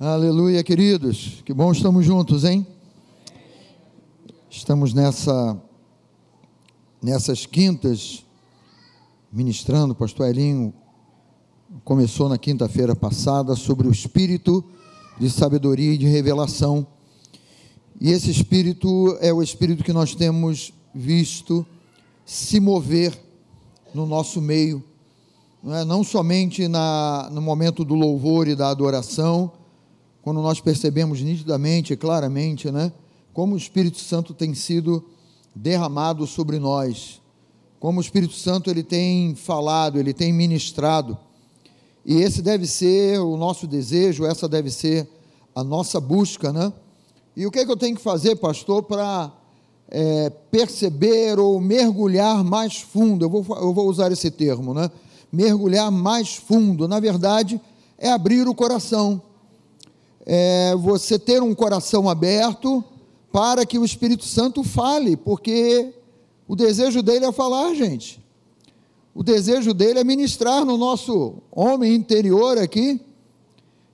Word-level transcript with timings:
Aleluia, 0.00 0.62
queridos. 0.62 1.42
Que 1.44 1.52
bom 1.52 1.72
estamos 1.72 2.06
juntos, 2.06 2.44
hein? 2.44 2.64
Estamos 4.48 4.94
nessa 4.94 5.60
nessas 7.02 7.46
quintas 7.46 8.24
ministrando, 9.32 9.96
pastor 9.96 10.28
Elinho 10.28 10.72
começou 11.82 12.28
na 12.28 12.38
quinta-feira 12.38 12.94
passada 12.94 13.56
sobre 13.56 13.88
o 13.88 13.90
espírito 13.90 14.64
de 15.18 15.28
sabedoria 15.28 15.94
e 15.94 15.98
de 15.98 16.06
revelação. 16.06 16.86
E 18.00 18.12
esse 18.12 18.30
espírito 18.30 19.18
é 19.20 19.32
o 19.32 19.42
espírito 19.42 19.82
que 19.82 19.92
nós 19.92 20.14
temos 20.14 20.72
visto 20.94 21.66
se 22.24 22.60
mover 22.60 23.20
no 23.92 24.06
nosso 24.06 24.40
meio, 24.40 24.80
não, 25.60 25.74
é? 25.74 25.84
não 25.84 26.04
somente 26.04 26.68
na, 26.68 27.28
no 27.32 27.42
momento 27.42 27.84
do 27.84 27.96
louvor 27.96 28.46
e 28.46 28.54
da 28.54 28.70
adoração, 28.70 29.57
quando 30.28 30.42
nós 30.42 30.60
percebemos 30.60 31.22
nitidamente 31.22 31.96
claramente, 31.96 32.70
né, 32.70 32.92
como 33.32 33.54
o 33.54 33.56
Espírito 33.56 33.96
Santo 33.96 34.34
tem 34.34 34.52
sido 34.52 35.02
derramado 35.54 36.26
sobre 36.26 36.58
nós, 36.58 37.22
como 37.80 37.96
o 37.96 38.02
Espírito 38.02 38.34
Santo 38.34 38.68
ele 38.68 38.82
tem 38.82 39.34
falado, 39.34 39.98
ele 39.98 40.12
tem 40.12 40.30
ministrado. 40.30 41.16
E 42.04 42.16
esse 42.16 42.42
deve 42.42 42.66
ser 42.66 43.18
o 43.20 43.38
nosso 43.38 43.66
desejo, 43.66 44.26
essa 44.26 44.46
deve 44.46 44.70
ser 44.70 45.08
a 45.54 45.64
nossa 45.64 45.98
busca, 45.98 46.52
né? 46.52 46.70
E 47.34 47.46
o 47.46 47.50
que, 47.50 47.60
é 47.60 47.64
que 47.64 47.72
eu 47.72 47.76
tenho 47.78 47.96
que 47.96 48.02
fazer, 48.02 48.36
pastor, 48.36 48.82
para 48.82 49.32
é, 49.90 50.28
perceber 50.50 51.38
ou 51.38 51.58
mergulhar 51.58 52.44
mais 52.44 52.82
fundo? 52.82 53.24
Eu 53.24 53.30
vou, 53.30 53.56
eu 53.56 53.72
vou 53.72 53.88
usar 53.88 54.12
esse 54.12 54.30
termo, 54.30 54.74
né? 54.74 54.90
Mergulhar 55.32 55.90
mais 55.90 56.36
fundo. 56.36 56.86
Na 56.86 57.00
verdade, 57.00 57.58
é 57.96 58.10
abrir 58.10 58.46
o 58.46 58.54
coração 58.54 59.22
é 60.30 60.76
você 60.76 61.18
ter 61.18 61.42
um 61.42 61.54
coração 61.54 62.06
aberto 62.06 62.84
para 63.32 63.64
que 63.64 63.78
o 63.78 63.84
Espírito 63.84 64.26
Santo 64.26 64.62
fale, 64.62 65.16
porque 65.16 65.94
o 66.46 66.54
desejo 66.54 67.02
dele 67.02 67.24
é 67.24 67.32
falar, 67.32 67.74
gente. 67.74 68.22
O 69.14 69.22
desejo 69.22 69.72
dele 69.72 70.00
é 70.00 70.04
ministrar 70.04 70.66
no 70.66 70.76
nosso 70.76 71.36
homem 71.50 71.94
interior 71.94 72.58
aqui. 72.58 73.00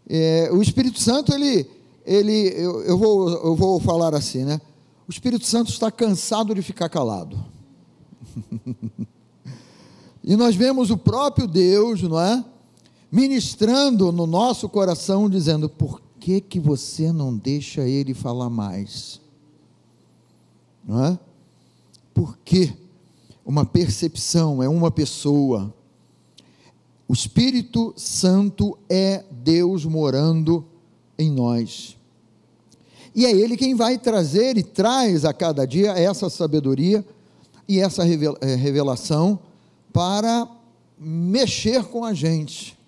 É, 0.08 0.50
o 0.52 0.60
Espírito 0.60 1.00
Santo, 1.00 1.32
ele, 1.32 1.70
ele 2.04 2.48
eu, 2.56 2.82
eu, 2.82 2.98
vou, 2.98 3.30
eu 3.30 3.54
vou 3.54 3.78
falar 3.78 4.12
assim, 4.12 4.44
né? 4.44 4.60
O 5.06 5.12
Espírito 5.12 5.46
Santo 5.46 5.70
está 5.70 5.88
cansado 5.88 6.52
de 6.52 6.62
ficar 6.62 6.88
calado. 6.88 7.38
e 10.24 10.34
nós 10.34 10.56
vemos 10.56 10.90
o 10.90 10.96
próprio 10.96 11.46
Deus, 11.46 12.02
não 12.02 12.20
é? 12.20 12.44
Ministrando 13.10 14.10
no 14.10 14.26
nosso 14.26 14.68
coração, 14.68 15.30
dizendo: 15.30 15.68
por 15.68 16.02
que, 16.24 16.40
que 16.40 16.58
você 16.58 17.12
não 17.12 17.36
deixa 17.36 17.86
ele 17.86 18.14
falar 18.14 18.48
mais? 18.48 19.20
Não 20.82 21.04
é? 21.04 21.18
Porque 22.14 22.72
uma 23.44 23.66
percepção 23.66 24.62
é 24.62 24.66
uma 24.66 24.90
pessoa. 24.90 25.74
O 27.06 27.12
Espírito 27.12 27.92
Santo 27.94 28.78
é 28.88 29.22
Deus 29.30 29.84
morando 29.84 30.64
em 31.18 31.30
nós. 31.30 31.94
E 33.14 33.26
é 33.26 33.30
Ele 33.30 33.54
quem 33.54 33.74
vai 33.74 33.98
trazer 33.98 34.56
e 34.56 34.62
traz 34.62 35.26
a 35.26 35.34
cada 35.34 35.66
dia 35.66 35.90
essa 35.90 36.30
sabedoria 36.30 37.04
e 37.68 37.80
essa 37.80 38.02
eh, 38.08 38.54
revelação 38.54 39.38
para 39.92 40.48
mexer 40.98 41.84
com 41.84 42.02
a 42.02 42.14
gente. 42.14 42.78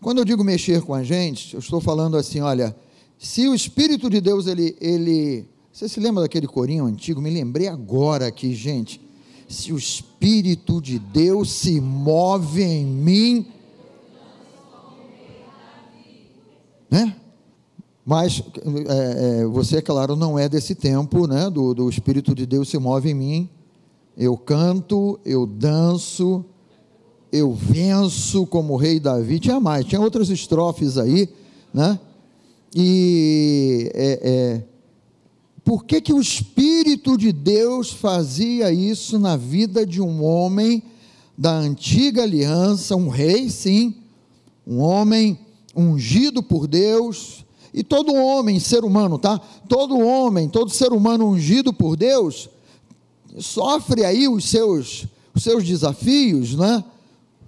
Quando 0.00 0.18
eu 0.18 0.24
digo 0.24 0.42
mexer 0.42 0.80
com 0.80 0.94
a 0.94 1.02
gente, 1.02 1.52
eu 1.52 1.60
estou 1.60 1.80
falando 1.80 2.16
assim, 2.16 2.40
olha, 2.40 2.74
se 3.18 3.46
o 3.46 3.54
Espírito 3.54 4.08
de 4.08 4.18
Deus, 4.18 4.46
ele, 4.46 4.74
ele, 4.80 5.46
você 5.70 5.86
se 5.88 6.00
lembra 6.00 6.22
daquele 6.22 6.46
corinho 6.46 6.86
antigo? 6.86 7.20
Me 7.20 7.28
lembrei 7.28 7.68
agora 7.68 8.26
aqui, 8.26 8.54
gente. 8.54 8.98
Se 9.46 9.72
o 9.74 9.76
Espírito 9.76 10.80
de 10.80 10.98
Deus 10.98 11.52
se 11.52 11.80
move 11.82 12.62
em 12.62 12.86
mim, 12.86 13.46
né? 16.90 17.14
Mas 18.04 18.42
é, 18.88 19.42
é, 19.42 19.46
você, 19.46 19.82
claro, 19.82 20.16
não 20.16 20.38
é 20.38 20.48
desse 20.48 20.74
tempo, 20.74 21.26
né? 21.26 21.50
Do, 21.50 21.74
do 21.74 21.90
Espírito 21.90 22.34
de 22.34 22.46
Deus 22.46 22.70
se 22.70 22.78
move 22.78 23.10
em 23.10 23.14
mim. 23.14 23.50
Eu 24.16 24.36
canto, 24.36 25.20
eu 25.24 25.46
danço, 25.46 26.44
eu 27.32 27.52
venço 27.52 28.46
como 28.46 28.76
rei 28.76 28.98
Davi. 28.98 29.38
Tinha 29.38 29.60
mais, 29.60 29.84
tinha 29.84 30.00
outras 30.00 30.28
estrofes 30.28 30.98
aí, 30.98 31.28
né? 31.72 31.98
E 32.74 33.90
é, 33.94 34.20
é, 34.22 34.62
por 35.64 35.84
que, 35.84 36.00
que 36.00 36.12
o 36.12 36.20
Espírito 36.20 37.16
de 37.16 37.32
Deus 37.32 37.90
fazia 37.90 38.72
isso 38.72 39.18
na 39.18 39.36
vida 39.36 39.84
de 39.86 40.00
um 40.00 40.24
homem 40.24 40.82
da 41.36 41.52
antiga 41.52 42.22
aliança, 42.22 42.94
um 42.94 43.08
rei, 43.08 43.48
sim, 43.48 43.94
um 44.66 44.78
homem 44.78 45.38
ungido 45.74 46.42
por 46.42 46.66
Deus, 46.66 47.44
e 47.72 47.82
todo 47.82 48.14
homem, 48.14 48.58
ser 48.58 48.84
humano, 48.84 49.18
tá? 49.18 49.38
Todo 49.68 49.98
homem, 49.98 50.48
todo 50.48 50.70
ser 50.70 50.92
humano 50.92 51.28
ungido 51.28 51.72
por 51.72 51.96
Deus, 51.96 52.48
sofre 53.38 54.04
aí 54.04 54.28
os 54.28 54.44
seus, 54.44 55.06
os 55.34 55.42
seus 55.42 55.64
desafios, 55.64 56.54
né? 56.54 56.84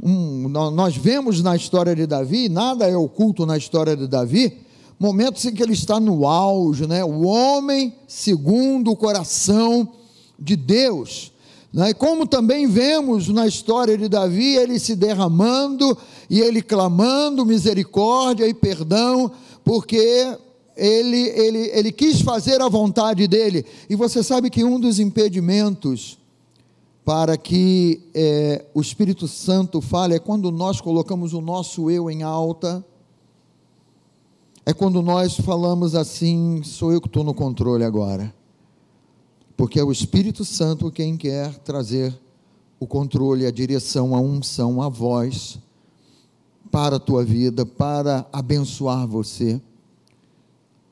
Um, 0.03 0.49
nós 0.49 0.97
vemos 0.97 1.41
na 1.43 1.55
história 1.55 1.95
de 1.95 2.07
Davi, 2.07 2.49
nada 2.49 2.89
é 2.89 2.97
oculto 2.97 3.47
na 3.47 3.57
história 3.57 3.97
de 3.97 4.09
Davi, 4.09 4.59
momentos 4.99 5.45
em 5.45 5.55
que 5.55 5.63
ele 5.63 5.75
está 5.75 6.01
no 6.01 6.27
auge, 6.27 6.89
né? 6.89 7.05
o 7.05 7.23
homem 7.23 7.95
segundo 8.09 8.91
o 8.91 8.97
coração 8.97 9.89
de 10.37 10.57
Deus. 10.57 11.31
Né? 11.73 11.91
E 11.91 11.95
como 11.95 12.27
também 12.27 12.67
vemos 12.67 13.29
na 13.29 13.47
história 13.47 13.97
de 13.97 14.09
Davi, 14.09 14.57
ele 14.57 14.81
se 14.81 14.97
derramando 14.97 15.97
e 16.29 16.41
ele 16.41 16.63
clamando 16.63 17.47
misericórdia 17.47 18.47
e 18.49 18.55
perdão, 18.55 19.31
porque 19.65 20.37
ele, 20.77 21.29
ele, 21.29 21.71
ele 21.73 21.93
quis 21.93 22.21
fazer 22.21 22.61
a 22.61 22.69
vontade 22.69 23.29
dele. 23.29 23.65
E 23.89 23.95
você 23.95 24.21
sabe 24.21 24.51
que 24.51 24.65
um 24.65 24.81
dos 24.81 24.99
impedimentos 24.99 26.19
para 27.05 27.37
que 27.37 28.09
é, 28.15 28.65
o 28.73 28.81
Espírito 28.81 29.27
Santo 29.27 29.81
fale 29.81 30.15
é 30.15 30.19
quando 30.19 30.53
nós 30.53 30.81
colocamos 30.81 31.33
o 31.33 31.41
nosso 31.41 31.91
eu 31.91 32.11
em 32.11 32.23
alta, 32.23 32.85
é 34.65 34.73
quando 34.73 35.03
nós 35.03 35.37
falamos 35.37 35.95
assim: 35.95 36.63
sou 36.63 36.93
eu 36.93 37.01
que 37.01 37.09
estou 37.09 37.25
no 37.25 37.35
controle 37.35 37.85
agora. 37.85 38.33
Porque 39.57 39.79
é 39.79 39.85
o 39.85 39.93
Espírito 39.93 40.45
Santo 40.45 40.91
quem 40.91 41.17
quer 41.17 41.57
trazer 41.59 42.19
o 42.79 42.87
controle, 42.87 43.47
a 43.47 43.51
direção, 43.51 44.15
a 44.15 44.21
unção, 44.21 44.81
a 44.83 44.89
voz 44.89 45.59
para 46.71 46.97
a 46.97 47.01
tua 47.01 47.25
vida, 47.25 47.67
para 47.67 48.27
abençoar 48.33 49.07
você, 49.07 49.61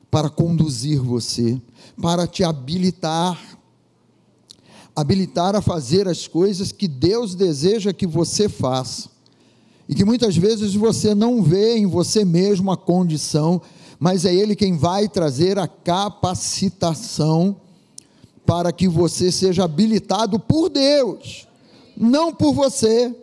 para 0.09 0.29
conduzir 0.29 1.01
você, 1.01 1.59
para 2.01 2.27
te 2.27 2.43
habilitar 2.43 3.50
habilitar 4.95 5.55
a 5.55 5.61
fazer 5.61 6.07
as 6.07 6.27
coisas 6.27 6.71
que 6.71 6.87
Deus 6.87 7.35
deseja 7.35 7.93
que 7.93 8.05
você 8.05 8.49
faça. 8.49 9.09
E 9.87 9.95
que 9.95 10.05
muitas 10.05 10.37
vezes 10.37 10.73
você 10.73 11.13
não 11.15 11.41
vê 11.41 11.77
em 11.77 11.85
você 11.85 12.23
mesmo 12.23 12.71
a 12.71 12.77
condição, 12.77 13.61
mas 13.99 14.25
é 14.25 14.33
Ele 14.33 14.55
quem 14.55 14.77
vai 14.77 15.07
trazer 15.07 15.59
a 15.59 15.67
capacitação 15.67 17.55
para 18.45 18.71
que 18.71 18.87
você 18.87 19.31
seja 19.31 19.63
habilitado 19.63 20.39
por 20.39 20.69
Deus, 20.69 21.47
não 21.95 22.33
por 22.33 22.53
você, 22.53 23.15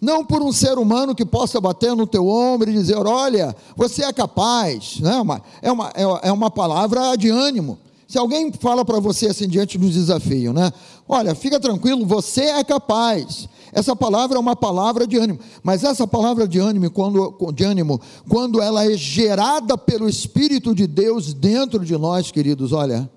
não 0.00 0.24
por 0.24 0.42
um 0.42 0.52
ser 0.52 0.78
humano 0.78 1.14
que 1.14 1.24
possa 1.24 1.60
bater 1.60 1.94
no 1.96 2.06
teu 2.06 2.28
ombro 2.28 2.70
e 2.70 2.72
dizer: 2.72 2.98
olha, 2.98 3.54
você 3.74 4.04
é 4.04 4.12
capaz, 4.12 5.00
né? 5.00 5.22
é, 5.62 5.72
uma, 5.72 5.92
é 6.22 6.32
uma 6.32 6.50
palavra 6.50 7.16
de 7.16 7.28
ânimo. 7.28 7.78
Se 8.06 8.18
alguém 8.18 8.52
fala 8.52 8.84
para 8.84 9.00
você 9.00 9.26
assim 9.26 9.48
diante 9.48 9.76
do 9.76 9.90
desafio, 9.90 10.52
né? 10.52 10.72
Olha, 11.08 11.34
fica 11.34 11.58
tranquilo, 11.58 12.06
você 12.06 12.42
é 12.42 12.62
capaz. 12.62 13.48
Essa 13.72 13.96
palavra 13.96 14.36
é 14.36 14.40
uma 14.40 14.54
palavra 14.54 15.06
de 15.06 15.16
ânimo, 15.16 15.40
mas 15.62 15.82
essa 15.82 16.06
palavra 16.06 16.46
de 16.46 16.58
ânimo, 16.58 16.88
quando, 16.90 17.36
de 17.52 17.64
ânimo, 17.64 18.00
quando 18.28 18.62
ela 18.62 18.90
é 18.90 18.96
gerada 18.96 19.76
pelo 19.76 20.08
Espírito 20.08 20.74
de 20.74 20.86
Deus 20.86 21.34
dentro 21.34 21.84
de 21.84 21.96
nós, 21.98 22.30
queridos, 22.30 22.72
olha, 22.72 23.10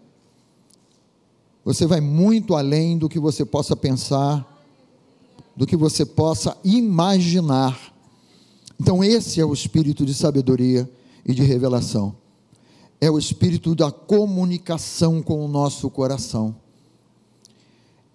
você 1.63 1.85
vai 1.85 2.01
muito 2.01 2.55
além 2.55 2.97
do 2.97 3.07
que 3.07 3.19
você 3.19 3.45
possa 3.45 3.75
pensar, 3.75 4.45
do 5.55 5.67
que 5.67 5.77
você 5.77 6.03
possa 6.03 6.57
imaginar. 6.63 7.93
Então, 8.79 9.03
esse 9.03 9.39
é 9.39 9.45
o 9.45 9.53
espírito 9.53 10.03
de 10.03 10.15
sabedoria 10.15 10.89
e 11.25 11.33
de 11.33 11.43
revelação 11.43 12.15
é 13.01 13.09
o 13.09 13.17
espírito 13.17 13.73
da 13.73 13.91
comunicação 13.91 15.21
com 15.21 15.43
o 15.43 15.47
nosso 15.47 15.89
coração. 15.89 16.55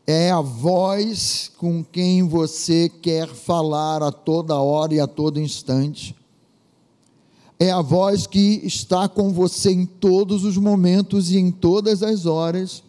É 0.07 0.31
a 0.31 0.43
voz 0.43 1.51
com 1.57 1.83
quem 1.83 2.23
você 2.29 2.91
quer 2.91 3.29
falar 3.29 4.03
a 4.03 4.13
toda 4.13 4.55
hora 4.61 4.95
e 4.95 5.01
a 5.01 5.07
todo 5.07 5.41
instante. 5.41 6.15
é 7.59 7.71
a 7.71 7.81
voz 7.81 8.27
que 8.27 8.61
está 8.65 9.09
com 9.09 9.33
você 9.33 9.71
em 9.71 9.87
todos 9.87 10.45
os 10.45 10.57
momentos 10.57 11.31
e 11.31 11.39
em 11.39 11.51
todas 11.51 12.03
as 12.03 12.27
horas. 12.27 12.83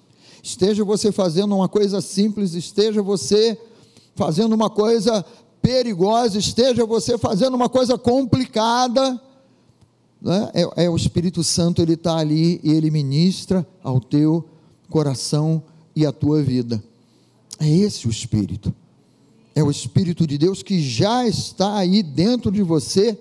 Esteja 0.44 0.84
você 0.84 1.12
fazendo 1.12 1.56
uma 1.56 1.70
coisa 1.70 2.02
simples, 2.02 2.54
esteja 2.54 3.02
você 3.02 3.58
fazendo 4.16 4.54
uma 4.54 4.70
coisa 4.70 5.24
perigosa, 5.62 6.38
esteja 6.38 6.86
você 6.86 7.18
fazendo 7.18 7.54
uma 7.54 7.70
coisa 7.70 7.98
complicada, 7.98 9.20
né? 10.26 10.50
é, 10.56 10.86
é, 10.86 10.90
o 10.90 10.96
Espírito 10.96 11.44
Santo, 11.44 11.84
ele 11.84 11.94
está 11.94 12.18
ali 12.18 12.60
e 12.64 12.72
ele 12.72 12.90
ministra 12.90 13.66
ao 13.84 14.02
teu 14.02 14.44
coração 14.90 15.62
e 15.96 16.04
à 16.04 16.12
tua 16.12 16.42
vida. 16.42 16.84
É 17.60 17.70
esse 17.70 18.08
o 18.08 18.10
Espírito. 18.10 18.74
É 19.54 19.64
o 19.64 19.70
Espírito 19.70 20.26
de 20.26 20.40
Deus 20.40 20.64
que 20.64 20.82
já 20.82 21.28
está 21.28 21.78
aí 21.78 22.02
dentro 22.02 22.52
de 22.52 22.64
você. 22.64 23.16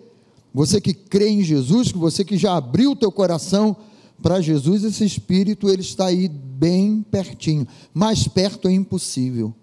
Você 0.54 0.80
que 0.80 0.94
crê 0.94 1.28
em 1.28 1.42
Jesus, 1.42 1.92
que 1.92 1.98
você 1.98 2.24
que 2.24 2.38
já 2.38 2.56
abriu 2.56 2.92
o 2.92 2.96
teu 2.96 3.12
coração 3.12 3.76
para 4.22 4.40
Jesus, 4.40 4.82
esse 4.82 5.04
Espírito 5.04 5.68
ele 5.68 5.82
está 5.82 6.06
aí 6.06 6.26
bem 6.26 7.02
pertinho. 7.02 7.68
Mais 7.92 8.26
perto 8.26 8.66
é 8.66 8.72
impossível, 8.72 9.54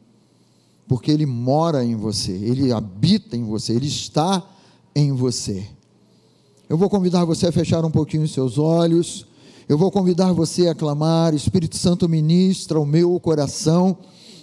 porque 0.87 1.09
ele 1.09 1.25
mora 1.25 1.83
em 1.83 1.95
você, 1.95 2.33
ele 2.33 2.71
habita 2.71 3.35
em 3.35 3.44
você, 3.44 3.73
ele 3.73 3.87
está 3.87 4.47
em 4.95 5.11
você. 5.11 5.67
Eu 6.71 6.77
vou 6.77 6.89
convidar 6.89 7.25
você 7.25 7.47
a 7.47 7.51
fechar 7.51 7.83
um 7.83 7.91
pouquinho 7.91 8.23
os 8.23 8.31
seus 8.31 8.57
olhos. 8.57 9.25
Eu 9.68 9.77
vou 9.77 9.91
convidar 9.91 10.31
você 10.31 10.69
a 10.69 10.73
clamar, 10.73 11.33
Espírito 11.33 11.75
Santo 11.75 12.07
ministra 12.07 12.79
o 12.79 12.85
meu 12.85 13.19
coração 13.19 13.97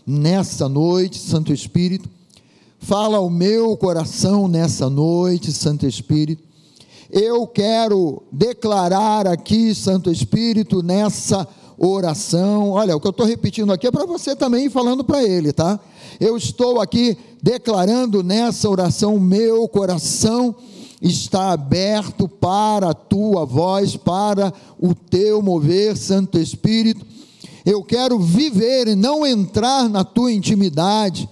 nessa 0.06 0.68
noite, 0.68 1.16
Santo 1.16 1.54
Espírito. 1.54 2.06
Fala 2.80 3.16
ao 3.16 3.30
meu 3.30 3.74
coração 3.78 4.46
nessa 4.46 4.90
noite, 4.90 5.50
Santo 5.54 5.86
Espírito. 5.86 6.42
Eu 7.10 7.46
quero 7.46 8.22
declarar 8.30 9.26
aqui, 9.26 9.74
Santo 9.74 10.10
Espírito, 10.10 10.82
nessa 10.82 11.48
oração. 11.78 12.72
Olha, 12.72 12.94
o 12.94 13.00
que 13.00 13.06
eu 13.06 13.10
estou 13.10 13.24
repetindo 13.24 13.72
aqui 13.72 13.86
é 13.86 13.90
para 13.90 14.04
você 14.04 14.36
também 14.36 14.68
falando 14.68 15.02
para 15.02 15.24
ele, 15.24 15.50
tá? 15.50 15.80
Eu 16.20 16.36
estou 16.36 16.78
aqui 16.78 17.16
declarando 17.42 18.22
nessa 18.22 18.68
oração 18.68 19.18
meu 19.18 19.66
coração 19.66 20.54
está 21.00 21.52
aberto 21.52 22.28
para 22.28 22.90
a 22.90 22.94
tua 22.94 23.44
voz, 23.44 23.96
para 23.96 24.52
o 24.78 24.94
teu 24.94 25.40
mover, 25.40 25.96
Santo 25.96 26.38
Espírito. 26.38 27.06
Eu 27.64 27.82
quero 27.82 28.18
viver 28.18 28.88
e 28.88 28.94
não 28.94 29.26
entrar 29.26 29.88
na 29.88 30.02
tua 30.02 30.32
intimidade, 30.32 31.28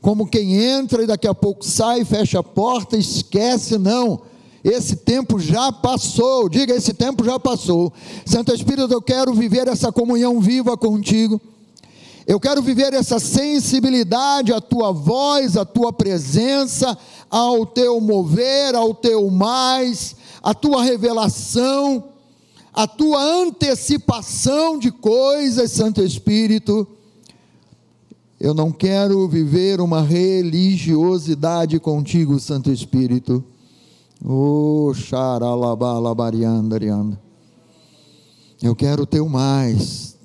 como 0.00 0.26
quem 0.26 0.54
entra 0.54 1.02
e 1.02 1.06
daqui 1.06 1.26
a 1.26 1.34
pouco 1.34 1.64
sai, 1.64 2.04
fecha 2.04 2.40
a 2.40 2.42
porta, 2.42 2.96
esquece, 2.96 3.78
não. 3.78 4.20
Esse 4.62 4.96
tempo 4.96 5.38
já 5.38 5.70
passou, 5.72 6.48
diga: 6.48 6.74
esse 6.74 6.92
tempo 6.92 7.24
já 7.24 7.38
passou. 7.38 7.92
Santo 8.26 8.52
Espírito, 8.52 8.92
eu 8.92 9.00
quero 9.00 9.32
viver 9.32 9.68
essa 9.68 9.90
comunhão 9.92 10.40
viva 10.40 10.76
contigo. 10.76 11.40
Eu 12.26 12.38
quero 12.38 12.60
viver 12.60 12.92
essa 12.92 13.18
sensibilidade 13.18 14.52
à 14.52 14.60
tua 14.60 14.92
voz, 14.92 15.56
à 15.56 15.64
tua 15.64 15.90
presença, 15.90 16.96
ao 17.30 17.66
teu 17.66 18.00
mover, 18.00 18.74
ao 18.74 18.94
teu 18.94 19.30
mais, 19.30 20.16
à 20.42 20.54
tua 20.54 20.82
revelação, 20.82 22.04
à 22.72 22.86
tua 22.86 23.22
antecipação 23.22 24.78
de 24.78 24.90
coisas, 24.90 25.72
Santo 25.72 26.02
Espírito. 26.02 26.86
Eu 28.40 28.54
não 28.54 28.70
quero 28.70 29.28
viver 29.28 29.80
uma 29.80 30.00
religiosidade 30.00 31.80
contigo, 31.80 32.38
Santo 32.38 32.70
Espírito. 32.70 33.42
Oh, 34.24 34.92
xaralabalabariandarianda. 34.94 37.20
Eu 38.62 38.74
quero 38.74 39.02
o 39.02 39.06
teu 39.06 39.28
mais. 39.28 40.16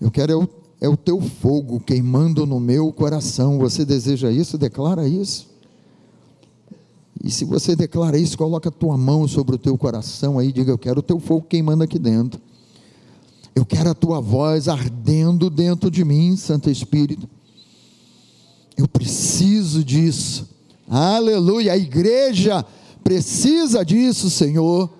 Eu 0.00 0.10
quero 0.10 0.32
é 0.32 0.36
o, 0.36 0.48
é 0.80 0.88
o 0.88 0.96
teu 0.96 1.20
fogo 1.20 1.78
queimando 1.80 2.46
no 2.46 2.58
meu 2.58 2.90
coração. 2.92 3.58
Você 3.58 3.84
deseja 3.84 4.30
isso? 4.30 4.58
Declara 4.58 5.06
isso. 5.06 5.53
E 7.24 7.30
se 7.30 7.46
você 7.46 7.74
declara 7.74 8.18
isso, 8.18 8.36
coloca 8.36 8.68
a 8.68 8.72
tua 8.72 8.98
mão 8.98 9.26
sobre 9.26 9.54
o 9.54 9.58
teu 9.58 9.78
coração 9.78 10.38
aí, 10.38 10.52
diga: 10.52 10.70
Eu 10.70 10.76
quero 10.76 10.98
o 10.98 11.02
teu 11.02 11.18
fogo 11.18 11.46
queimando 11.48 11.82
aqui 11.82 11.98
dentro. 11.98 12.38
Eu 13.56 13.64
quero 13.64 13.88
a 13.88 13.94
tua 13.94 14.20
voz 14.20 14.68
ardendo 14.68 15.48
dentro 15.48 15.90
de 15.90 16.04
mim, 16.04 16.36
Santo 16.36 16.68
Espírito. 16.68 17.26
Eu 18.76 18.86
preciso 18.86 19.82
disso. 19.82 20.50
Aleluia. 20.86 21.72
A 21.72 21.78
igreja 21.78 22.62
precisa 23.02 23.82
disso, 23.82 24.28
Senhor. 24.28 24.90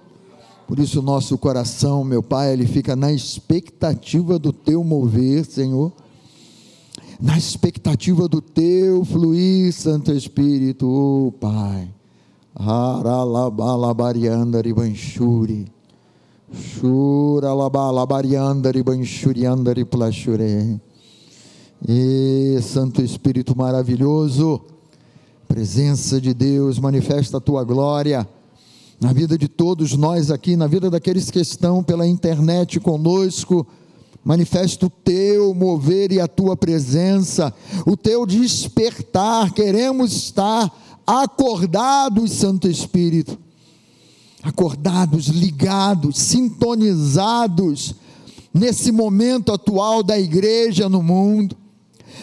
Por 0.66 0.78
isso, 0.78 1.00
o 1.00 1.02
nosso 1.02 1.36
coração, 1.36 2.02
meu 2.04 2.22
Pai, 2.22 2.54
ele 2.54 2.66
fica 2.66 2.96
na 2.96 3.12
expectativa 3.12 4.38
do 4.38 4.50
teu 4.50 4.82
mover, 4.82 5.44
Senhor 5.44 5.92
na 7.20 7.38
expectativa 7.38 8.28
do 8.28 8.40
teu 8.40 9.04
fluir, 9.04 9.72
Santo 9.72 10.12
Espírito, 10.12 10.86
oh, 10.86 11.32
Pai. 11.32 11.88
Haralabalabariandari 12.56 14.72
banshuri. 14.72 15.66
Shuralabalabariandari 16.52 18.82
banshuriandari 18.82 19.84
plashure. 19.84 20.80
E 21.86 22.58
Santo 22.62 23.02
Espírito 23.02 23.54
maravilhoso, 23.56 24.60
presença 25.48 26.20
de 26.20 26.32
Deus, 26.32 26.78
manifesta 26.78 27.38
a 27.38 27.40
tua 27.40 27.64
glória 27.64 28.28
na 29.00 29.12
vida 29.12 29.36
de 29.36 29.48
todos 29.48 29.96
nós 29.96 30.30
aqui, 30.30 30.54
na 30.56 30.68
vida 30.68 30.88
daqueles 30.88 31.30
que 31.30 31.40
estão 31.40 31.82
pela 31.82 32.06
internet 32.06 32.78
conosco. 32.78 33.66
Manifesta 34.24 34.86
o 34.86 34.90
teu 34.90 35.52
mover 35.52 36.12
e 36.12 36.20
a 36.20 36.26
tua 36.26 36.56
presença, 36.56 37.52
o 37.84 37.96
teu 37.96 38.24
despertar. 38.24 39.52
Queremos 39.52 40.12
estar 40.12 40.72
acordados, 41.06 42.32
Santo 42.32 42.68
Espírito, 42.68 43.38
acordados, 44.42 45.26
ligados, 45.26 46.18
sintonizados 46.18 47.94
nesse 48.52 48.92
momento 48.92 49.52
atual 49.52 50.02
da 50.02 50.18
igreja 50.18 50.88
no 50.88 51.02
mundo, 51.02 51.56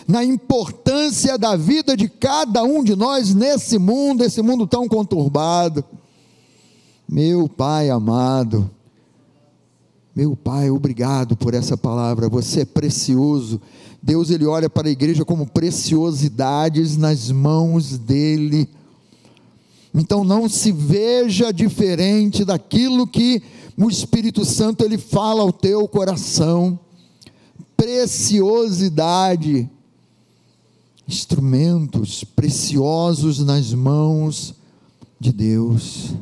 na 0.07 0.23
importância 0.23 1.37
da 1.37 1.55
vida 1.55 1.95
de 1.97 2.07
cada 2.07 2.63
um 2.63 2.83
de 2.83 2.95
nós 2.95 3.33
nesse 3.33 3.77
mundo, 3.77 4.23
esse 4.23 4.41
mundo 4.41 4.65
tão 4.65 4.87
conturbado. 4.87 5.83
Meu 7.07 7.49
Pai 7.49 7.89
amado, 7.89 8.69
meu 10.15 10.35
Pai, 10.35 10.69
obrigado 10.69 11.35
por 11.35 11.53
essa 11.53 11.75
palavra, 11.77 12.29
você 12.29 12.61
é 12.61 12.65
precioso 12.65 13.61
Deus 14.01 14.31
ele 14.31 14.45
olha 14.45 14.69
para 14.69 14.87
a 14.87 14.91
igreja 14.91 15.23
como 15.23 15.45
preciosidades 15.45 16.97
nas 16.97 17.29
mãos 17.29 17.97
dele. 17.97 18.67
Então 19.93 20.23
não 20.23 20.49
se 20.49 20.71
veja 20.71 21.51
diferente 21.51 22.43
daquilo 22.43 23.05
que 23.05 23.43
o 23.77 23.89
Espírito 23.89 24.43
Santo 24.43 24.83
ele 24.83 24.97
fala 24.97 25.41
ao 25.41 25.51
teu 25.51 25.87
coração. 25.87 26.79
Preciosidade, 27.77 29.69
instrumentos 31.07 32.23
preciosos 32.23 33.39
nas 33.39 33.73
mãos 33.73 34.55
de 35.19 35.31
Deus. 35.31 36.13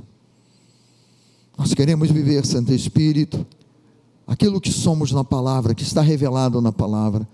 Nós 1.57 1.73
queremos 1.73 2.11
viver, 2.11 2.45
Santo 2.45 2.73
Espírito, 2.73 3.45
aquilo 4.25 4.59
que 4.61 4.71
somos 4.71 5.11
na 5.11 5.23
palavra, 5.23 5.75
que 5.75 5.83
está 5.83 6.01
revelado 6.01 6.61
na 6.61 6.71
palavra. 6.71 7.27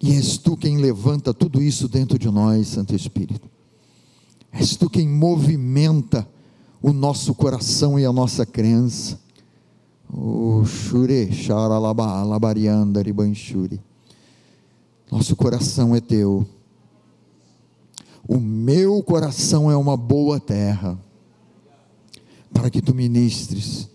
E 0.00 0.14
és 0.14 0.38
tu 0.38 0.56
quem 0.56 0.78
levanta 0.78 1.34
tudo 1.34 1.60
isso 1.60 1.88
dentro 1.88 2.18
de 2.18 2.30
nós, 2.30 2.68
Santo 2.68 2.94
Espírito. 2.94 3.48
És 4.52 4.76
tu 4.76 4.88
quem 4.88 5.08
movimenta 5.08 6.26
o 6.80 6.92
nosso 6.92 7.34
coração 7.34 7.98
e 7.98 8.04
a 8.04 8.12
nossa 8.12 8.46
crença. 8.46 9.18
O 10.08 10.64
Shure, 10.64 11.32
Sharalabariandari 11.32 13.12
Banshuri. 13.12 13.80
Nosso 15.10 15.34
coração 15.34 15.94
é 15.94 16.00
teu. 16.00 16.46
O 18.26 18.38
meu 18.38 19.02
coração 19.02 19.70
é 19.70 19.76
uma 19.76 19.96
boa 19.96 20.38
terra, 20.38 20.98
para 22.52 22.70
que 22.70 22.82
tu 22.82 22.94
ministres 22.94 23.88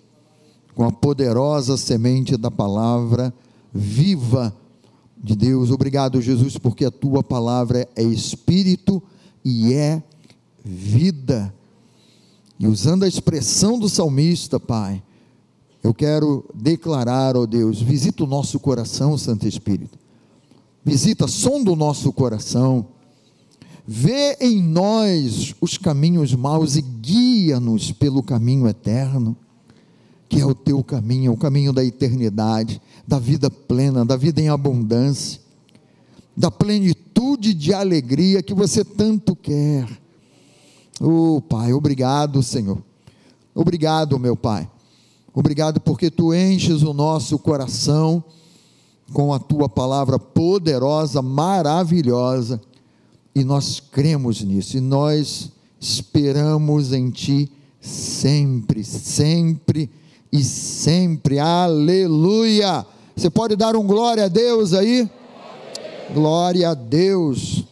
com 0.75 0.83
a 0.83 0.91
poderosa 0.91 1.77
semente 1.77 2.35
da 2.35 2.49
palavra 2.49 3.33
viva 3.71 4.55
de 5.23 5.35
Deus. 5.35 5.71
Obrigado, 5.71 6.21
Jesus, 6.21 6.57
porque 6.57 6.83
a 6.83 6.91
tua 6.91 7.23
palavra 7.23 7.87
é 7.95 8.03
espírito 8.03 9.01
e 9.43 9.73
é 9.73 10.03
vida. 10.63 11.53
E 12.59 12.67
usando 12.67 13.03
a 13.03 13.07
expressão 13.07 13.79
do 13.79 13.87
salmista, 13.87 14.59
Pai, 14.59 15.01
eu 15.81 15.93
quero 15.93 16.45
declarar, 16.53 17.37
ó 17.37 17.45
Deus, 17.45 17.81
visita 17.81 18.23
o 18.23 18.27
nosso 18.27 18.59
coração, 18.59 19.17
Santo 19.17 19.47
Espírito. 19.47 19.97
Visita, 20.83 21.27
sonda 21.27 21.71
o 21.71 21.75
nosso 21.75 22.11
coração. 22.11 22.85
vê 23.85 24.37
em 24.39 24.61
nós 24.61 25.53
os 25.59 25.77
caminhos 25.77 26.33
maus 26.33 26.75
e 26.75 26.81
guia-nos 26.81 27.91
pelo 27.91 28.23
caminho 28.23 28.67
eterno, 28.67 29.35
que 30.33 30.41
é 30.41 30.45
o 30.47 30.55
teu 30.55 30.83
caminho, 30.83 31.31
o 31.31 31.37
caminho 31.37 31.71
da 31.71 31.85
eternidade, 31.85 32.81
da 33.07 33.19
vida 33.19 33.51
plena, 33.51 34.03
da 34.03 34.17
vida 34.17 34.41
em 34.41 34.49
abundância, 34.49 35.39
da 36.35 36.49
plenitude 36.49 37.53
de 37.53 37.71
alegria 37.71 38.41
que 38.41 38.51
você 38.51 38.83
tanto 38.83 39.35
quer. 39.35 39.87
Oh, 40.99 41.39
Pai, 41.39 41.71
obrigado, 41.71 42.41
Senhor. 42.41 42.81
Obrigado, 43.53 44.17
meu 44.17 44.35
Pai. 44.35 44.67
Obrigado 45.31 45.79
porque 45.79 46.09
tu 46.09 46.33
enches 46.33 46.81
o 46.81 46.95
nosso 46.95 47.37
coração 47.37 48.23
com 49.13 49.31
a 49.35 49.37
tua 49.37 49.69
palavra 49.69 50.17
poderosa, 50.17 51.21
maravilhosa, 51.21 52.59
e 53.35 53.43
nós 53.43 53.79
cremos 53.79 54.41
nisso, 54.41 54.77
e 54.77 54.81
nós 54.81 55.51
esperamos 55.79 56.91
em 56.91 57.11
ti 57.11 57.51
sempre, 57.79 58.83
sempre 58.83 59.91
e 60.33 60.43
sempre. 60.43 61.37
Aleluia! 61.37 62.83
Você 63.15 63.29
pode 63.29 63.55
dar 63.55 63.75
um 63.75 63.85
glória 63.85 64.25
a 64.25 64.27
Deus 64.27 64.73
aí? 64.73 65.07
Glória 66.11 66.71
a 66.71 66.73
Deus. 66.73 67.63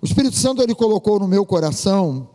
O 0.00 0.06
Espírito 0.06 0.34
Santo 0.34 0.62
ele 0.62 0.74
colocou 0.74 1.20
no 1.20 1.28
meu 1.28 1.44
coração 1.44 2.26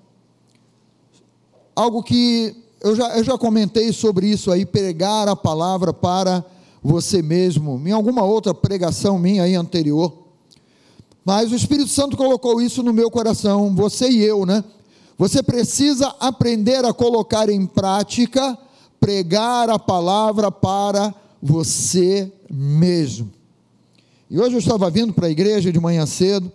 algo 1.76 2.04
que 2.04 2.56
eu 2.80 2.96
já, 2.96 3.18
eu 3.18 3.24
já 3.24 3.38
comentei 3.40 3.92
sobre 3.92 4.28
isso 4.28 4.52
aí, 4.52 4.66
pregar 4.68 5.28
a 5.28 5.36
palavra 5.36 5.92
para 5.92 6.46
você 6.84 7.22
mesmo, 7.22 7.82
em 7.86 7.92
alguma 7.92 8.24
outra 8.24 8.54
pregação 8.54 9.18
minha 9.18 9.44
aí 9.44 9.56
anterior. 9.56 10.14
Mas 11.26 11.52
o 11.52 11.56
Espírito 11.56 11.90
Santo 11.90 12.16
colocou 12.16 12.62
isso 12.62 12.84
no 12.84 12.94
meu 12.94 13.10
coração, 13.10 13.74
você 13.74 14.10
e 14.10 14.22
eu, 14.22 14.46
né? 14.46 14.64
Você 15.18 15.42
precisa 15.42 16.14
aprender 16.20 16.86
a 16.86 16.94
colocar 16.94 17.50
em 17.50 17.66
prática, 17.66 18.58
pregar 19.00 19.70
a 19.70 19.80
palavra 19.80 20.52
para 20.52 21.14
você 21.42 22.32
mesmo. 22.52 23.32
E 24.30 24.40
hoje 24.40 24.56
eu 24.56 24.60
estava 24.60 24.90
vindo 24.90 25.14
para 25.14 25.28
a 25.28 25.32
igreja 25.32 25.72
de 25.72 25.80
manhã 25.80 26.06
cedo, 26.06 26.52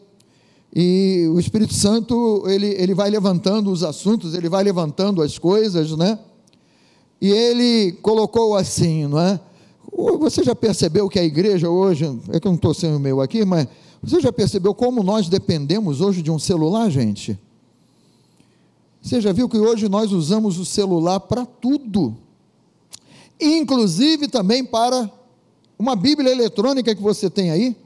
e 0.75 1.29
o 1.33 1.39
Espírito 1.39 1.73
Santo, 1.73 2.45
ele, 2.49 2.67
ele 2.67 2.95
vai 2.95 3.09
levantando 3.09 3.71
os 3.71 3.85
assuntos, 3.85 4.35
ele 4.35 4.49
vai 4.49 4.65
levantando 4.65 5.23
as 5.23 5.39
coisas, 5.39 5.97
né? 5.97 6.19
E 7.21 7.31
ele 7.31 7.93
colocou 8.03 8.57
assim, 8.57 9.07
não 9.07 9.21
é? 9.21 9.41
Você 10.19 10.43
já 10.43 10.55
percebeu 10.55 11.09
que 11.09 11.19
a 11.19 11.25
igreja 11.25 11.71
hoje, 11.71 12.05
é 12.31 12.41
que 12.41 12.47
eu 12.47 12.51
não 12.51 12.57
estou 12.57 12.75
sendo 12.75 12.99
meu 12.99 13.21
aqui, 13.21 13.45
mas 13.45 13.69
você 14.03 14.21
já 14.21 14.33
percebeu 14.33 14.75
como 14.75 15.05
nós 15.05 15.29
dependemos 15.29 16.01
hoje 16.01 16.21
de 16.21 16.31
um 16.31 16.39
celular, 16.39 16.91
gente? 16.91 17.39
Você 19.01 19.21
já 19.21 19.33
viu 19.33 19.49
que 19.49 19.59
hoje 19.59 19.89
nós 19.89 20.11
usamos 20.11 20.59
o 20.59 20.65
celular 20.65 21.21
para 21.21 21.47
tudo, 21.47 22.17
inclusive 23.41 24.29
também 24.29 24.65
para 24.65 25.11
uma 25.79 25.97
Bíblia 25.97 26.31
eletrônica 26.31 26.95
que 26.95 27.03
você 27.03 27.29
tem 27.29 27.51
aí, 27.51 27.77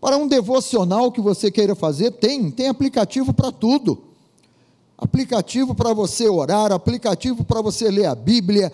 para 0.00 0.16
um 0.16 0.26
devocional 0.26 1.12
que 1.12 1.20
você 1.20 1.50
queira 1.50 1.74
fazer, 1.74 2.12
tem, 2.12 2.50
tem 2.50 2.68
aplicativo 2.68 3.32
para 3.32 3.52
tudo 3.52 4.10
aplicativo 5.00 5.74
para 5.74 5.94
você 5.94 6.28
orar, 6.28 6.72
aplicativo 6.72 7.42
para 7.42 7.62
você 7.62 7.90
ler 7.90 8.04
a 8.04 8.14
Bíblia, 8.14 8.70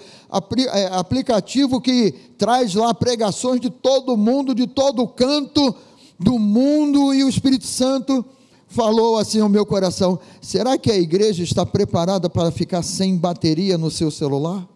é, 0.72 0.86
aplicativo 0.86 1.80
que 1.80 2.12
traz 2.36 2.74
lá 2.74 2.92
pregações 2.92 3.60
de 3.60 3.70
todo 3.70 4.16
mundo, 4.16 4.52
de 4.52 4.66
todo 4.66 5.06
canto 5.06 5.72
do 6.18 6.36
mundo, 6.36 7.14
e 7.14 7.22
o 7.22 7.28
Espírito 7.28 7.66
Santo 7.66 8.24
falou 8.66 9.18
assim 9.18 9.38
ao 9.38 9.48
meu 9.48 9.64
coração: 9.64 10.18
será 10.40 10.76
que 10.76 10.90
a 10.90 10.98
igreja 10.98 11.44
está 11.44 11.64
preparada 11.64 12.28
para 12.28 12.50
ficar 12.50 12.82
sem 12.82 13.16
bateria 13.16 13.78
no 13.78 13.90
seu 13.90 14.10
celular? 14.10 14.66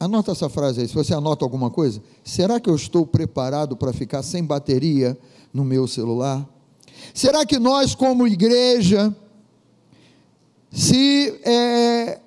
Anota 0.00 0.32
essa 0.32 0.48
frase 0.48 0.80
aí, 0.80 0.88
se 0.88 0.94
você 0.94 1.12
anota 1.12 1.44
alguma 1.44 1.68
coisa. 1.68 2.02
Será 2.24 2.58
que 2.58 2.70
eu 2.70 2.74
estou 2.74 3.06
preparado 3.06 3.76
para 3.76 3.92
ficar 3.92 4.22
sem 4.22 4.42
bateria 4.42 5.14
no 5.52 5.62
meu 5.62 5.86
celular? 5.86 6.48
Será 7.12 7.44
que 7.44 7.58
nós, 7.58 7.94
como 7.94 8.26
igreja, 8.26 9.14
se 10.72 11.38
é, 11.44 12.18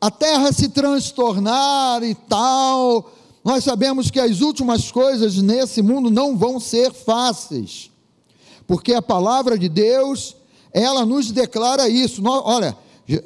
a 0.00 0.08
terra 0.08 0.52
se 0.52 0.68
transtornar 0.68 2.04
e 2.04 2.14
tal, 2.14 3.12
nós 3.44 3.64
sabemos 3.64 4.08
que 4.08 4.20
as 4.20 4.40
últimas 4.40 4.92
coisas 4.92 5.42
nesse 5.42 5.82
mundo 5.82 6.12
não 6.12 6.36
vão 6.36 6.60
ser 6.60 6.92
fáceis, 6.92 7.90
porque 8.68 8.94
a 8.94 9.02
palavra 9.02 9.58
de 9.58 9.68
Deus, 9.68 10.36
ela 10.72 11.04
nos 11.04 11.32
declara 11.32 11.88
isso. 11.88 12.22
Nós, 12.22 12.40
olha, 12.44 12.76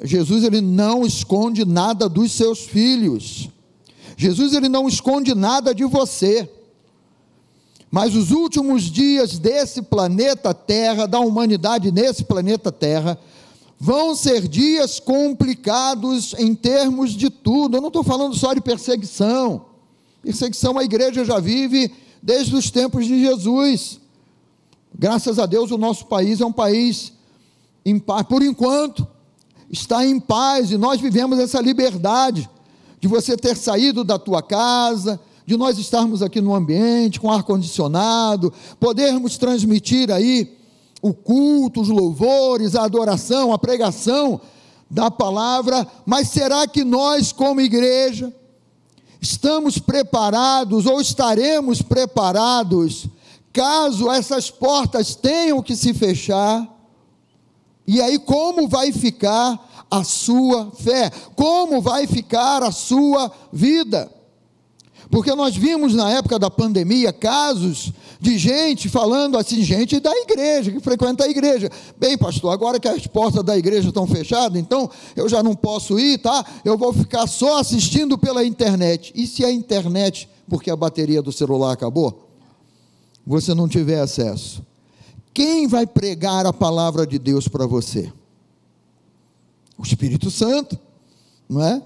Jesus 0.03 0.43
ele 0.43 0.59
não 0.59 1.05
esconde 1.05 1.63
nada 1.65 2.09
dos 2.09 2.31
seus 2.31 2.61
filhos. 2.61 3.47
Jesus 4.19 4.53
ele 4.53 4.67
não 4.67 4.85
esconde 4.85 5.33
nada 5.33 5.73
de 5.73 5.85
você. 5.85 6.51
Mas 7.89 8.13
os 8.13 8.31
últimos 8.31 8.83
dias 8.83 9.39
desse 9.39 9.81
planeta 9.81 10.53
Terra, 10.53 11.07
da 11.07 11.21
humanidade 11.21 11.89
nesse 11.89 12.25
planeta 12.25 12.69
Terra, 12.69 13.17
vão 13.79 14.13
ser 14.13 14.45
dias 14.45 14.99
complicados 14.99 16.35
em 16.37 16.53
termos 16.53 17.11
de 17.11 17.29
tudo. 17.29 17.77
Eu 17.77 17.81
não 17.81 17.87
estou 17.87 18.03
falando 18.03 18.35
só 18.35 18.53
de 18.53 18.59
perseguição. 18.59 19.67
Perseguição 20.21 20.77
a 20.77 20.83
igreja 20.83 21.23
já 21.23 21.39
vive 21.39 21.89
desde 22.21 22.53
os 22.53 22.69
tempos 22.69 23.05
de 23.05 23.21
Jesus. 23.21 24.01
Graças 24.93 25.39
a 25.39 25.45
Deus, 25.45 25.71
o 25.71 25.77
nosso 25.77 26.07
país 26.07 26.41
é 26.41 26.45
um 26.45 26.51
país 26.51 27.13
em 27.85 27.97
paz, 27.97 28.27
por 28.27 28.43
enquanto, 28.43 29.07
está 29.71 30.05
em 30.05 30.19
paz 30.19 30.71
e 30.71 30.77
nós 30.77 30.99
vivemos 30.99 31.39
essa 31.39 31.61
liberdade 31.61 32.49
de 32.99 33.07
você 33.07 33.37
ter 33.37 33.55
saído 33.55 34.03
da 34.03 34.19
tua 34.19 34.41
casa, 34.41 35.19
de 35.45 35.57
nós 35.57 35.77
estarmos 35.77 36.21
aqui 36.21 36.41
no 36.41 36.53
ambiente 36.53 37.19
com 37.19 37.31
ar 37.31 37.43
condicionado, 37.43 38.53
podermos 38.79 39.37
transmitir 39.37 40.11
aí 40.11 40.55
o 41.01 41.13
culto, 41.13 41.81
os 41.81 41.89
louvores, 41.89 42.75
a 42.75 42.83
adoração, 42.83 43.53
a 43.53 43.57
pregação 43.57 44.39
da 44.89 45.09
palavra, 45.09 45.87
mas 46.05 46.29
será 46.29 46.67
que 46.67 46.83
nós, 46.83 47.31
como 47.31 47.61
igreja, 47.61 48.33
estamos 49.21 49.77
preparados 49.77 50.85
ou 50.85 50.99
estaremos 50.99 51.81
preparados 51.81 53.07
caso 53.53 54.11
essas 54.11 54.49
portas 54.49 55.15
tenham 55.15 55.61
que 55.61 55.75
se 55.75 55.93
fechar? 55.93 56.67
E 57.87 58.01
aí, 58.01 58.19
como 58.19 58.67
vai 58.67 58.91
ficar 58.91 59.68
a 59.89 60.03
sua 60.03 60.71
fé? 60.71 61.11
Como 61.35 61.81
vai 61.81 62.07
ficar 62.07 62.63
a 62.63 62.71
sua 62.71 63.31
vida? 63.51 64.11
Porque 65.09 65.33
nós 65.33 65.55
vimos 65.55 65.95
na 65.95 66.11
época 66.11 66.37
da 66.37 66.51
pandemia 66.51 67.11
casos 67.11 67.91
de 68.21 68.37
gente 68.37 68.87
falando 68.89 69.37
assim, 69.37 69.63
gente 69.63 69.99
da 69.99 70.11
igreja, 70.11 70.71
que 70.71 70.79
frequenta 70.79 71.23
a 71.23 71.27
igreja. 71.27 71.69
Bem, 71.97 72.17
pastor, 72.17 72.53
agora 72.53 72.79
que 72.79 72.87
as 72.87 73.07
portas 73.07 73.43
da 73.43 73.57
igreja 73.57 73.87
estão 73.87 74.05
fechadas, 74.05 74.59
então 74.59 74.89
eu 75.15 75.27
já 75.27 75.41
não 75.41 75.55
posso 75.55 75.97
ir, 75.97 76.19
tá? 76.19 76.45
Eu 76.63 76.77
vou 76.77 76.93
ficar 76.93 77.25
só 77.25 77.59
assistindo 77.59 78.17
pela 78.17 78.45
internet. 78.45 79.11
E 79.15 79.25
se 79.25 79.43
a 79.43 79.51
internet, 79.51 80.29
porque 80.47 80.69
a 80.69 80.75
bateria 80.75 81.21
do 81.21 81.31
celular 81.31 81.71
acabou, 81.71 82.29
você 83.25 83.55
não 83.55 83.67
tiver 83.67 84.01
acesso? 84.01 84.61
Quem 85.33 85.65
vai 85.67 85.87
pregar 85.87 86.45
a 86.45 86.53
palavra 86.53 87.07
de 87.07 87.17
Deus 87.17 87.47
para 87.47 87.65
você? 87.65 88.11
O 89.79 89.83
Espírito 89.83 90.29
Santo, 90.29 90.77
não 91.47 91.63
é? 91.63 91.81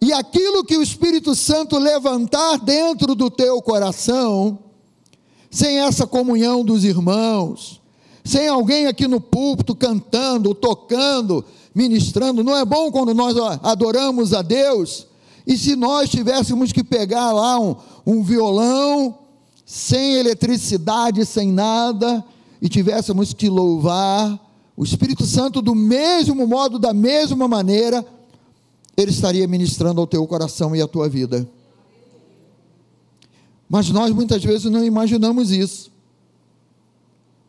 E 0.00 0.12
aquilo 0.12 0.62
que 0.62 0.76
o 0.76 0.82
Espírito 0.82 1.34
Santo 1.34 1.78
levantar 1.78 2.58
dentro 2.58 3.14
do 3.14 3.30
teu 3.30 3.62
coração, 3.62 4.58
sem 5.50 5.80
essa 5.80 6.06
comunhão 6.06 6.62
dos 6.62 6.84
irmãos, 6.84 7.80
sem 8.22 8.46
alguém 8.46 8.86
aqui 8.86 9.08
no 9.08 9.22
púlpito 9.22 9.74
cantando, 9.74 10.54
tocando, 10.54 11.42
ministrando, 11.74 12.44
não 12.44 12.54
é 12.54 12.64
bom 12.64 12.92
quando 12.92 13.14
nós 13.14 13.36
adoramos 13.62 14.34
a 14.34 14.42
Deus? 14.42 15.06
E 15.46 15.56
se 15.56 15.74
nós 15.74 16.10
tivéssemos 16.10 16.72
que 16.72 16.84
pegar 16.84 17.32
lá 17.32 17.58
um, 17.58 17.74
um 18.06 18.22
violão, 18.22 19.18
sem 19.64 20.16
eletricidade, 20.16 21.24
sem 21.24 21.50
nada, 21.50 22.22
e 22.60 22.68
tivéssemos 22.68 23.32
que 23.32 23.48
louvar, 23.48 24.38
o 24.78 24.84
Espírito 24.84 25.26
Santo, 25.26 25.60
do 25.60 25.74
mesmo 25.74 26.46
modo, 26.46 26.78
da 26.78 26.94
mesma 26.94 27.48
maneira, 27.48 28.06
ele 28.96 29.10
estaria 29.10 29.44
ministrando 29.48 30.00
ao 30.00 30.06
teu 30.06 30.24
coração 30.24 30.74
e 30.76 30.80
à 30.80 30.86
tua 30.86 31.08
vida. 31.08 31.48
Mas 33.68 33.90
nós 33.90 34.12
muitas 34.12 34.44
vezes 34.44 34.70
não 34.70 34.84
imaginamos 34.84 35.50
isso. 35.50 35.90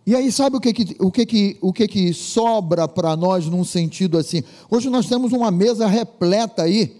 E 0.08 0.16
aí, 0.16 0.32
sabe 0.32 0.58
o 0.58 0.60
que, 0.60 0.74
que, 0.74 0.96
o 1.00 1.12
que, 1.12 1.24
que, 1.24 1.58
o 1.62 1.72
que, 1.72 1.88
que 1.88 2.14
sobra 2.16 2.88
para 2.88 3.16
nós 3.16 3.46
num 3.46 3.64
sentido 3.64 4.18
assim? 4.18 4.44
Hoje 4.68 4.90
nós 4.90 5.06
temos 5.06 5.32
uma 5.32 5.52
mesa 5.52 5.86
repleta 5.86 6.64
aí 6.64 6.98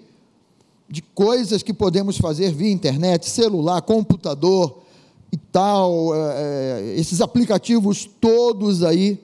de 0.88 1.02
coisas 1.02 1.64
que 1.64 1.74
podemos 1.74 2.20
fazer 2.20 2.54
via 2.54 2.72
internet, 2.72 3.28
celular, 3.28 3.82
computador, 3.82 4.84
e 5.32 5.38
tal, 5.38 6.12
é, 6.14 6.94
esses 6.98 7.20
aplicativos 7.20 8.08
todos 8.22 8.84
aí, 8.84 9.20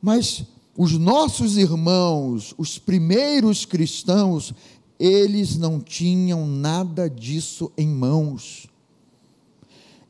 mas 0.00 0.44
os 0.76 0.92
nossos 0.92 1.56
irmãos, 1.56 2.54
os 2.56 2.78
primeiros 2.78 3.64
cristãos, 3.64 4.54
eles 4.98 5.56
não 5.56 5.80
tinham 5.80 6.46
nada 6.46 7.08
disso 7.08 7.70
em 7.76 7.88
mãos. 7.88 8.68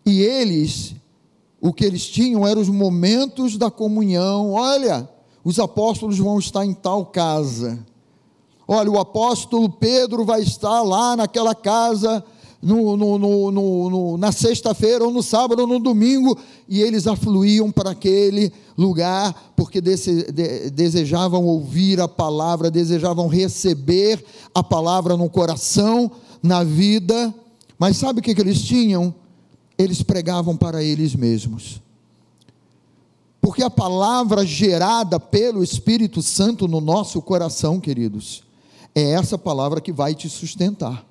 E 0.04 0.20
eles, 0.20 0.94
o 1.60 1.72
que 1.72 1.84
eles 1.84 2.06
tinham 2.06 2.46
eram 2.46 2.60
os 2.60 2.68
momentos 2.68 3.56
da 3.56 3.70
comunhão. 3.70 4.52
Olha, 4.52 5.08
os 5.44 5.58
apóstolos 5.58 6.18
vão 6.18 6.38
estar 6.38 6.64
em 6.64 6.74
tal 6.74 7.06
casa. 7.06 7.78
Olha, 8.66 8.90
o 8.90 8.98
apóstolo 8.98 9.70
Pedro 9.70 10.24
vai 10.24 10.42
estar 10.42 10.82
lá 10.82 11.16
naquela 11.16 11.54
casa 11.54 12.22
no, 12.60 12.96
no, 12.96 13.50
no, 13.52 14.16
na 14.16 14.32
sexta-feira, 14.32 15.04
ou 15.04 15.12
no 15.12 15.22
sábado, 15.22 15.60
ou 15.60 15.66
no 15.66 15.78
domingo, 15.78 16.36
e 16.68 16.80
eles 16.80 17.06
afluíam 17.06 17.70
para 17.70 17.90
aquele 17.90 18.52
lugar, 18.76 19.52
porque 19.56 19.80
desse, 19.80 20.32
de, 20.32 20.70
desejavam 20.70 21.44
ouvir 21.44 22.00
a 22.00 22.08
palavra, 22.08 22.70
desejavam 22.70 23.28
receber 23.28 24.24
a 24.54 24.62
palavra 24.62 25.16
no 25.16 25.30
coração, 25.30 26.10
na 26.42 26.64
vida, 26.64 27.32
mas 27.78 27.96
sabe 27.96 28.20
o 28.20 28.22
que, 28.22 28.34
que 28.34 28.40
eles 28.40 28.62
tinham? 28.62 29.14
Eles 29.76 30.02
pregavam 30.02 30.56
para 30.56 30.82
eles 30.82 31.14
mesmos. 31.14 31.80
Porque 33.40 33.62
a 33.62 33.70
palavra 33.70 34.44
gerada 34.44 35.20
pelo 35.20 35.62
Espírito 35.62 36.20
Santo 36.20 36.66
no 36.66 36.80
nosso 36.80 37.22
coração, 37.22 37.78
queridos, 37.78 38.42
é 38.94 39.12
essa 39.12 39.38
palavra 39.38 39.80
que 39.80 39.92
vai 39.92 40.14
te 40.14 40.28
sustentar. 40.28 41.07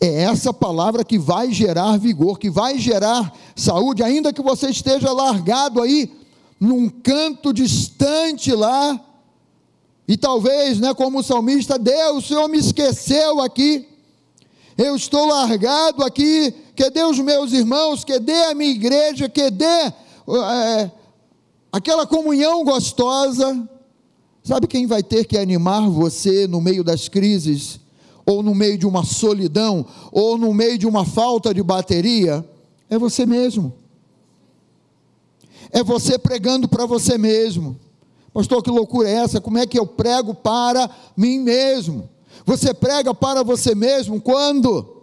É 0.00 0.22
essa 0.22 0.52
palavra 0.52 1.04
que 1.04 1.18
vai 1.18 1.52
gerar 1.52 1.96
vigor, 1.96 2.38
que 2.38 2.50
vai 2.50 2.78
gerar 2.78 3.32
saúde, 3.54 4.02
ainda 4.02 4.32
que 4.32 4.42
você 4.42 4.68
esteja 4.68 5.10
largado 5.12 5.80
aí 5.80 6.10
num 6.60 6.88
canto 6.88 7.52
distante 7.52 8.52
lá, 8.52 9.00
e 10.08 10.16
talvez, 10.16 10.78
né, 10.78 10.94
como 10.94 11.18
o 11.18 11.22
salmista, 11.22 11.78
Deus, 11.78 12.24
o 12.24 12.28
Senhor 12.28 12.48
me 12.48 12.58
esqueceu 12.58 13.40
aqui. 13.40 13.88
Eu 14.78 14.94
estou 14.94 15.26
largado 15.26 16.04
aqui. 16.04 16.54
Que 16.76 16.90
dê 16.90 17.02
os 17.02 17.18
meus 17.18 17.52
irmãos, 17.52 18.04
que 18.04 18.18
dê 18.18 18.44
a 18.44 18.54
minha 18.54 18.70
igreja, 18.70 19.28
que 19.28 19.50
dê 19.50 19.64
é, 19.64 20.90
aquela 21.72 22.06
comunhão 22.06 22.62
gostosa. 22.62 23.68
Sabe 24.44 24.66
quem 24.66 24.86
vai 24.86 25.02
ter 25.02 25.24
que 25.24 25.38
animar 25.38 25.88
você 25.88 26.46
no 26.46 26.60
meio 26.60 26.84
das 26.84 27.08
crises? 27.08 27.80
Ou 28.26 28.42
no 28.42 28.54
meio 28.54 28.76
de 28.76 28.86
uma 28.86 29.04
solidão, 29.04 29.86
ou 30.10 30.36
no 30.36 30.52
meio 30.52 30.76
de 30.76 30.86
uma 30.86 31.04
falta 31.04 31.54
de 31.54 31.62
bateria, 31.62 32.44
é 32.90 32.98
você 32.98 33.24
mesmo. 33.24 33.72
É 35.70 35.82
você 35.82 36.18
pregando 36.18 36.66
para 36.66 36.84
você 36.84 37.16
mesmo. 37.16 37.78
Pastor, 38.34 38.62
que 38.62 38.70
loucura 38.70 39.08
é 39.08 39.14
essa? 39.14 39.40
Como 39.40 39.58
é 39.58 39.66
que 39.66 39.78
eu 39.78 39.86
prego 39.86 40.34
para 40.34 40.90
mim 41.16 41.38
mesmo? 41.38 42.10
Você 42.44 42.74
prega 42.74 43.14
para 43.14 43.42
você 43.42 43.74
mesmo 43.74 44.20
quando 44.20 44.96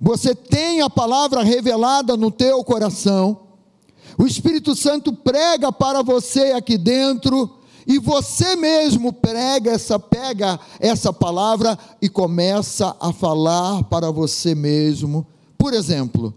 você 0.00 0.34
tem 0.34 0.80
a 0.80 0.88
palavra 0.88 1.42
revelada 1.42 2.16
no 2.16 2.30
teu 2.30 2.64
coração. 2.64 3.38
O 4.16 4.26
Espírito 4.26 4.74
Santo 4.74 5.12
prega 5.12 5.70
para 5.70 6.02
você 6.02 6.52
aqui 6.52 6.78
dentro 6.78 7.59
e 7.90 7.98
você 7.98 8.54
mesmo 8.54 9.12
prega 9.12 9.72
essa, 9.72 9.98
pega 9.98 10.60
essa 10.78 11.12
palavra 11.12 11.76
e 12.00 12.08
começa 12.08 12.96
a 13.00 13.12
falar 13.12 13.82
para 13.82 14.12
você 14.12 14.54
mesmo. 14.54 15.26
Por 15.58 15.74
exemplo, 15.74 16.32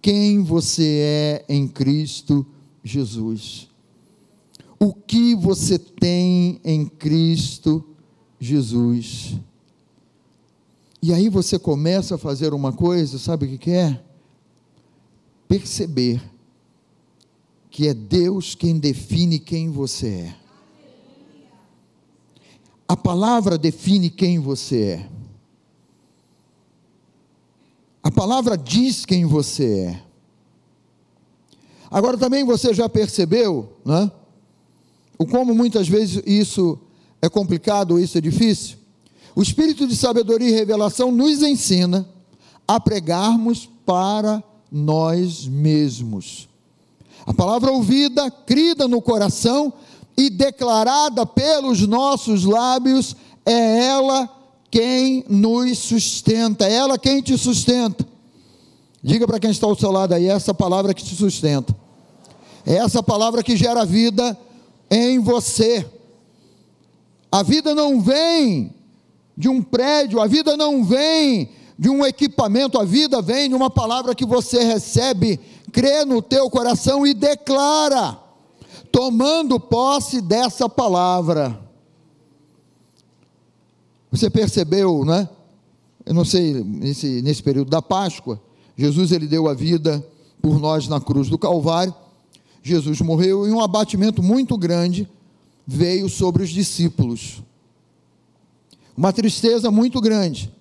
quem 0.00 0.42
você 0.42 1.00
é 1.02 1.44
em 1.46 1.68
Cristo 1.68 2.46
Jesus. 2.82 3.68
O 4.80 4.94
que 4.94 5.34
você 5.34 5.78
tem 5.78 6.58
em 6.64 6.86
Cristo 6.86 7.84
Jesus. 8.40 9.34
E 11.02 11.12
aí 11.12 11.28
você 11.28 11.58
começa 11.58 12.14
a 12.14 12.18
fazer 12.18 12.54
uma 12.54 12.72
coisa, 12.72 13.18
sabe 13.18 13.44
o 13.44 13.58
que 13.58 13.70
é? 13.72 14.02
Perceber 15.46 16.22
que 17.68 17.88
é 17.88 17.92
Deus 17.92 18.54
quem 18.54 18.78
define 18.78 19.38
quem 19.38 19.68
você 19.68 20.08
é. 20.08 20.43
A 22.88 22.96
palavra 22.96 23.56
define 23.56 24.10
quem 24.10 24.38
você 24.38 24.82
é. 24.82 25.08
A 28.02 28.10
palavra 28.10 28.56
diz 28.56 29.06
quem 29.06 29.24
você 29.24 29.88
é. 29.88 30.02
Agora 31.90 32.18
também 32.18 32.44
você 32.44 32.74
já 32.74 32.88
percebeu, 32.88 33.72
né? 33.84 34.10
O 35.18 35.26
como 35.26 35.54
muitas 35.54 35.88
vezes 35.88 36.22
isso 36.26 36.78
é 37.22 37.28
complicado, 37.28 37.98
isso 37.98 38.18
é 38.18 38.20
difícil. 38.20 38.76
O 39.34 39.42
espírito 39.42 39.86
de 39.86 39.96
sabedoria 39.96 40.48
e 40.48 40.52
revelação 40.52 41.10
nos 41.10 41.42
ensina 41.42 42.06
a 42.68 42.78
pregarmos 42.78 43.68
para 43.86 44.42
nós 44.70 45.46
mesmos. 45.46 46.48
A 47.26 47.32
palavra 47.32 47.72
ouvida, 47.72 48.30
crida 48.30 48.86
no 48.86 49.00
coração, 49.00 49.72
e 50.16 50.30
declarada 50.30 51.26
pelos 51.26 51.86
nossos 51.86 52.44
lábios, 52.44 53.16
é 53.44 53.86
ela 53.86 54.28
quem 54.70 55.24
nos 55.28 55.78
sustenta, 55.78 56.66
é 56.66 56.72
ela 56.74 56.98
quem 56.98 57.20
te 57.20 57.36
sustenta. 57.36 58.06
Diga 59.02 59.26
para 59.26 59.38
quem 59.38 59.50
está 59.50 59.66
ao 59.66 59.76
seu 59.76 59.90
lado 59.90 60.14
aí, 60.14 60.28
é 60.28 60.32
essa 60.32 60.54
palavra 60.54 60.94
que 60.94 61.04
te 61.04 61.14
sustenta. 61.14 61.74
É 62.66 62.76
essa 62.76 63.02
palavra 63.02 63.42
que 63.42 63.56
gera 63.56 63.84
vida 63.84 64.38
em 64.90 65.18
você. 65.18 65.84
A 67.30 67.42
vida 67.42 67.74
não 67.74 68.00
vem 68.00 68.72
de 69.36 69.48
um 69.48 69.60
prédio, 69.60 70.20
a 70.20 70.26
vida 70.26 70.56
não 70.56 70.84
vem 70.84 71.50
de 71.78 71.90
um 71.90 72.06
equipamento, 72.06 72.80
a 72.80 72.84
vida 72.84 73.20
vem 73.20 73.48
de 73.48 73.54
uma 73.54 73.68
palavra 73.68 74.14
que 74.14 74.24
você 74.24 74.62
recebe, 74.62 75.40
crê 75.72 76.04
no 76.04 76.22
teu 76.22 76.48
coração 76.48 77.06
e 77.06 77.12
declara 77.12 78.23
tomando 78.94 79.58
posse 79.58 80.20
dessa 80.20 80.68
palavra. 80.68 81.60
Você 84.08 84.30
percebeu, 84.30 85.04
né? 85.04 85.28
Eu 86.06 86.14
não 86.14 86.24
sei, 86.24 86.62
nesse, 86.62 87.20
nesse 87.20 87.42
período 87.42 87.70
da 87.70 87.82
Páscoa, 87.82 88.40
Jesus 88.76 89.10
ele 89.10 89.26
deu 89.26 89.48
a 89.48 89.54
vida 89.54 90.06
por 90.40 90.60
nós 90.60 90.86
na 90.86 91.00
cruz 91.00 91.28
do 91.28 91.36
Calvário. 91.36 91.92
Jesus 92.62 93.00
morreu 93.00 93.48
e 93.48 93.50
um 93.50 93.60
abatimento 93.60 94.22
muito 94.22 94.56
grande 94.56 95.10
veio 95.66 96.08
sobre 96.08 96.44
os 96.44 96.50
discípulos. 96.50 97.42
Uma 98.96 99.12
tristeza 99.12 99.72
muito 99.72 100.00
grande. 100.00 100.54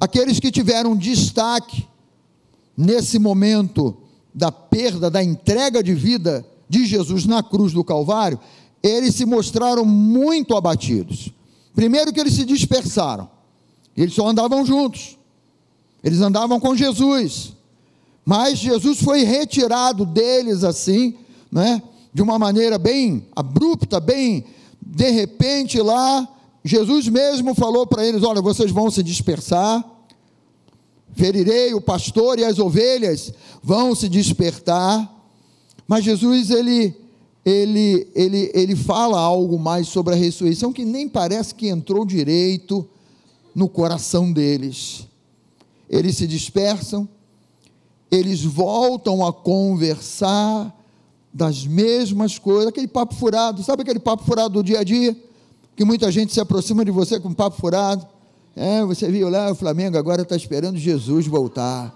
Aqueles 0.00 0.40
que 0.40 0.50
tiveram 0.50 0.96
destaque 0.96 1.86
nesse 2.76 3.16
momento 3.16 3.96
da 4.34 4.50
perda, 4.50 5.08
da 5.08 5.22
entrega 5.22 5.84
de 5.84 5.94
vida 5.94 6.44
de 6.68 6.86
Jesus 6.86 7.24
na 7.26 7.42
cruz 7.42 7.72
do 7.72 7.82
Calvário, 7.82 8.38
eles 8.82 9.14
se 9.14 9.24
mostraram 9.24 9.84
muito 9.84 10.56
abatidos. 10.56 11.30
Primeiro, 11.74 12.12
que 12.12 12.20
eles 12.20 12.34
se 12.34 12.44
dispersaram, 12.44 13.28
eles 13.96 14.14
só 14.14 14.26
andavam 14.28 14.64
juntos, 14.64 15.16
eles 16.02 16.20
andavam 16.20 16.60
com 16.60 16.76
Jesus, 16.76 17.52
mas 18.24 18.58
Jesus 18.58 19.00
foi 19.00 19.22
retirado 19.22 20.04
deles 20.04 20.64
assim, 20.64 21.14
né, 21.50 21.82
de 22.12 22.22
uma 22.22 22.38
maneira 22.38 22.78
bem 22.78 23.26
abrupta, 23.34 24.00
bem 24.00 24.44
de 24.80 25.10
repente 25.10 25.80
lá. 25.80 26.28
Jesus 26.64 27.08
mesmo 27.08 27.54
falou 27.54 27.86
para 27.86 28.06
eles: 28.06 28.22
Olha, 28.22 28.42
vocês 28.42 28.70
vão 28.70 28.90
se 28.90 29.02
dispersar, 29.02 29.84
ferirei 31.14 31.74
o 31.74 31.80
pastor 31.80 32.38
e 32.38 32.44
as 32.44 32.58
ovelhas 32.58 33.32
vão 33.62 33.94
se 33.94 34.08
despertar 34.08 35.17
mas 35.88 36.04
Jesus 36.04 36.50
ele 36.50 36.94
ele 37.44 38.06
ele 38.14 38.50
ele 38.52 38.76
fala 38.76 39.18
algo 39.18 39.58
mais 39.58 39.88
sobre 39.88 40.12
a 40.12 40.16
ressurreição 40.16 40.70
que 40.70 40.84
nem 40.84 41.08
parece 41.08 41.54
que 41.54 41.66
entrou 41.66 42.04
direito 42.04 42.86
no 43.54 43.68
coração 43.68 44.30
deles. 44.30 45.08
Eles 45.88 46.18
se 46.18 46.26
dispersam, 46.26 47.08
eles 48.10 48.44
voltam 48.44 49.24
a 49.24 49.32
conversar 49.32 50.76
das 51.32 51.66
mesmas 51.66 52.38
coisas, 52.38 52.68
aquele 52.68 52.88
papo 52.88 53.14
furado, 53.14 53.62
sabe 53.62 53.82
aquele 53.82 53.98
papo 53.98 54.24
furado 54.24 54.54
do 54.54 54.62
dia 54.62 54.80
a 54.80 54.84
dia? 54.84 55.16
Que 55.74 55.84
muita 55.84 56.12
gente 56.12 56.32
se 56.34 56.40
aproxima 56.40 56.84
de 56.84 56.90
você 56.90 57.18
com 57.18 57.32
papo 57.32 57.56
furado. 57.58 58.06
É, 58.54 58.84
você 58.84 59.10
viu 59.10 59.30
lá, 59.30 59.50
o 59.50 59.54
Flamengo 59.54 59.96
agora 59.96 60.22
está 60.22 60.36
esperando 60.36 60.76
Jesus 60.76 61.26
voltar. 61.26 61.94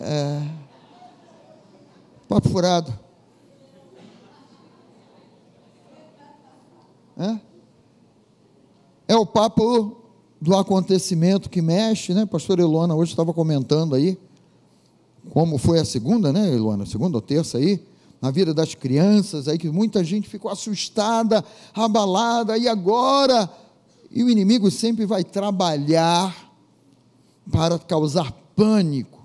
É, 0.00 0.42
Papo 2.32 2.48
furado. 2.48 2.98
É? 7.18 7.38
é 9.08 9.16
o 9.16 9.26
papo 9.26 9.98
do 10.40 10.56
acontecimento 10.56 11.50
que 11.50 11.60
mexe, 11.60 12.14
né? 12.14 12.24
Pastor 12.24 12.58
Elona 12.58 12.94
hoje 12.94 13.12
estava 13.12 13.34
comentando 13.34 13.94
aí 13.94 14.18
como 15.28 15.58
foi 15.58 15.78
a 15.78 15.84
segunda, 15.84 16.32
né, 16.32 16.56
Luana? 16.56 16.86
Segunda 16.86 17.18
ou 17.18 17.20
terça 17.20 17.58
aí, 17.58 17.84
na 18.18 18.30
vida 18.30 18.54
das 18.54 18.74
crianças, 18.74 19.46
aí 19.46 19.58
que 19.58 19.68
muita 19.68 20.02
gente 20.02 20.26
ficou 20.26 20.50
assustada, 20.50 21.44
abalada, 21.74 22.56
e 22.56 22.66
agora? 22.66 23.46
E 24.10 24.24
o 24.24 24.30
inimigo 24.30 24.70
sempre 24.70 25.04
vai 25.04 25.22
trabalhar 25.22 26.50
para 27.50 27.78
causar 27.78 28.32
pânico, 28.56 29.21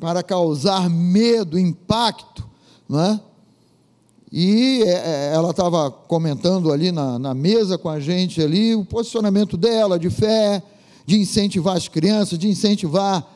para 0.00 0.22
causar 0.22 0.88
medo, 0.88 1.58
impacto, 1.58 2.48
não 2.88 3.00
é? 3.00 3.20
E 4.32 4.82
é, 4.84 4.88
é, 4.88 5.32
ela 5.34 5.50
estava 5.50 5.90
comentando 5.90 6.72
ali 6.72 6.90
na, 6.90 7.18
na 7.18 7.34
mesa 7.34 7.76
com 7.76 7.88
a 7.88 8.00
gente 8.00 8.40
ali 8.40 8.74
o 8.74 8.84
posicionamento 8.84 9.56
dela 9.56 9.98
de 9.98 10.08
fé, 10.08 10.62
de 11.04 11.18
incentivar 11.18 11.76
as 11.76 11.88
crianças, 11.88 12.38
de 12.38 12.48
incentivar 12.48 13.26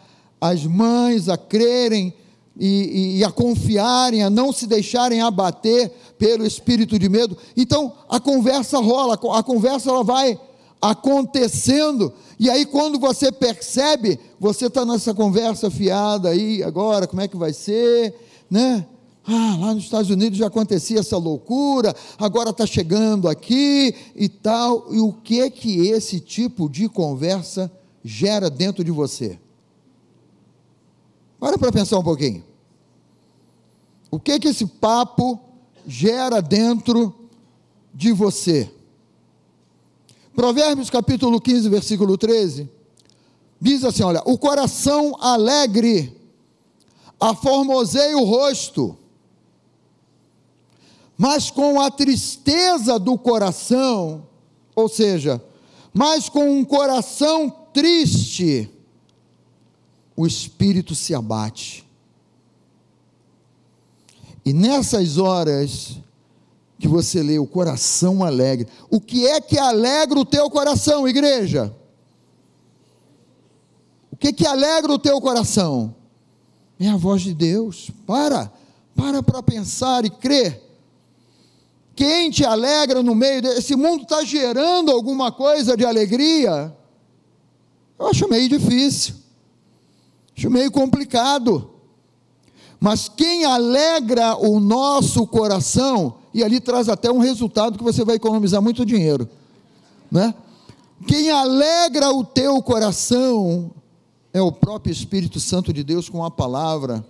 as 0.40 0.64
mães 0.64 1.28
a 1.28 1.36
crerem 1.36 2.14
e, 2.58 2.66
e, 2.66 3.18
e, 3.18 3.24
a 3.24 3.32
confiarem, 3.32 4.22
a 4.22 4.30
não 4.30 4.52
se 4.52 4.66
deixarem 4.66 5.20
abater 5.20 5.90
pelo 6.16 6.46
espírito 6.46 6.96
de 6.98 7.08
medo. 7.08 7.36
Então 7.56 7.92
a 8.08 8.20
conversa 8.20 8.78
rola, 8.78 9.14
a 9.14 9.42
conversa 9.42 9.90
ela 9.90 10.04
vai 10.04 10.38
acontecendo, 10.80 12.12
e 12.38 12.50
aí 12.50 12.66
quando 12.66 12.98
você 12.98 13.30
percebe, 13.30 14.18
você 14.38 14.66
está 14.66 14.84
nessa 14.84 15.14
conversa 15.14 15.70
fiada 15.70 16.30
aí, 16.30 16.62
agora, 16.62 17.06
como 17.06 17.22
é 17.22 17.28
que 17.28 17.36
vai 17.36 17.52
ser, 17.52 18.14
né? 18.50 18.86
Ah, 19.26 19.56
lá 19.58 19.74
nos 19.74 19.84
Estados 19.84 20.10
Unidos 20.10 20.38
já 20.38 20.48
acontecia 20.48 21.00
essa 21.00 21.16
loucura, 21.16 21.94
agora 22.18 22.50
está 22.50 22.66
chegando 22.66 23.26
aqui 23.26 23.94
e 24.14 24.28
tal. 24.28 24.92
E 24.92 25.00
o 25.00 25.12
que 25.12 25.40
é 25.40 25.48
que 25.48 25.88
esse 25.88 26.20
tipo 26.20 26.68
de 26.68 26.90
conversa 26.90 27.72
gera 28.04 28.50
dentro 28.50 28.84
de 28.84 28.90
você? 28.90 29.38
Para 31.40 31.56
para 31.56 31.72
pensar 31.72 31.98
um 31.98 32.02
pouquinho. 32.02 32.44
O 34.10 34.20
que 34.20 34.32
é 34.32 34.38
que 34.38 34.48
esse 34.48 34.66
papo 34.66 35.40
gera 35.86 36.42
dentro 36.42 37.14
de 37.94 38.12
você? 38.12 38.70
Provérbios 40.34 40.90
capítulo 40.90 41.40
15, 41.40 41.68
versículo 41.68 42.18
13, 42.18 42.68
diz 43.60 43.84
assim: 43.84 44.02
olha, 44.02 44.22
o 44.24 44.36
coração 44.36 45.16
alegre 45.20 46.16
aformoseia 47.20 48.16
o 48.18 48.24
rosto 48.24 48.98
mas 51.16 51.50
com 51.50 51.80
a 51.80 51.90
tristeza 51.90 52.98
do 52.98 53.16
coração, 53.16 54.26
ou 54.74 54.88
seja, 54.88 55.42
mas 55.92 56.28
com 56.28 56.58
um 56.58 56.64
coração 56.64 57.50
triste, 57.72 58.68
o 60.16 60.26
espírito 60.26 60.94
se 60.94 61.14
abate. 61.14 61.84
E 64.44 64.52
nessas 64.52 65.16
horas 65.16 65.96
que 66.84 66.88
você 66.88 67.22
lê 67.22 67.38
o 67.38 67.46
coração 67.46 68.22
alegre, 68.22 68.68
o 68.90 69.00
que 69.00 69.26
é 69.26 69.40
que 69.40 69.58
alegra 69.58 70.20
o 70.20 70.24
teu 70.24 70.50
coração, 70.50 71.08
igreja? 71.08 71.74
O 74.12 74.16
que 74.16 74.34
que 74.34 74.46
alegra 74.46 74.92
o 74.92 74.98
teu 74.98 75.18
coração? 75.18 75.94
É 76.78 76.88
a 76.88 76.96
voz 76.98 77.22
de 77.22 77.32
Deus. 77.32 77.90
Para, 78.06 78.52
para 78.94 79.22
para 79.22 79.42
pensar 79.42 80.04
e 80.04 80.10
crer 80.10 80.62
quem 81.96 82.30
te 82.30 82.44
alegra 82.44 83.02
no 83.02 83.14
meio 83.14 83.40
desse 83.40 83.76
mundo 83.76 84.02
está 84.02 84.24
gerando 84.24 84.90
alguma 84.90 85.30
coisa 85.30 85.76
de 85.76 85.86
alegria? 85.86 86.76
Eu 87.98 88.08
acho 88.08 88.28
meio 88.28 88.48
difícil, 88.48 89.14
acho 90.36 90.50
meio 90.50 90.70
complicado. 90.70 91.70
Mas 92.80 93.08
quem 93.08 93.44
alegra 93.44 94.36
o 94.36 94.58
nosso 94.58 95.26
coração, 95.26 96.16
e 96.34 96.42
ali 96.42 96.58
traz 96.58 96.88
até 96.88 97.10
um 97.10 97.18
resultado 97.18 97.78
que 97.78 97.84
você 97.84 98.04
vai 98.04 98.16
economizar 98.16 98.60
muito 98.60 98.84
dinheiro, 98.84 99.28
né? 100.10 100.34
Quem 101.06 101.30
alegra 101.30 102.10
o 102.10 102.24
teu 102.24 102.60
coração 102.60 103.70
é 104.32 104.42
o 104.42 104.50
próprio 104.50 104.92
Espírito 104.92 105.38
Santo 105.38 105.72
de 105.72 105.84
Deus 105.84 106.08
com 106.08 106.24
a 106.24 106.30
palavra. 106.30 107.04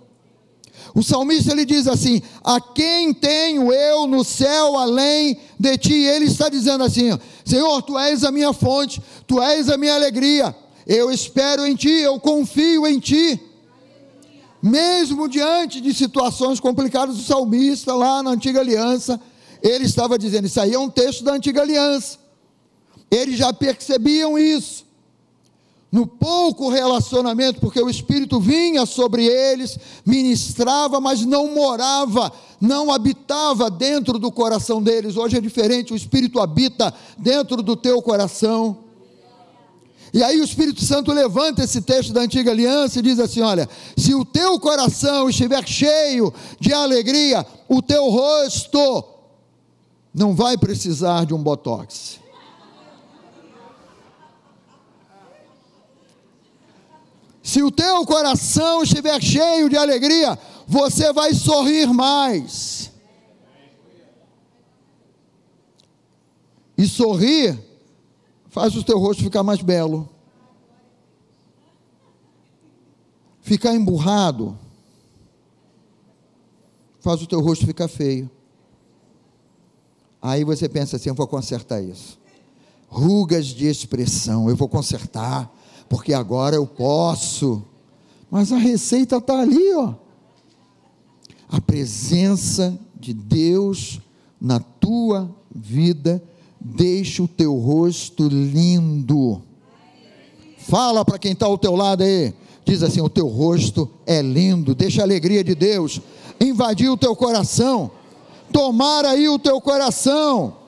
O 0.93 1.01
salmista 1.01 1.51
ele 1.51 1.65
diz 1.65 1.87
assim: 1.87 2.21
A 2.43 2.59
quem 2.61 3.13
tenho 3.13 3.71
eu 3.71 4.05
no 4.05 4.23
céu 4.23 4.77
além 4.77 5.37
de 5.59 5.77
ti? 5.77 5.93
Ele 5.93 6.25
está 6.25 6.49
dizendo 6.49 6.83
assim: 6.83 7.17
Senhor, 7.43 7.81
tu 7.81 7.97
és 7.97 8.23
a 8.23 8.31
minha 8.31 8.53
fonte, 8.53 9.01
tu 9.25 9.41
és 9.41 9.69
a 9.69 9.77
minha 9.77 9.95
alegria. 9.95 10.55
Eu 10.85 11.11
espero 11.11 11.65
em 11.65 11.75
ti, 11.75 11.89
eu 11.89 12.19
confio 12.19 12.85
em 12.85 12.99
ti. 12.99 13.41
Mesmo 14.65 15.29
diante 15.29 15.79
de 15.79 15.93
situações 15.93 16.59
complicadas, 16.59 17.19
o 17.19 17.23
salmista 17.23 17.93
lá 17.93 18.23
na 18.23 18.31
antiga 18.31 18.61
aliança, 18.61 19.21
ele 19.61 19.85
estava 19.85 20.17
dizendo: 20.17 20.47
Isso 20.47 20.59
aí 20.59 20.73
é 20.73 20.79
um 20.79 20.89
texto 20.89 21.23
da 21.23 21.33
antiga 21.33 21.61
aliança. 21.61 22.17
Eles 23.11 23.37
já 23.37 23.53
percebiam 23.53 24.39
isso 24.39 24.83
no 25.91 26.07
pouco 26.07 26.67
relacionamento, 26.67 27.61
porque 27.61 27.79
o 27.79 27.87
Espírito 27.87 28.39
vinha 28.39 28.87
sobre 28.87 29.27
eles, 29.27 29.77
ministrava, 30.03 30.99
mas 30.99 31.23
não 31.23 31.53
morava, 31.53 32.33
não 32.59 32.91
habitava 32.91 33.69
dentro 33.69 34.17
do 34.17 34.31
coração 34.31 34.81
deles. 34.81 35.15
Hoje 35.15 35.37
é 35.37 35.41
diferente, 35.41 35.93
o 35.93 35.95
Espírito 35.95 36.39
habita 36.39 36.91
dentro 37.19 37.61
do 37.61 37.75
teu 37.75 38.01
coração. 38.01 38.84
E 40.15 40.23
aí 40.23 40.39
o 40.39 40.45
Espírito 40.45 40.81
Santo 40.81 41.11
levanta 41.11 41.61
esse 41.61 41.81
texto 41.81 42.13
da 42.13 42.21
antiga 42.21 42.49
aliança 42.49 42.99
e 42.99 43.01
diz 43.01 43.19
assim: 43.19 43.41
olha, 43.41 43.67
se 43.97 44.15
o 44.15 44.23
teu 44.23 44.57
coração 44.57 45.29
estiver 45.29 45.67
cheio 45.67 46.33
de 46.57 46.71
alegria, 46.71 47.45
o 47.67 47.81
teu 47.81 48.09
rosto 48.09 49.03
não 50.13 50.33
vai 50.33 50.57
precisar 50.57 51.25
de 51.25 51.33
um 51.33 51.43
botox. 51.43 52.21
Se 57.43 57.61
o 57.61 57.69
teu 57.69 58.05
coração 58.05 58.83
estiver 58.83 59.21
cheio 59.21 59.67
de 59.67 59.75
alegria, 59.75 60.39
você 60.65 61.11
vai 61.11 61.33
sorrir 61.33 61.87
mais. 61.87 62.89
E 66.77 66.87
sorrir 66.87 67.74
faz 68.55 68.73
o 68.77 68.83
teu 68.85 68.97
rosto 68.97 69.21
ficar 69.21 69.43
mais 69.43 69.61
belo. 69.61 70.07
Ficar 73.41 73.75
emburrado 73.75 74.57
faz 77.01 77.21
o 77.21 77.27
teu 77.27 77.41
rosto 77.41 77.65
ficar 77.65 77.89
feio. 77.89 78.31
Aí 80.21 80.45
você 80.45 80.69
pensa 80.69 80.95
assim: 80.95 81.09
eu 81.09 81.15
vou 81.15 81.27
consertar 81.27 81.81
isso. 81.81 82.17
Rugas 82.87 83.47
de 83.47 83.65
expressão, 83.65 84.49
eu 84.49 84.55
vou 84.55 84.69
consertar 84.69 85.53
porque 85.89 86.13
agora 86.13 86.55
eu 86.55 86.65
posso. 86.65 87.61
Mas 88.31 88.53
a 88.53 88.57
receita 88.57 89.17
está 89.17 89.37
ali, 89.37 89.73
ó. 89.73 89.95
A 91.49 91.59
presença 91.59 92.79
de 92.97 93.13
Deus 93.13 93.99
na 94.39 94.61
tua 94.61 95.29
vida 95.53 96.23
deixa 96.65 97.23
o 97.23 97.27
teu 97.27 97.55
rosto 97.55 98.27
lindo. 98.27 99.41
Fala 100.57 101.05
para 101.05 101.19
quem 101.19 101.33
está 101.33 101.45
ao 101.45 101.57
teu 101.57 101.75
lado 101.75 102.03
aí. 102.03 102.33
Diz 102.65 102.81
assim: 102.81 103.01
o 103.01 103.09
teu 103.09 103.27
rosto 103.27 103.89
é 104.05 104.21
lindo. 104.21 104.73
Deixa 104.73 105.01
a 105.01 105.05
alegria 105.05 105.43
de 105.43 105.53
Deus 105.53 106.01
invadir 106.39 106.89
o 106.89 106.97
teu 106.97 107.15
coração. 107.15 107.91
Tomar 108.51 109.05
aí 109.05 109.27
o 109.27 109.39
teu 109.39 109.59
coração 109.61 110.65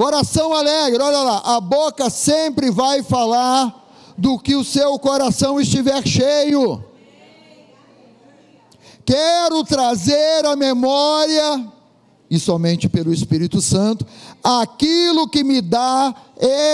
Coração 0.00 0.54
alegre, 0.54 1.02
olha 1.02 1.18
lá, 1.18 1.42
a 1.44 1.60
boca 1.60 2.08
sempre 2.08 2.70
vai 2.70 3.02
falar 3.02 3.86
do 4.16 4.38
que 4.38 4.56
o 4.56 4.64
seu 4.64 4.98
coração 4.98 5.60
estiver 5.60 6.02
cheio. 6.08 6.82
Quero 9.04 9.62
trazer 9.62 10.46
à 10.46 10.56
memória, 10.56 11.70
e 12.30 12.38
somente 12.38 12.88
pelo 12.88 13.12
Espírito 13.12 13.60
Santo, 13.60 14.06
aquilo 14.42 15.28
que 15.28 15.42
me 15.42 15.60
dá 15.60 16.14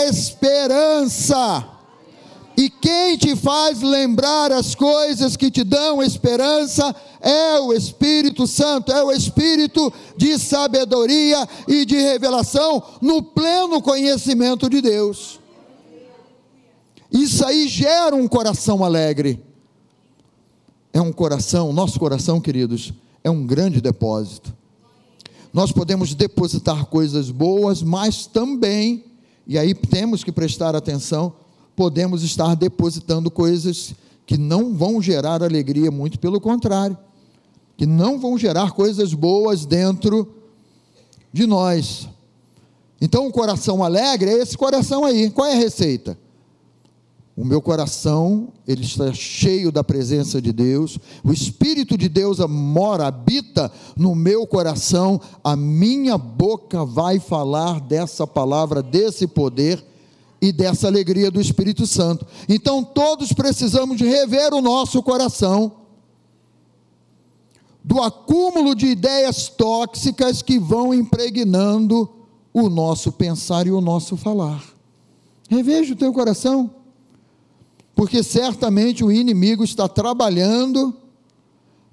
esperança. 0.06 1.66
E 2.58 2.70
quem 2.70 3.16
te 3.16 3.34
faz 3.34 3.80
lembrar 3.80 4.52
as 4.52 4.74
coisas 4.74 5.36
que 5.36 5.50
te 5.50 5.64
dão 5.64 6.02
esperança 6.02 6.94
é 7.20 7.58
o 7.58 7.72
Espírito 7.72 8.46
Santo, 8.46 8.92
é 8.92 9.02
o 9.02 9.12
Espírito 9.12 9.92
de 10.16 10.38
sabedoria 10.38 11.46
e 11.66 11.84
de 11.84 11.96
revelação 11.96 12.82
no 13.00 13.22
pleno 13.22 13.80
conhecimento 13.82 14.70
de 14.70 14.80
Deus. 14.80 15.40
Isso 17.10 17.44
aí 17.46 17.66
gera 17.68 18.14
um 18.14 18.28
coração 18.28 18.84
alegre. 18.84 19.42
É 20.92 21.00
um 21.00 21.12
coração, 21.12 21.74
nosso 21.74 21.98
coração, 21.98 22.40
queridos, 22.40 22.92
é 23.22 23.30
um 23.30 23.46
grande 23.46 23.82
depósito. 23.82 24.54
Nós 25.56 25.72
podemos 25.72 26.12
depositar 26.14 26.84
coisas 26.84 27.30
boas, 27.30 27.82
mas 27.82 28.26
também, 28.26 29.06
e 29.46 29.56
aí 29.56 29.72
temos 29.72 30.22
que 30.22 30.30
prestar 30.30 30.76
atenção, 30.76 31.32
podemos 31.74 32.22
estar 32.22 32.54
depositando 32.54 33.30
coisas 33.30 33.94
que 34.26 34.36
não 34.36 34.74
vão 34.74 35.00
gerar 35.00 35.42
alegria, 35.42 35.90
muito 35.90 36.18
pelo 36.18 36.42
contrário, 36.42 36.98
que 37.74 37.86
não 37.86 38.20
vão 38.20 38.36
gerar 38.36 38.72
coisas 38.72 39.14
boas 39.14 39.64
dentro 39.64 40.30
de 41.32 41.46
nós. 41.46 42.06
Então, 43.00 43.26
o 43.26 43.32
coração 43.32 43.82
alegre 43.82 44.28
é 44.28 44.42
esse 44.42 44.58
coração 44.58 45.06
aí. 45.06 45.30
Qual 45.30 45.48
é 45.48 45.54
a 45.54 45.58
receita? 45.58 46.18
O 47.36 47.44
meu 47.44 47.60
coração, 47.60 48.48
ele 48.66 48.82
está 48.82 49.12
cheio 49.12 49.70
da 49.70 49.84
presença 49.84 50.40
de 50.40 50.54
Deus. 50.54 50.98
O 51.22 51.34
Espírito 51.34 51.98
de 51.98 52.08
Deus 52.08 52.38
mora, 52.38 53.08
habita 53.08 53.70
no 53.94 54.14
meu 54.14 54.46
coração. 54.46 55.20
A 55.44 55.54
minha 55.54 56.16
boca 56.16 56.82
vai 56.86 57.20
falar 57.20 57.78
dessa 57.78 58.26
palavra, 58.26 58.82
desse 58.82 59.26
poder 59.26 59.84
e 60.40 60.50
dessa 60.50 60.86
alegria 60.86 61.30
do 61.30 61.38
Espírito 61.38 61.86
Santo. 61.86 62.26
Então, 62.48 62.82
todos 62.82 63.34
precisamos 63.34 64.00
rever 64.00 64.54
o 64.54 64.62
nosso 64.62 65.02
coração 65.02 65.72
do 67.84 68.00
acúmulo 68.00 68.74
de 68.74 68.86
ideias 68.86 69.46
tóxicas 69.48 70.40
que 70.40 70.58
vão 70.58 70.94
impregnando 70.94 72.08
o 72.50 72.70
nosso 72.70 73.12
pensar 73.12 73.66
e 73.66 73.70
o 73.70 73.82
nosso 73.82 74.16
falar. 74.16 74.64
Reveja 75.50 75.92
o 75.92 75.96
teu 75.96 76.14
coração 76.14 76.75
porque 77.96 78.22
certamente 78.22 79.02
o 79.02 79.10
inimigo 79.10 79.64
está 79.64 79.88
trabalhando 79.88 80.94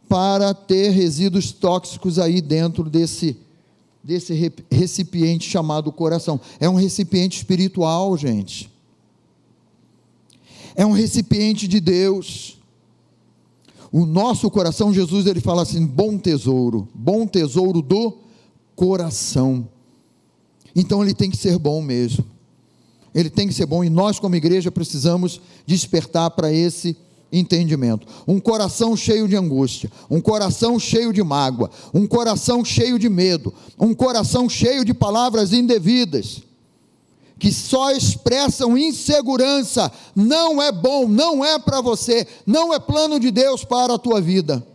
para 0.10 0.54
ter 0.54 0.90
resíduos 0.90 1.54
tóxicos 1.54 2.20
aí 2.20 2.42
dentro 2.42 2.90
desse, 2.90 3.38
desse 4.04 4.34
recipiente 4.70 5.50
chamado 5.50 5.94
coração. 5.94 6.42
É 6.60 6.68
um 6.68 6.76
recipiente 6.76 7.38
espiritual, 7.38 8.18
gente. 8.18 8.70
É 10.76 10.86
um 10.86 10.92
recipiente 10.92 11.70
de 11.70 11.80
Deus. 11.80 12.60
O 13.90 14.06
nosso 14.06 14.52
coração, 14.52 14.94
Jesus 14.94 15.26
ele 15.26 15.40
fala 15.40 15.62
assim: 15.62 15.86
bom 15.86 16.18
tesouro, 16.18 16.86
bom 16.94 17.26
tesouro 17.26 17.82
do 17.82 18.18
coração. 18.76 19.70
Então 20.76 21.02
ele 21.02 21.14
tem 21.14 21.32
que 21.32 21.38
ser 21.38 21.58
bom 21.58 21.82
mesmo 21.82 22.33
ele 23.14 23.30
tem 23.30 23.48
que 23.48 23.54
ser 23.54 23.66
bom 23.66 23.84
e 23.84 23.90
nós, 23.90 24.20
como 24.20 24.36
igreja, 24.36 24.72
precisamos 24.72 25.40
despertar 25.66 26.32
para 26.32 26.52
esse 26.52 26.98
entendimento. 27.32 28.08
Um 28.28 28.40
coração 28.40 28.96
cheio 28.96 29.28
de 29.28 29.36
angústia, 29.36 29.92
um 30.10 30.22
coração 30.22 30.80
cheio 30.80 31.12
de 31.12 31.24
mágoa, 31.24 31.70
um 31.94 32.06
coração 32.06 32.64
cheio 32.64 33.00
de 33.00 33.10
medo, 33.10 33.54
um 33.80 33.94
coração 33.94 34.48
cheio 34.48 34.86
de 34.86 34.94
palavras 34.94 35.52
indevidas, 35.52 36.44
que 37.40 37.52
só 37.52 37.92
expressam 37.92 38.78
insegurança, 38.78 39.92
não 40.16 40.62
é 40.62 40.72
bom, 40.72 41.08
não 41.08 41.44
é 41.44 41.58
para 41.58 41.82
você, 41.82 42.28
não 42.46 42.74
é 42.74 42.80
plano 42.80 43.20
de 43.20 43.32
Deus 43.32 43.64
para 43.64 43.96
a 43.96 44.00
tua 44.00 44.22
vida, 44.22 44.66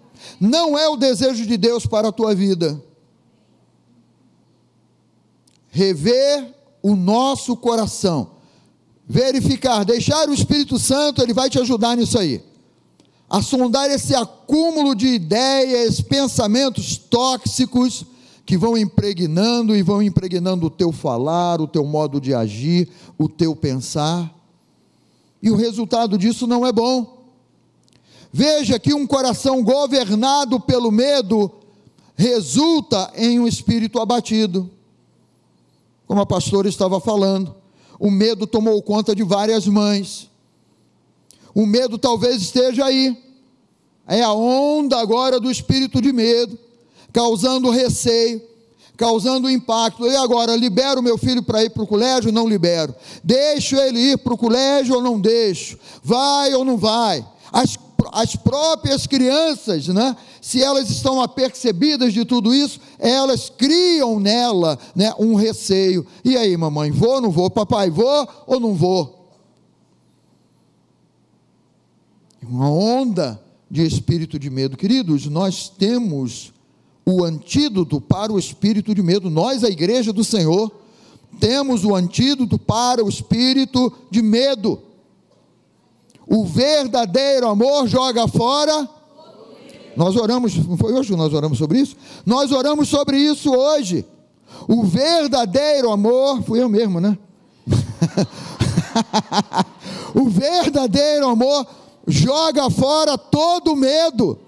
não 0.41 0.77
é 0.77 0.89
o 0.89 0.97
desejo 0.97 1.47
de 1.47 1.57
Deus 1.57 1.87
para 1.87 2.09
a 2.09 2.13
tua 2.13 2.35
vida. 2.35 2.83
Rever 5.71 6.58
o 6.89 6.97
nosso 6.97 7.55
coração, 7.55 8.31
verificar, 9.07 9.85
deixar 9.85 10.29
o 10.29 10.33
Espírito 10.33 10.79
Santo, 10.79 11.23
ele 11.23 11.35
vai 11.35 11.51
te 11.51 11.59
ajudar 11.59 11.97
nisso 11.97 12.19
aí. 12.19 12.43
A 13.29 13.43
sondar 13.43 13.91
esse 13.91 14.15
acúmulo 14.15 14.95
de 14.95 15.07
ideias, 15.07 16.01
pensamentos 16.01 16.97
tóxicos 16.97 18.07
que 18.47 18.57
vão 18.57 18.79
impregnando 18.79 19.77
e 19.77 19.83
vão 19.83 20.03
impregnando 20.03 20.67
o 20.67 20.71
teu 20.71 20.91
falar, 20.91 21.61
o 21.61 21.69
teu 21.69 21.85
modo 21.85 22.19
de 22.19 22.33
agir, 22.33 22.89
o 23.19 23.29
teu 23.29 23.55
pensar. 23.55 24.35
E 25.43 25.51
o 25.51 25.57
resultado 25.57 26.17
disso 26.17 26.47
não 26.47 26.67
é 26.67 26.73
bom. 26.73 27.19
Veja 28.33 28.79
que 28.79 28.95
um 28.95 29.07
coração 29.07 29.63
governado 29.63 30.59
pelo 30.59 30.91
medo 30.91 31.53
resulta 32.17 33.13
em 33.15 33.39
um 33.39 33.47
espírito 33.47 34.01
abatido 34.01 34.71
como 36.09 36.23
a 36.23 36.27
pastora 36.27 36.69
estava 36.69 36.99
falando. 36.99 37.55
O 38.01 38.11
medo 38.11 38.47
tomou 38.47 38.83
conta 38.83 39.15
de 39.15 39.23
várias 39.23 39.67
mães. 39.67 40.31
O 41.55 41.67
medo 41.67 41.99
talvez 41.99 42.41
esteja 42.41 42.87
aí. 42.87 43.17
É 44.07 44.23
a 44.23 44.33
onda 44.33 44.99
agora 44.99 45.39
do 45.39 45.51
espírito 45.51 46.01
de 46.01 46.11
medo, 46.13 46.59
causando 47.13 47.69
receio, 47.69 48.41
causando 48.97 49.51
impacto. 49.51 50.07
E 50.07 50.17
agora, 50.17 50.57
libero 50.57 51.03
meu 51.03 51.19
filho 51.19 51.43
para 51.43 51.63
ir 51.63 51.71
para 51.71 51.83
o 51.83 51.87
colégio? 51.87 52.33
Não 52.33 52.49
libero. 52.49 52.95
Deixo 53.23 53.77
ele 53.77 53.99
ir 53.99 54.19
para 54.19 54.33
o 54.33 54.39
colégio 54.39 54.95
ou 54.95 55.03
não 55.03 55.21
deixo? 55.21 55.79
Vai 56.03 56.55
ou 56.55 56.65
não 56.65 56.79
vai? 56.79 57.27
As 57.53 57.77
as 58.13 58.37
próprias 58.37 59.07
crianças, 59.07 59.89
né, 59.89 60.17
se 60.41 60.63
elas 60.63 60.91
estão 60.91 61.21
apercebidas 61.21 62.13
de 62.13 62.25
tudo 62.25 62.55
isso, 62.55 62.81
elas 62.99 63.51
criam 63.51 64.19
nela 64.21 64.79
né, 64.95 65.13
um 65.19 65.35
receio. 65.35 66.07
E 66.25 66.37
aí, 66.37 66.57
mamãe, 66.57 66.91
vou 66.91 67.15
ou 67.15 67.21
não 67.21 67.31
vou? 67.31 67.51
Papai, 67.51 67.91
vou 67.91 68.29
ou 68.47 68.61
não 68.61 68.75
vou? 68.75 69.31
Uma 72.43 72.71
onda 72.71 73.41
de 73.71 73.85
espírito 73.85 74.39
de 74.39 74.49
medo. 74.49 74.77
Queridos, 74.77 75.27
nós 75.27 75.69
temos 75.69 76.53
o 77.05 77.25
antídoto 77.25 78.01
para 78.01 78.33
o 78.33 78.39
espírito 78.39 78.95
de 78.95 79.03
medo. 79.03 79.31
Nós, 79.31 79.65
a 79.65 79.69
igreja 79.69 80.13
do 80.13 80.25
Senhor, 80.25 80.71
temos 81.39 81.85
o 81.85 81.95
antídoto 81.95 82.59
para 82.59 83.05
o 83.05 83.09
espírito 83.09 83.93
de 84.11 84.23
medo. 84.23 84.83
O 86.29 86.45
verdadeiro 86.45 87.49
amor 87.49 87.89
joga 87.89 88.29
fora. 88.29 88.87
Nós 89.97 90.15
oramos, 90.15 90.55
não 90.67 90.77
foi 90.77 90.93
hoje 90.93 91.11
que 91.11 91.17
nós 91.17 91.33
oramos 91.33 91.57
sobre 91.57 91.81
isso? 91.81 91.97
Nós 92.25 92.53
oramos 92.53 92.89
sobre 92.89 93.17
isso 93.17 93.51
hoje. 93.51 94.05
O 94.69 94.85
verdadeiro 94.85 95.91
amor, 95.91 96.43
fui 96.43 96.63
eu 96.63 96.69
mesmo, 96.69 97.01
né? 97.01 97.17
o 100.15 100.29
verdadeiro 100.29 101.27
amor 101.27 101.67
joga 102.07 102.69
fora 102.69 103.17
todo 103.17 103.75
medo. 103.75 104.39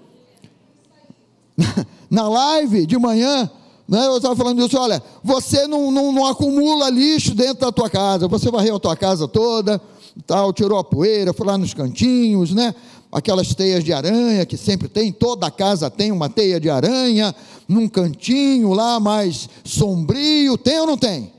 Na 2.09 2.29
live 2.29 2.85
de 2.85 2.97
manhã, 2.97 3.49
né, 3.87 4.05
eu 4.05 4.17
estava 4.17 4.35
falando 4.35 4.61
disso, 4.61 4.77
olha, 4.77 5.01
você 5.23 5.67
não, 5.67 5.91
não, 5.91 6.11
não 6.11 6.25
acumula 6.25 6.89
lixo 6.89 7.33
dentro 7.33 7.61
da 7.61 7.71
tua 7.71 7.89
casa, 7.89 8.27
você 8.27 8.51
varreu 8.51 8.75
a 8.75 8.79
tua 8.79 8.95
casa 8.95 9.27
toda, 9.27 9.81
tal, 10.25 10.53
tirou 10.53 10.77
a 10.77 10.83
poeira, 10.83 11.33
foi 11.33 11.45
lá 11.45 11.57
nos 11.57 11.73
cantinhos, 11.73 12.53
né? 12.53 12.73
Aquelas 13.11 13.53
teias 13.53 13.83
de 13.83 13.91
aranha 13.91 14.45
que 14.45 14.55
sempre 14.55 14.87
tem, 14.87 15.11
toda 15.11 15.51
casa 15.51 15.89
tem 15.89 16.11
uma 16.11 16.29
teia 16.29 16.59
de 16.59 16.69
aranha, 16.69 17.35
num 17.67 17.87
cantinho 17.87 18.73
lá 18.73 18.99
mais 18.99 19.49
sombrio, 19.63 20.57
tem 20.57 20.79
ou 20.79 20.87
não 20.87 20.97
tem? 20.97 21.31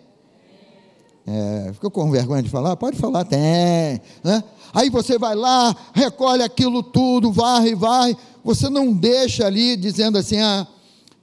É, 1.27 1.71
ficou 1.73 1.91
com 1.91 2.11
vergonha 2.11 2.43
de 2.43 2.51
falar? 2.51 2.77
Pode 2.77 2.97
falar, 2.99 3.25
tem, 3.25 4.01
né? 4.25 4.43
Aí 4.75 4.91
você 4.91 5.19
vai 5.19 5.35
lá, 5.35 5.75
recolhe 5.95 6.43
aquilo 6.43 6.83
tudo, 6.83 7.31
varre, 7.31 7.75
varre, 7.75 8.17
você 8.43 8.69
não 8.69 8.93
deixa 8.93 9.47
ali 9.47 9.77
dizendo 9.77 10.19
assim, 10.19 10.41
ah, 10.41 10.67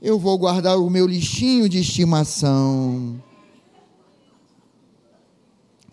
eu 0.02 0.18
vou 0.18 0.38
guardar 0.38 0.78
o 0.78 0.90
meu 0.90 1.06
lixinho 1.06 1.68
de 1.68 1.80
estimação. 1.80 3.22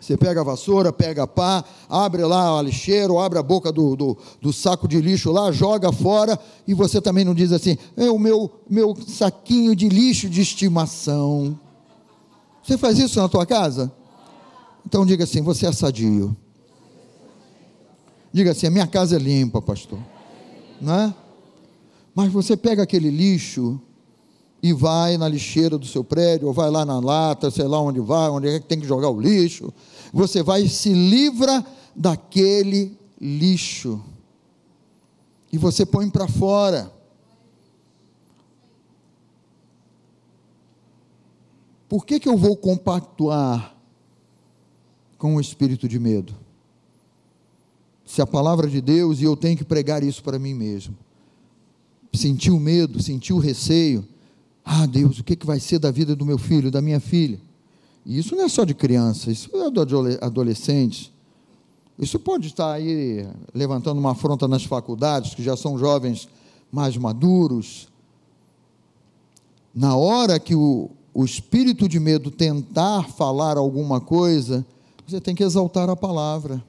Você 0.06 0.16
pega 0.16 0.40
a 0.40 0.44
vassoura, 0.44 0.92
pega 0.92 1.24
a 1.24 1.26
pá, 1.26 1.64
abre 1.88 2.22
lá 2.22 2.56
a 2.56 2.62
lixeira, 2.62 3.12
ou 3.12 3.18
abre 3.18 3.40
a 3.40 3.42
boca 3.42 3.72
do, 3.72 3.96
do, 3.96 4.16
do, 4.40 4.52
saco 4.52 4.86
de 4.86 5.00
lixo 5.00 5.32
lá, 5.32 5.50
joga 5.50 5.90
fora, 5.90 6.38
e 6.64 6.74
você 6.74 7.00
também 7.00 7.24
não 7.24 7.34
diz 7.34 7.50
assim, 7.50 7.76
é 7.96 8.08
o 8.08 8.16
meu, 8.16 8.48
meu 8.70 8.96
saquinho 9.04 9.74
de 9.74 9.88
lixo 9.88 10.28
de 10.28 10.40
estimação. 10.40 11.58
Você 12.62 12.78
faz 12.78 13.00
isso 13.00 13.20
na 13.20 13.28
tua 13.28 13.44
casa? 13.44 13.92
Então 14.86 15.04
diga 15.04 15.24
assim, 15.24 15.42
você 15.42 15.66
é 15.66 15.72
sadio. 15.72 16.36
Diga 18.32 18.52
assim, 18.52 18.68
a 18.68 18.70
minha 18.70 18.86
casa 18.86 19.16
é 19.16 19.18
limpa, 19.18 19.60
pastor. 19.60 19.98
Não 20.80 20.94
é? 20.94 21.14
Mas 22.14 22.30
você 22.30 22.56
pega 22.56 22.84
aquele 22.84 23.10
lixo 23.10 23.80
e 24.66 24.72
vai 24.72 25.16
na 25.16 25.28
lixeira 25.28 25.78
do 25.78 25.86
seu 25.86 26.02
prédio, 26.02 26.48
ou 26.48 26.52
vai 26.52 26.68
lá 26.68 26.84
na 26.84 26.98
lata, 26.98 27.52
sei 27.52 27.68
lá 27.68 27.80
onde 27.80 28.00
vai, 28.00 28.28
onde 28.30 28.48
é 28.48 28.58
que 28.58 28.66
tem 28.66 28.80
que 28.80 28.86
jogar 28.86 29.08
o 29.10 29.20
lixo. 29.20 29.72
Você 30.12 30.42
vai 30.42 30.62
e 30.62 30.68
se 30.68 30.92
livra 30.92 31.64
daquele 31.94 32.98
lixo. 33.20 34.02
E 35.52 35.56
você 35.56 35.86
põe 35.86 36.10
para 36.10 36.26
fora. 36.26 36.92
Por 41.88 42.04
que, 42.04 42.18
que 42.18 42.28
eu 42.28 42.36
vou 42.36 42.56
compactuar 42.56 43.72
com 45.16 45.36
o 45.36 45.40
espírito 45.40 45.86
de 45.88 46.00
medo? 46.00 46.34
Se 48.04 48.20
a 48.20 48.26
palavra 48.26 48.68
de 48.68 48.80
Deus, 48.80 49.20
e 49.20 49.24
eu 49.24 49.36
tenho 49.36 49.56
que 49.56 49.64
pregar 49.64 50.02
isso 50.02 50.24
para 50.24 50.40
mim 50.40 50.54
mesmo. 50.54 50.96
Sentiu 52.12 52.58
medo, 52.58 53.00
sentiu 53.00 53.38
receio, 53.38 54.04
ah, 54.68 54.84
Deus, 54.84 55.20
o 55.20 55.24
que, 55.24 55.36
que 55.36 55.46
vai 55.46 55.60
ser 55.60 55.78
da 55.78 55.92
vida 55.92 56.16
do 56.16 56.26
meu 56.26 56.36
filho, 56.36 56.72
da 56.72 56.82
minha 56.82 56.98
filha? 56.98 57.40
E 58.04 58.18
isso 58.18 58.34
não 58.34 58.44
é 58.44 58.48
só 58.48 58.64
de 58.64 58.74
criança, 58.74 59.30
isso 59.30 59.48
é 59.54 59.70
do 59.70 59.80
adolescente. 60.20 61.14
Isso 61.96 62.18
pode 62.18 62.48
estar 62.48 62.72
aí 62.72 63.24
levantando 63.54 64.00
uma 64.00 64.10
afronta 64.10 64.48
nas 64.48 64.64
faculdades, 64.64 65.36
que 65.36 65.42
já 65.42 65.56
são 65.56 65.78
jovens 65.78 66.28
mais 66.70 66.96
maduros. 66.96 67.86
Na 69.72 69.94
hora 69.94 70.40
que 70.40 70.56
o, 70.56 70.90
o 71.14 71.24
espírito 71.24 71.88
de 71.88 72.00
medo 72.00 72.28
tentar 72.28 73.04
falar 73.10 73.56
alguma 73.56 74.00
coisa, 74.00 74.66
você 75.06 75.20
tem 75.20 75.34
que 75.34 75.44
exaltar 75.44 75.88
a 75.88 75.94
palavra. 75.94 76.60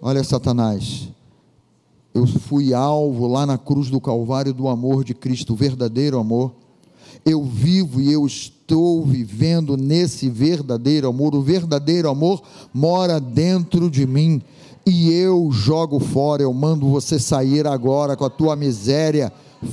Olha, 0.00 0.24
Satanás, 0.24 1.08
eu 2.14 2.26
fui 2.28 2.72
alvo 2.72 3.26
lá 3.26 3.44
na 3.44 3.58
cruz 3.58 3.90
do 3.90 4.00
Calvário 4.00 4.54
do 4.54 4.68
amor 4.68 5.02
de 5.02 5.12
Cristo, 5.12 5.52
o 5.52 5.56
verdadeiro 5.56 6.16
amor. 6.16 6.52
Eu 7.26 7.42
vivo 7.42 8.00
e 8.00 8.12
eu 8.12 8.24
estou 8.24 9.04
vivendo 9.04 9.76
nesse 9.76 10.28
verdadeiro 10.28 11.08
amor. 11.08 11.34
O 11.34 11.42
verdadeiro 11.42 12.08
amor 12.08 12.40
mora 12.72 13.18
dentro 13.18 13.90
de 13.90 14.06
mim 14.06 14.40
e 14.86 15.10
eu 15.10 15.50
jogo 15.50 15.98
fora. 15.98 16.42
Eu 16.42 16.52
mando 16.52 16.88
você 16.88 17.18
sair 17.18 17.66
agora 17.66 18.16
com 18.16 18.24
a 18.24 18.30
tua 18.30 18.54
miséria 18.54 19.32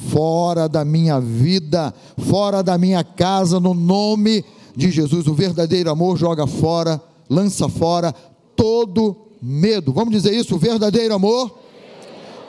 fora 0.10 0.68
da 0.68 0.84
minha 0.84 1.20
vida, 1.20 1.94
fora 2.18 2.64
da 2.64 2.76
minha 2.76 3.04
casa, 3.04 3.60
no 3.60 3.76
nome 3.76 4.44
de 4.76 4.90
Jesus. 4.90 5.28
O 5.28 5.34
verdadeiro 5.36 5.92
amor 5.92 6.18
joga 6.18 6.48
fora, 6.48 7.00
lança 7.30 7.70
fora 7.70 8.14
todo 8.56 9.16
medo. 9.40 9.94
Vamos 9.94 10.14
dizer 10.14 10.34
isso? 10.34 10.56
O 10.56 10.60
verdadeiro 10.60 11.14
amor 11.14 11.61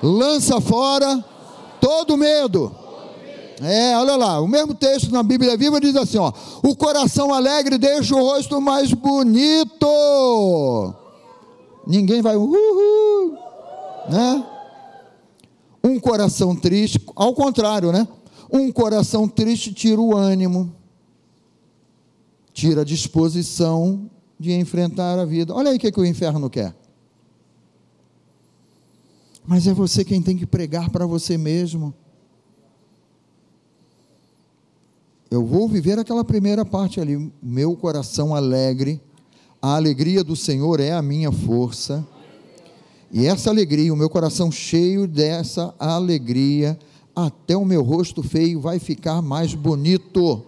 lança 0.02 0.60
fora 0.60 1.24
todo 1.80 2.16
medo. 2.16 2.74
É, 3.60 3.96
olha 3.96 4.16
lá, 4.16 4.40
o 4.40 4.48
mesmo 4.48 4.74
texto 4.74 5.12
na 5.12 5.22
Bíblia 5.22 5.56
Viva 5.56 5.80
diz 5.80 5.94
assim: 5.94 6.18
ó, 6.18 6.32
o 6.64 6.74
coração 6.74 7.32
alegre 7.32 7.78
deixa 7.78 8.14
o 8.14 8.18
rosto 8.18 8.60
mais 8.60 8.92
bonito. 8.92 9.86
Ninguém 11.86 12.20
vai, 12.20 12.36
uhul, 12.36 13.38
né? 14.08 14.44
Um 15.84 15.98
coração 16.00 16.56
triste, 16.56 17.00
ao 17.14 17.34
contrário, 17.34 17.92
né? 17.92 18.06
Um 18.50 18.70
coração 18.70 19.28
triste 19.28 19.72
tira 19.72 20.00
o 20.00 20.16
ânimo, 20.16 20.74
tira 22.52 22.82
a 22.82 22.84
disposição 22.84 24.10
de 24.38 24.52
enfrentar 24.52 25.18
a 25.18 25.24
vida. 25.24 25.54
Olha 25.54 25.70
aí 25.70 25.76
o 25.76 25.80
que, 25.80 25.92
que 25.92 26.00
o 26.00 26.04
inferno 26.04 26.50
quer. 26.50 26.74
Mas 29.46 29.66
é 29.66 29.74
você 29.74 30.04
quem 30.04 30.22
tem 30.22 30.36
que 30.36 30.46
pregar 30.46 30.90
para 30.90 31.06
você 31.06 31.36
mesmo. 31.36 31.92
Eu 35.30 35.44
vou 35.44 35.68
viver 35.68 35.98
aquela 35.98 36.24
primeira 36.24 36.64
parte 36.64 37.00
ali, 37.00 37.32
meu 37.42 37.74
coração 37.74 38.34
alegre, 38.34 39.00
a 39.62 39.76
alegria 39.76 40.22
do 40.22 40.36
Senhor 40.36 40.78
é 40.78 40.92
a 40.92 41.00
minha 41.00 41.32
força. 41.32 42.06
E 43.10 43.26
essa 43.26 43.48
alegria, 43.48 43.92
o 43.92 43.96
meu 43.96 44.10
coração 44.10 44.50
cheio 44.50 45.06
dessa 45.06 45.74
alegria, 45.78 46.78
até 47.14 47.56
o 47.56 47.64
meu 47.64 47.82
rosto 47.82 48.22
feio 48.22 48.60
vai 48.60 48.78
ficar 48.78 49.22
mais 49.22 49.54
bonito. 49.54 50.44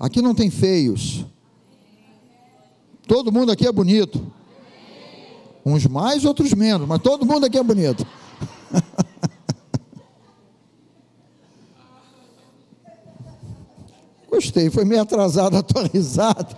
Aqui 0.00 0.20
não 0.22 0.34
tem 0.34 0.50
feios. 0.50 1.24
Todo 3.06 3.30
mundo 3.30 3.52
aqui 3.52 3.66
é 3.66 3.72
bonito. 3.72 4.32
Uns 5.64 5.86
mais, 5.86 6.24
outros 6.24 6.52
menos, 6.52 6.88
mas 6.88 7.00
todo 7.00 7.24
mundo 7.24 7.46
aqui 7.46 7.56
é 7.56 7.62
bonito. 7.62 8.06
Gostei, 14.28 14.70
foi 14.70 14.84
meio 14.84 15.02
atrasado, 15.02 15.56
atualizado. 15.58 16.56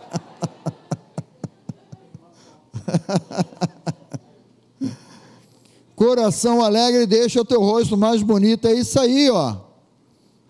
Coração 5.94 6.62
alegre 6.62 7.06
deixa 7.06 7.40
o 7.40 7.44
teu 7.44 7.60
rosto 7.60 7.96
mais 7.96 8.22
bonito. 8.22 8.66
É 8.66 8.72
isso 8.72 8.98
aí, 8.98 9.28
ó. 9.30 9.56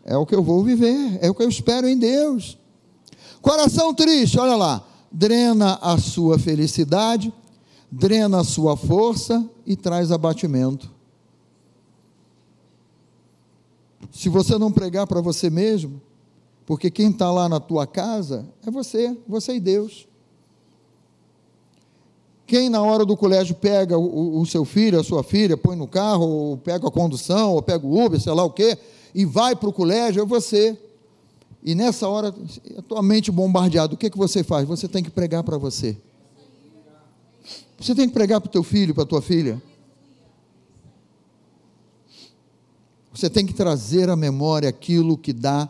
É 0.05 0.17
o 0.17 0.27
que 0.27 0.35
eu 0.35 0.43
vou 0.43 0.62
viver, 0.62 1.19
é 1.23 1.31
o 1.31 1.35
que 1.35 1.43
eu 1.43 1.49
espero 1.49 1.88
em 1.88 1.97
Deus. 1.97 2.59
Coração 3.40 3.95
triste, 3.95 4.38
olha 4.38 4.55
lá, 4.55 4.85
drena 5.11 5.79
a 5.81 5.97
sua 5.99 6.38
felicidade, 6.38 7.33
drena 7.96 8.40
a 8.40 8.44
sua 8.44 8.76
força 8.76 9.48
e 9.64 9.76
traz 9.76 10.11
abatimento. 10.11 10.90
Se 14.11 14.28
você 14.28 14.59
não 14.59 14.72
pregar 14.72 15.07
para 15.07 15.20
você 15.20 15.48
mesmo, 15.48 16.02
porque 16.66 16.90
quem 16.90 17.11
está 17.11 17.30
lá 17.30 17.48
na 17.48 17.61
tua 17.61 17.87
casa 17.87 18.46
é 18.66 18.70
você, 18.70 19.16
você 19.28 19.54
e 19.54 19.61
Deus. 19.61 20.09
Quem 22.46 22.68
na 22.68 22.83
hora 22.83 23.04
do 23.04 23.16
colégio 23.16 23.54
pega 23.54 23.96
o, 23.96 24.40
o, 24.40 24.44
seu 24.44 24.64
filho, 24.64 24.98
a 24.98 25.04
sua 25.04 25.22
filha, 25.22 25.57
põe 25.57 25.76
no 25.76 25.87
carro, 25.87 26.26
ou 26.26 26.57
pega 26.57 26.88
a 26.88 26.90
condução, 26.90 27.52
ou 27.52 27.62
pega 27.62 27.87
o 27.87 28.04
Uber, 28.04 28.20
sei 28.20 28.33
lá 28.33 28.44
o 28.44 28.50
quê, 28.50 28.76
e 29.14 29.24
vai 29.24 29.54
para 29.54 29.68
o 29.68 29.72
colégio, 29.72 30.22
é 30.22 30.26
você. 30.26 30.76
E 31.62 31.74
nessa 31.74 32.09
hora, 32.09 32.35
a 32.76 32.83
tua 32.83 33.02
mente 33.02 33.30
bombardeada, 33.30 33.94
o 33.94 33.96
que, 33.96 34.11
que 34.11 34.18
você 34.18 34.42
faz? 34.42 34.66
Você 34.66 34.88
tem 34.88 35.02
que 35.02 35.11
pregar 35.11 35.42
para 35.44 35.57
você. 35.57 35.96
Você 37.85 37.94
tem 37.94 38.09
que 38.09 38.14
pregar 38.14 38.40
para 38.40 38.49
o 38.49 38.51
teu 38.51 38.62
filho, 38.62 38.94
para 38.94 39.03
a 39.03 39.07
tua 39.07 39.20
filha. 39.20 39.62
Você 43.12 43.29
tem 43.29 43.44
que 43.44 43.53
trazer 43.53 44.09
à 44.09 44.16
memória 44.16 44.70
aquilo 44.70 45.18
que 45.18 45.35
dá 45.35 45.68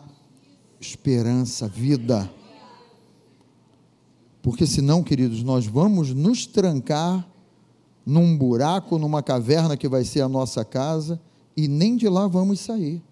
esperança, 0.79 1.67
vida. 1.67 2.31
Porque 4.41 4.65
senão, 4.65 5.03
queridos, 5.03 5.43
nós 5.43 5.65
vamos 5.65 6.13
nos 6.13 6.45
trancar 6.45 7.27
num 8.05 8.37
buraco, 8.37 8.97
numa 8.97 9.21
caverna 9.21 9.75
que 9.75 9.89
vai 9.89 10.05
ser 10.05 10.21
a 10.21 10.29
nossa 10.29 10.63
casa 10.63 11.19
e 11.57 11.67
nem 11.67 11.97
de 11.97 12.07
lá 12.07 12.29
vamos 12.29 12.61
sair. 12.61 13.03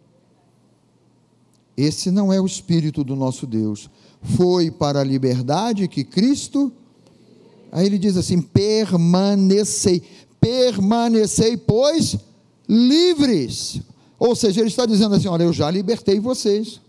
Esse 1.75 2.09
não 2.09 2.31
é 2.31 2.39
o 2.39 2.45
espírito 2.45 3.03
do 3.03 3.17
nosso 3.17 3.45
Deus. 3.45 3.89
Foi 4.21 4.71
para 4.71 5.01
a 5.01 5.03
liberdade 5.03 5.89
que 5.89 6.05
Cristo. 6.05 6.71
Aí 7.73 7.87
ele 7.87 7.97
diz 7.97 8.15
assim: 8.15 8.39
permanecei, 8.39 10.03
permanecei, 10.39 11.57
pois 11.57 12.15
livres. 12.69 13.81
Ou 14.19 14.35
seja, 14.35 14.61
ele 14.61 14.69
está 14.69 14.85
dizendo 14.85 15.15
assim: 15.15 15.27
olha, 15.27 15.43
eu 15.43 15.51
já 15.51 15.71
libertei 15.71 16.19
vocês. 16.19 16.79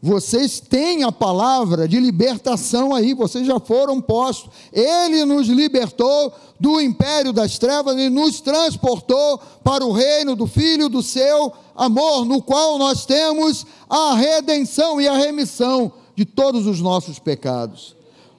Vocês 0.00 0.60
têm 0.60 1.02
a 1.02 1.10
palavra 1.10 1.88
de 1.88 1.98
libertação 1.98 2.94
aí, 2.94 3.12
vocês 3.12 3.44
já 3.44 3.58
foram 3.58 4.00
postos. 4.00 4.52
Ele 4.72 5.24
nos 5.24 5.48
libertou 5.48 6.32
do 6.60 6.80
império 6.80 7.32
das 7.32 7.58
trevas 7.58 7.98
e 7.98 8.08
nos 8.08 8.40
transportou 8.40 9.40
para 9.64 9.84
o 9.84 9.90
reino 9.90 10.36
do 10.36 10.46
Filho 10.46 10.88
do 10.88 11.02
seu 11.02 11.52
amor, 11.74 12.24
no 12.24 12.40
qual 12.40 12.78
nós 12.78 13.04
temos 13.04 13.66
a 13.90 14.14
redenção 14.14 15.00
e 15.00 15.08
a 15.08 15.16
remissão 15.16 15.90
de 16.14 16.24
todos 16.24 16.68
os 16.68 16.80
nossos 16.80 17.18
pecados. 17.18 17.95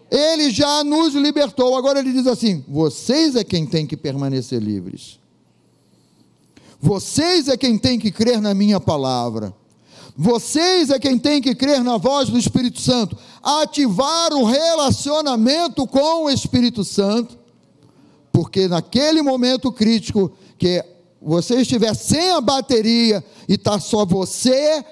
Ele 0.10 0.50
já 0.50 0.84
nos 0.84 1.13
libertou. 1.13 1.76
Agora 1.76 2.00
ele 2.00 2.13
diz 2.13 2.28
assim: 2.28 2.63
vocês 2.67 3.36
é 3.36 3.43
quem 3.43 3.65
tem 3.65 3.86
que 3.86 3.98
permanecer 3.98 4.62
livres. 4.62 5.20
Vocês 6.80 7.48
é 7.48 7.58
quem 7.58 7.78
tem 7.78 8.00
que 8.00 8.12
crer 8.12 8.39
na 8.39 8.54
minha 8.54 8.80
palavra. 8.80 9.54
Vocês 10.15 10.89
é 10.89 10.98
quem 10.98 11.20
tem 11.20 11.39
que 11.39 11.54
crer 11.54 11.84
na 11.84 11.98
voz 11.98 12.30
do 12.30 12.39
Espírito 12.39 12.82
Santo, 12.82 13.15
ativar 13.43 14.34
o 14.34 14.46
relacionamento 14.46 15.86
com 15.86 16.24
o 16.24 16.30
Espírito 16.30 16.84
Santo, 16.84 17.38
porque 18.32 18.67
naquele 18.67 19.22
momento 19.22 19.72
crítico 19.72 20.32
que 20.58 20.84
você 21.22 21.62
estiver 21.62 21.93
sem 21.96 22.32
a 22.32 22.41
bateria 22.41 23.24
e 23.48 23.54
está 23.54 23.80
só 23.80 24.06
você, 24.06 24.84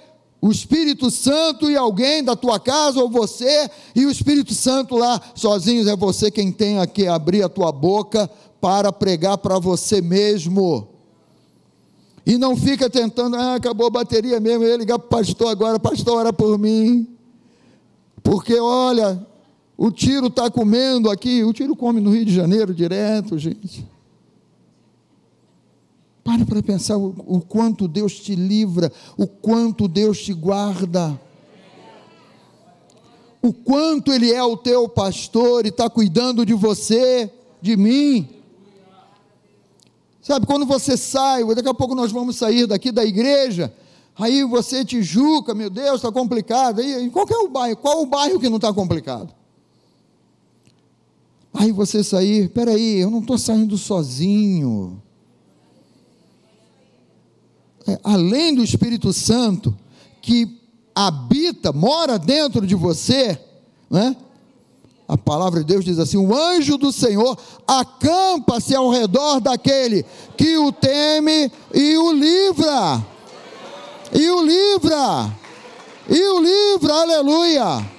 o 0.45 0.51
Espírito 0.51 1.09
Santo 1.09 1.71
e 1.71 1.75
alguém 1.75 2.23
da 2.23 2.35
tua 2.35 2.59
casa, 2.59 3.01
ou 3.01 3.09
você 3.09 3.67
e 3.95 4.05
o 4.05 4.11
Espírito 4.11 4.53
Santo 4.53 4.95
lá 4.95 5.19
sozinhos, 5.33 5.87
é 5.87 5.95
você 5.95 6.29
quem 6.29 6.51
tem 6.51 6.77
que 6.87 7.07
abrir 7.07 7.41
a 7.41 7.49
tua 7.49 7.71
boca 7.71 8.29
para 8.61 8.93
pregar 8.93 9.39
para 9.39 9.57
você 9.57 10.03
mesmo. 10.03 10.87
E 12.23 12.37
não 12.37 12.55
fica 12.55 12.87
tentando, 12.87 13.35
ah, 13.35 13.55
acabou 13.55 13.87
a 13.87 13.89
bateria 13.89 14.39
mesmo, 14.39 14.63
eu 14.63 14.69
ia 14.69 14.77
ligar 14.77 14.99
para 14.99 15.07
o 15.07 15.09
pastor 15.09 15.47
agora, 15.47 15.79
pastor, 15.79 16.19
ora 16.19 16.31
por 16.31 16.59
mim. 16.59 17.07
Porque, 18.21 18.59
olha, 18.59 19.25
o 19.75 19.89
tiro 19.89 20.27
está 20.27 20.51
comendo 20.51 21.09
aqui, 21.09 21.43
o 21.43 21.53
tiro 21.53 21.75
come 21.75 21.99
no 21.99 22.11
Rio 22.11 22.23
de 22.23 22.35
Janeiro 22.35 22.71
direto, 22.71 23.35
gente. 23.39 23.94
Para 26.25 26.43
para 26.43 26.63
pensar 26.63 26.97
o, 26.97 27.13
o 27.27 27.39
quanto 27.39 27.87
Deus 27.87 28.19
te 28.19 28.35
livra, 28.35 28.91
o 29.15 29.27
quanto 29.27 29.87
Deus 29.87 30.17
te 30.23 30.33
guarda. 30.33 31.21
O 33.43 33.53
quanto 33.53 34.11
Ele 34.11 34.33
é 34.33 34.43
o 34.43 34.57
teu 34.57 34.89
pastor 34.89 35.67
e 35.67 35.69
está 35.69 35.87
cuidando 35.87 36.43
de 36.43 36.55
você, 36.55 37.31
de 37.61 37.77
mim. 37.77 38.27
Sabe, 40.19 40.47
quando 40.47 40.65
você 40.65 40.97
sai, 40.97 41.45
daqui 41.53 41.69
a 41.69 41.75
pouco 41.75 41.93
nós 41.93 42.11
vamos 42.11 42.37
sair 42.37 42.65
daqui 42.65 42.91
da 42.91 43.05
igreja, 43.05 43.71
aí 44.17 44.43
você 44.43 44.83
Tijuca, 44.83 45.53
meu 45.53 45.69
Deus, 45.69 45.97
está 45.97 46.11
complicado. 46.11 46.81
Aí, 46.81 47.07
qual 47.11 47.27
é 47.29 47.37
o 47.37 47.49
bairro? 47.49 47.77
Qual 47.77 48.01
o 48.01 48.07
bairro 48.07 48.39
que 48.39 48.49
não 48.49 48.55
está 48.55 48.73
complicado? 48.73 49.31
Aí 51.53 51.71
você 51.71 52.03
sair, 52.03 52.49
peraí, 52.49 52.95
eu 52.95 53.11
não 53.11 53.19
estou 53.19 53.37
saindo 53.37 53.77
sozinho. 53.77 55.03
É, 57.87 57.99
além 58.03 58.55
do 58.55 58.63
Espírito 58.63 59.13
Santo, 59.13 59.75
que 60.21 60.59
habita, 60.93 61.71
mora 61.71 62.17
dentro 62.17 62.65
de 62.65 62.73
você, 62.73 63.39
né? 63.89 64.15
A 65.07 65.15
palavra 65.15 65.59
de 65.59 65.67
Deus 65.67 65.85
diz 65.85 65.99
assim: 65.99 66.17
o 66.17 66.35
anjo 66.35 66.77
do 66.77 66.91
Senhor 66.91 67.37
acampa-se 67.67 68.75
ao 68.75 68.89
redor 68.89 69.39
daquele 69.39 70.03
que 70.35 70.57
o 70.57 70.71
teme 70.71 71.51
e 71.73 71.97
o 71.97 72.11
livra. 72.11 73.05
E 74.11 74.29
o 74.29 74.43
livra. 74.43 75.37
E 76.09 76.21
o 76.21 76.39
livra, 76.39 76.93
aleluia. 76.93 77.91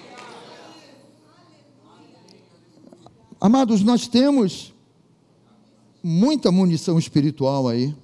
Amados, 3.40 3.82
nós 3.82 4.08
temos 4.08 4.72
muita 6.02 6.50
munição 6.50 6.98
espiritual 6.98 7.68
aí. 7.68 7.94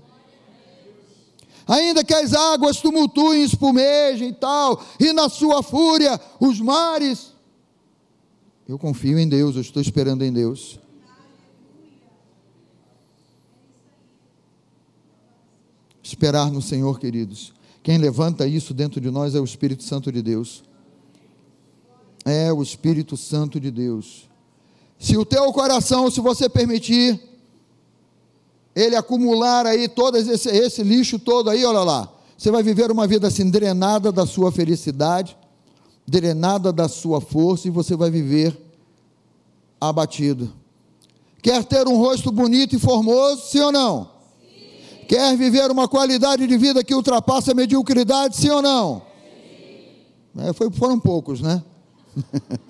Ainda 1.66 2.04
que 2.04 2.14
as 2.14 2.32
águas 2.34 2.78
tumultuem, 2.78 3.44
espumejem 3.44 4.28
e 4.28 4.32
tal, 4.32 4.84
e 4.98 5.12
na 5.12 5.28
sua 5.28 5.62
fúria 5.62 6.20
os 6.40 6.60
mares. 6.60 7.32
Eu 8.68 8.78
confio 8.78 9.18
em 9.18 9.28
Deus, 9.28 9.54
eu 9.54 9.62
estou 9.62 9.82
esperando 9.82 10.22
em 10.22 10.32
Deus. 10.32 10.78
Esperar 16.02 16.50
no 16.50 16.60
Senhor, 16.60 16.98
queridos. 16.98 17.52
Quem 17.82 17.98
levanta 17.98 18.46
isso 18.46 18.72
dentro 18.72 19.00
de 19.00 19.10
nós 19.10 19.34
é 19.34 19.40
o 19.40 19.44
Espírito 19.44 19.82
Santo 19.82 20.12
de 20.12 20.22
Deus. 20.22 20.62
É 22.24 22.52
o 22.52 22.62
Espírito 22.62 23.16
Santo 23.16 23.58
de 23.58 23.70
Deus. 23.70 24.28
Se 24.98 25.16
o 25.16 25.24
teu 25.24 25.52
coração, 25.52 26.10
se 26.10 26.20
você 26.20 26.48
permitir, 26.48 27.20
ele 28.74 28.96
acumular 28.96 29.66
aí 29.66 29.88
todo 29.88 30.16
esse, 30.16 30.48
esse 30.48 30.82
lixo 30.82 31.18
todo 31.18 31.50
aí, 31.50 31.64
olha 31.64 31.80
lá, 31.80 32.08
você 32.36 32.50
vai 32.50 32.62
viver 32.62 32.90
uma 32.90 33.06
vida 33.06 33.28
assim, 33.28 33.48
drenada 33.48 34.10
da 34.10 34.26
sua 34.26 34.50
felicidade, 34.50 35.36
drenada 36.06 36.72
da 36.72 36.88
sua 36.88 37.20
força, 37.20 37.68
e 37.68 37.70
você 37.70 37.94
vai 37.94 38.10
viver 38.10 38.58
abatido. 39.80 40.52
Quer 41.42 41.64
ter 41.64 41.86
um 41.86 41.96
rosto 41.96 42.30
bonito 42.30 42.74
e 42.74 42.78
formoso, 42.78 43.42
sim 43.46 43.60
ou 43.60 43.72
não? 43.72 44.10
Sim. 44.40 45.06
Quer 45.06 45.36
viver 45.36 45.70
uma 45.70 45.88
qualidade 45.88 46.46
de 46.46 46.56
vida 46.56 46.82
que 46.82 46.94
ultrapassa 46.94 47.52
a 47.52 47.54
mediocridade, 47.54 48.36
sim 48.36 48.50
ou 48.50 48.62
não? 48.62 49.02
Sim. 50.34 50.42
É, 50.42 50.52
foi, 50.52 50.70
foram 50.70 50.98
poucos, 50.98 51.40
né? 51.40 51.62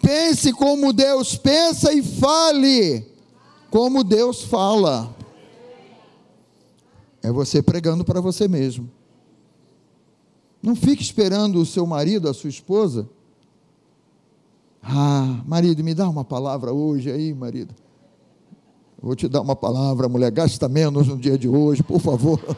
Pense 0.00 0.52
como 0.52 0.92
Deus 0.92 1.36
pensa 1.36 1.92
e 1.92 2.02
fale 2.02 3.06
como 3.70 4.02
Deus 4.02 4.42
fala. 4.42 5.14
É 7.22 7.30
você 7.30 7.62
pregando 7.62 8.04
para 8.04 8.20
você 8.20 8.48
mesmo. 8.48 8.90
Não 10.62 10.74
fique 10.76 11.02
esperando 11.02 11.60
o 11.60 11.66
seu 11.66 11.86
marido, 11.86 12.28
a 12.28 12.34
sua 12.34 12.50
esposa. 12.50 13.08
Ah, 14.82 15.42
marido, 15.46 15.84
me 15.84 15.94
dá 15.94 16.08
uma 16.08 16.24
palavra 16.24 16.72
hoje 16.72 17.10
aí, 17.10 17.34
marido. 17.34 17.74
Vou 19.00 19.14
te 19.14 19.28
dar 19.28 19.40
uma 19.40 19.56
palavra, 19.56 20.08
mulher, 20.08 20.30
gasta 20.30 20.68
menos 20.68 21.08
no 21.08 21.16
dia 21.16 21.38
de 21.38 21.48
hoje, 21.48 21.82
por 21.82 22.00
favor. 22.00 22.40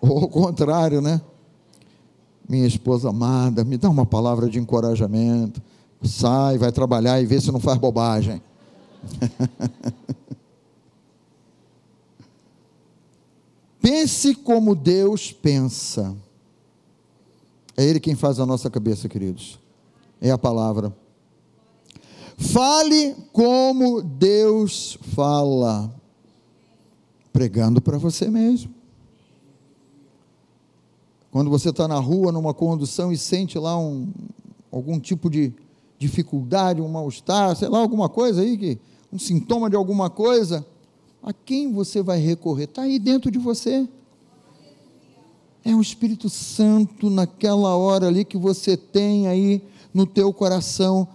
Ou 0.00 0.20
ao 0.20 0.28
contrário, 0.28 1.00
né? 1.00 1.20
minha 2.48 2.66
esposa 2.66 3.10
amada, 3.10 3.64
me 3.64 3.76
dá 3.76 3.88
uma 3.90 4.06
palavra 4.06 4.48
de 4.48 4.58
encorajamento. 4.58 5.60
Sai, 6.02 6.58
vai 6.58 6.70
trabalhar 6.70 7.20
e 7.20 7.26
vê 7.26 7.40
se 7.40 7.50
não 7.50 7.58
faz 7.58 7.78
bobagem. 7.78 8.40
Pense 13.80 14.34
como 14.34 14.74
Deus 14.74 15.30
pensa. 15.30 16.16
É 17.76 17.84
Ele 17.84 18.00
quem 18.00 18.16
faz 18.16 18.40
a 18.40 18.46
nossa 18.46 18.68
cabeça, 18.68 19.08
queridos. 19.08 19.60
É 20.20 20.30
a 20.30 20.38
palavra. 20.38 20.92
Fale 22.36 23.14
como 23.32 24.02
Deus 24.02 24.98
fala. 25.14 25.94
Pregando 27.32 27.80
para 27.80 27.96
você 27.96 28.28
mesmo. 28.28 28.74
Quando 31.30 31.48
você 31.48 31.68
está 31.68 31.86
na 31.86 32.00
rua, 32.00 32.32
numa 32.32 32.54
condução 32.54 33.12
e 33.12 33.16
sente 33.16 33.58
lá 33.58 33.78
um, 33.78 34.10
algum 34.72 34.98
tipo 34.98 35.30
de 35.30 35.52
dificuldade, 35.98 36.80
um 36.80 36.88
mal-estar, 36.88 37.54
sei 37.54 37.68
lá, 37.68 37.78
alguma 37.78 38.08
coisa 38.08 38.40
aí, 38.40 38.56
que, 38.56 38.78
um 39.12 39.18
sintoma 39.18 39.70
de 39.70 39.76
alguma 39.76 40.10
coisa, 40.10 40.66
a 41.22 41.32
quem 41.32 41.72
você 41.72 42.02
vai 42.02 42.18
recorrer? 42.18 42.64
Está 42.64 42.82
aí 42.82 42.98
dentro 42.98 43.30
de 43.30 43.38
você. 43.38 43.88
É 45.64 45.74
o 45.74 45.80
Espírito 45.80 46.28
Santo 46.28 47.10
naquela 47.10 47.76
hora 47.76 48.06
ali 48.06 48.24
que 48.24 48.38
você 48.38 48.76
tem 48.76 49.26
aí 49.26 49.62
no 49.92 50.06
teu 50.06 50.32
coração 50.32 51.08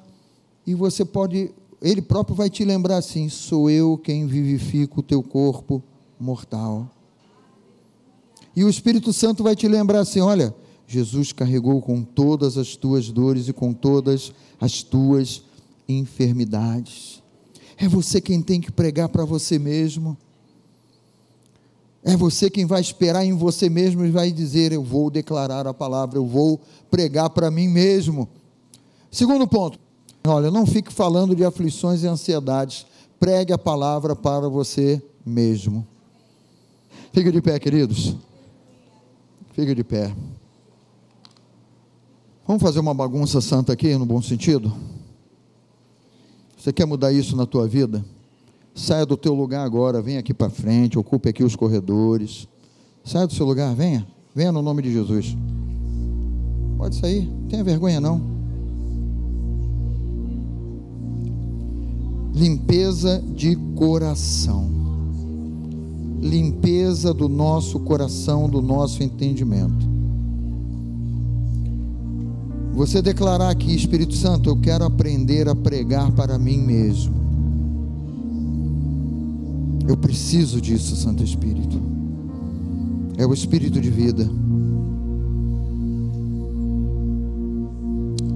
e 0.65 0.75
você 0.75 1.05
pode, 1.05 1.51
ele 1.81 2.01
próprio 2.01 2.35
vai 2.35 2.49
te 2.49 2.65
lembrar 2.65 2.97
assim: 2.97 3.29
sou 3.29 3.69
eu 3.69 3.97
quem 3.97 4.27
vivifico 4.27 4.99
o 4.99 5.03
teu 5.03 5.23
corpo 5.23 5.81
mortal. 6.19 6.89
E 8.55 8.63
o 8.63 8.69
Espírito 8.69 9.13
Santo 9.13 9.43
vai 9.43 9.55
te 9.55 9.67
lembrar 9.67 10.01
assim: 10.01 10.19
olha, 10.19 10.53
Jesus 10.85 11.31
carregou 11.31 11.81
com 11.81 12.03
todas 12.03 12.57
as 12.57 12.75
tuas 12.75 13.09
dores 13.09 13.47
e 13.47 13.53
com 13.53 13.71
todas 13.73 14.33
as 14.59 14.83
tuas 14.83 15.43
enfermidades. 15.87 17.20
É 17.81 17.87
você 17.87 18.21
quem 18.21 18.43
tem 18.43 18.61
que 18.61 18.71
pregar 18.71 19.09
para 19.09 19.25
você 19.25 19.57
mesmo. 19.57 20.15
É 22.03 22.15
você 22.15 22.47
quem 22.47 22.63
vai 22.63 22.79
esperar 22.79 23.25
em 23.25 23.33
você 23.33 23.71
mesmo 23.71 24.05
e 24.05 24.11
vai 24.11 24.31
dizer: 24.31 24.71
Eu 24.71 24.83
vou 24.83 25.09
declarar 25.09 25.65
a 25.65 25.73
palavra, 25.73 26.19
eu 26.19 26.25
vou 26.25 26.61
pregar 26.91 27.31
para 27.31 27.49
mim 27.49 27.67
mesmo. 27.67 28.29
Segundo 29.09 29.47
ponto, 29.47 29.79
olha, 30.23 30.51
não 30.51 30.67
fique 30.67 30.93
falando 30.93 31.35
de 31.35 31.43
aflições 31.43 32.03
e 32.03 32.07
ansiedades, 32.07 32.85
pregue 33.19 33.51
a 33.51 33.57
palavra 33.57 34.15
para 34.15 34.47
você 34.47 35.01
mesmo. 35.25 35.85
Fique 37.11 37.31
de 37.31 37.41
pé, 37.41 37.57
queridos. 37.57 38.15
Fique 39.53 39.73
de 39.73 39.83
pé. 39.83 40.15
Vamos 42.45 42.61
fazer 42.61 42.79
uma 42.79 42.93
bagunça 42.93 43.41
santa 43.41 43.73
aqui, 43.73 43.95
no 43.97 44.05
bom 44.05 44.21
sentido? 44.21 44.71
Você 46.61 46.71
quer 46.71 46.85
mudar 46.85 47.11
isso 47.11 47.35
na 47.35 47.47
tua 47.47 47.67
vida? 47.67 48.05
Saia 48.75 49.03
do 49.03 49.17
teu 49.17 49.33
lugar 49.33 49.65
agora, 49.65 49.99
venha 49.99 50.19
aqui 50.19 50.31
para 50.31 50.51
frente, 50.51 50.99
ocupe 50.99 51.27
aqui 51.27 51.43
os 51.43 51.55
corredores. 51.55 52.47
Saia 53.03 53.25
do 53.25 53.33
seu 53.33 53.47
lugar, 53.47 53.73
venha. 53.73 54.05
Venha 54.35 54.51
no 54.51 54.61
nome 54.61 54.83
de 54.83 54.93
Jesus. 54.93 55.35
Pode 56.77 56.97
sair, 56.97 57.27
não 57.27 57.47
tenha 57.47 57.63
vergonha 57.63 57.99
não. 57.99 58.21
Limpeza 62.35 63.23
de 63.35 63.55
coração 63.75 64.69
limpeza 66.21 67.15
do 67.15 67.27
nosso 67.27 67.79
coração, 67.79 68.47
do 68.47 68.61
nosso 68.61 69.01
entendimento. 69.01 69.90
Você 72.73 73.01
declarar 73.01 73.49
aqui, 73.49 73.75
Espírito 73.75 74.15
Santo, 74.15 74.49
eu 74.49 74.57
quero 74.57 74.85
aprender 74.85 75.47
a 75.47 75.55
pregar 75.55 76.11
para 76.11 76.37
mim 76.37 76.57
mesmo. 76.57 77.13
Eu 79.87 79.97
preciso 79.97 80.61
disso, 80.61 80.95
Santo 80.95 81.23
Espírito. 81.23 81.81
É 83.17 83.25
o 83.25 83.33
Espírito 83.33 83.79
de 83.79 83.89
vida. 83.89 84.29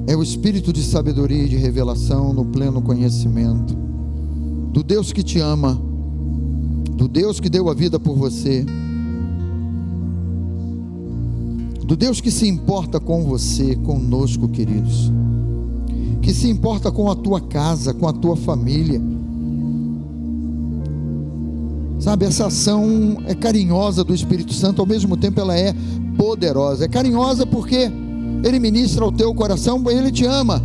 É 0.08 0.16
o 0.16 0.22
Espírito 0.22 0.72
de 0.72 0.84
sabedoria 0.84 1.44
e 1.44 1.50
de 1.50 1.56
revelação 1.56 2.34
no 2.34 2.46
pleno 2.46 2.82
conhecimento 2.82 3.76
do 4.72 4.84
Deus 4.84 5.14
que 5.14 5.24
te 5.24 5.40
ama 5.40 5.82
do 6.96 7.08
Deus 7.10 7.40
que 7.40 7.50
deu 7.50 7.70
a 7.70 7.74
vida 7.74 8.00
por 8.00 8.16
você, 8.16 8.66
do 11.86 11.96
Deus 11.96 12.20
que 12.20 12.32
se 12.32 12.48
importa 12.48 13.00
com 13.00 13.24
você, 13.24 13.76
conosco, 13.76 14.48
queridos, 14.48 15.12
que 16.22 16.34
se 16.34 16.50
importa 16.50 16.92
com 16.92 17.10
a 17.10 17.16
tua 17.16 17.40
casa, 17.40 17.94
com 17.94 18.08
a 18.08 18.14
tua 18.14 18.36
família. 18.36 19.02
Sabe, 22.00 22.26
essa 22.26 22.48
ação 22.48 23.18
é 23.26 23.34
carinhosa 23.34 24.04
do 24.04 24.14
Espírito 24.14 24.54
Santo, 24.54 24.82
ao 24.82 24.88
mesmo 24.88 25.16
tempo 25.16 25.40
ela 25.40 25.58
é 25.58 25.74
poderosa. 26.18 26.86
É 26.86 26.88
carinhosa 26.88 27.46
porque 27.46 27.92
ele 28.44 28.60
ministra 28.60 29.06
ao 29.06 29.12
teu 29.12 29.34
coração, 29.34 29.84
ele 29.90 30.12
te 30.12 30.26
ama 30.26 30.62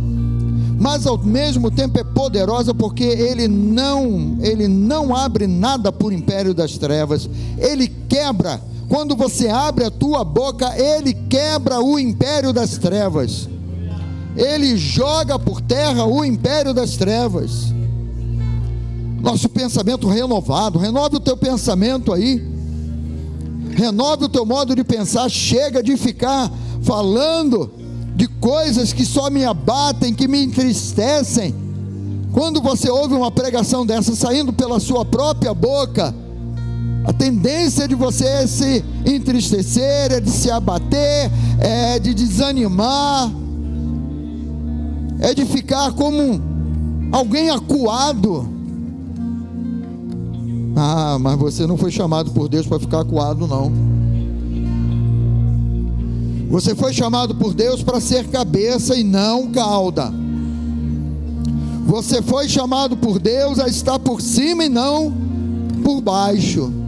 mas 0.81 1.05
ao 1.05 1.15
mesmo 1.15 1.69
tempo 1.69 1.99
é 1.99 2.03
poderosa 2.03 2.73
porque 2.73 3.03
ele 3.03 3.47
não, 3.47 4.35
ele 4.41 4.67
não 4.67 5.15
abre 5.15 5.45
nada 5.45 5.91
por 5.91 6.11
império 6.11 6.55
das 6.55 6.75
trevas. 6.75 7.29
Ele 7.55 7.87
quebra. 7.87 8.59
Quando 8.91 9.15
você 9.15 9.47
abre 9.47 9.85
a 9.85 9.89
tua 9.89 10.21
boca, 10.21 10.77
ele 10.77 11.13
quebra 11.13 11.79
o 11.79 11.97
império 11.97 12.51
das 12.51 12.77
trevas. 12.77 13.47
ele 14.35 14.75
joga 14.75 15.39
por 15.39 15.61
terra 15.61 16.05
o 16.05 16.25
império 16.25 16.73
das 16.73 16.97
trevas. 16.97 17.73
Nosso 19.21 19.47
pensamento 19.47 20.09
renovado, 20.09 20.77
renove 20.77 21.15
o 21.15 21.19
teu 21.21 21.37
pensamento 21.37 22.11
aí. 22.11 22.45
Renove 23.77 24.25
o 24.25 24.29
teu 24.29 24.45
modo 24.45 24.75
de 24.75 24.83
pensar, 24.83 25.29
chega 25.29 25.81
de 25.81 25.95
ficar 25.95 26.51
falando 26.81 27.71
de 28.13 28.27
coisas 28.27 28.91
que 28.91 29.05
só 29.05 29.29
me 29.29 29.45
abatem, 29.45 30.13
que 30.13 30.27
me 30.27 30.43
entristecem. 30.43 31.55
Quando 32.33 32.61
você 32.61 32.89
ouve 32.89 33.13
uma 33.13 33.31
pregação 33.31 33.85
dessa 33.85 34.13
saindo 34.17 34.51
pela 34.51 34.81
sua 34.81 35.05
própria 35.05 35.53
boca, 35.53 36.13
a 37.03 37.11
tendência 37.11 37.87
de 37.87 37.95
você 37.95 38.25
é 38.25 38.47
se 38.47 38.83
entristecer, 39.05 40.11
é 40.11 40.19
de 40.19 40.29
se 40.29 40.51
abater, 40.51 41.31
é 41.59 41.97
de 41.99 42.13
desanimar, 42.13 43.31
é 45.19 45.33
de 45.33 45.45
ficar 45.45 45.93
como 45.93 46.39
alguém 47.11 47.49
acuado. 47.49 48.47
Ah, 50.75 51.17
mas 51.19 51.37
você 51.37 51.65
não 51.65 51.75
foi 51.75 51.91
chamado 51.91 52.31
por 52.31 52.47
Deus 52.47 52.67
para 52.67 52.79
ficar 52.79 53.01
acuado, 53.01 53.47
não. 53.47 53.71
Você 56.49 56.75
foi 56.75 56.93
chamado 56.93 57.33
por 57.35 57.53
Deus 57.53 57.81
para 57.81 57.99
ser 57.99 58.27
cabeça 58.27 58.95
e 58.95 59.03
não 59.03 59.51
cauda. 59.51 60.13
Você 61.87 62.21
foi 62.21 62.47
chamado 62.47 62.95
por 62.95 63.19
Deus 63.19 63.57
a 63.59 63.67
estar 63.67 63.97
por 63.97 64.21
cima 64.21 64.65
e 64.65 64.69
não 64.69 65.13
por 65.83 65.99
baixo. 65.99 66.80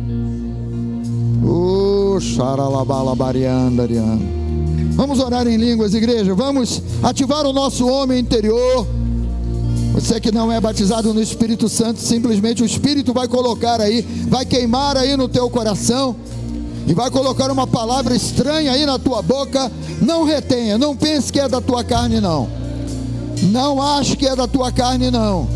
Oh, 1.46 2.18
Vamos 4.96 5.20
orar 5.20 5.48
em 5.48 5.58
línguas, 5.58 5.94
igreja. 5.94 6.34
Vamos 6.34 6.82
ativar 7.02 7.46
o 7.46 7.52
nosso 7.52 7.88
homem 7.88 8.20
interior. 8.20 8.88
Você 9.94 10.20
que 10.20 10.32
não 10.32 10.52
é 10.52 10.60
batizado 10.60 11.14
no 11.14 11.22
Espírito 11.22 11.68
Santo, 11.68 12.00
simplesmente 12.00 12.64
o 12.64 12.66
Espírito 12.66 13.14
vai 13.14 13.28
colocar 13.28 13.82
aí, 13.82 14.02
vai 14.28 14.46
queimar 14.46 14.98
aí 14.98 15.16
no 15.18 15.28
teu 15.28 15.50
coração 15.50 16.16
e 16.88 16.94
vai 16.94 17.12
colocar 17.12 17.52
uma 17.52 17.68
palavra 17.68 18.16
estranha 18.16 18.72
aí 18.72 18.86
na 18.86 18.98
tua 18.98 19.22
boca, 19.22 19.72
não 20.02 20.24
retenha, 20.24 20.78
não 20.78 20.96
pense 20.96 21.32
que 21.32 21.40
é 21.40 21.48
da 21.48 21.62
tua 21.62 21.84
carne, 21.84 22.20
não. 22.20 22.50
Não 23.52 23.82
ache 23.82 24.16
que 24.16 24.28
é 24.28 24.36
da 24.36 24.48
tua 24.48 24.72
carne, 24.72 25.12
não. 25.12 25.48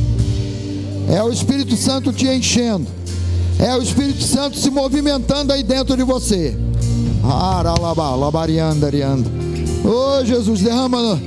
É 1.10 1.24
o 1.24 1.32
Espírito 1.32 1.76
Santo 1.76 2.12
te 2.12 2.28
enchendo. 2.28 2.97
É 3.60 3.76
o 3.76 3.82
Espírito 3.82 4.24
Santo 4.24 4.58
se 4.58 4.70
movimentando 4.70 5.52
aí 5.52 5.64
dentro 5.64 5.98
de 5.98 6.04
você. 6.04 6.56
Oh 9.84 10.24
Jesus, 10.24 10.62
derrama 10.62 11.20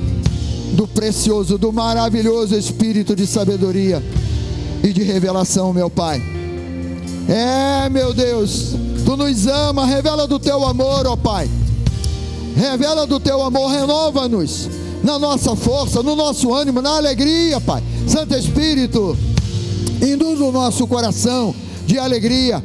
do 0.73 0.87
precioso, 0.87 1.57
do 1.57 1.73
maravilhoso 1.73 2.55
Espírito 2.55 3.15
de 3.15 3.27
sabedoria 3.27 4.01
e 4.83 4.93
de 4.93 5.03
revelação, 5.03 5.73
meu 5.73 5.89
Pai. 5.89 6.21
É, 7.27 7.89
meu 7.89 8.13
Deus, 8.13 8.75
Tu 9.05 9.17
nos 9.17 9.47
ama, 9.47 9.85
revela 9.85 10.27
do 10.27 10.39
teu 10.39 10.65
amor, 10.65 11.05
ó 11.07 11.15
Pai. 11.15 11.49
Revela 12.55 13.05
do 13.05 13.19
teu 13.19 13.41
amor, 13.41 13.69
renova-nos 13.69 14.69
na 15.03 15.17
nossa 15.17 15.55
força, 15.55 16.03
no 16.03 16.15
nosso 16.15 16.53
ânimo, 16.53 16.81
na 16.81 16.97
alegria, 16.97 17.59
Pai. 17.59 17.83
Santo 18.07 18.35
Espírito, 18.35 19.17
induz 20.01 20.39
o 20.39 20.51
nosso 20.51 20.87
coração 20.87 21.53
de 21.85 21.97
alegria, 21.97 22.63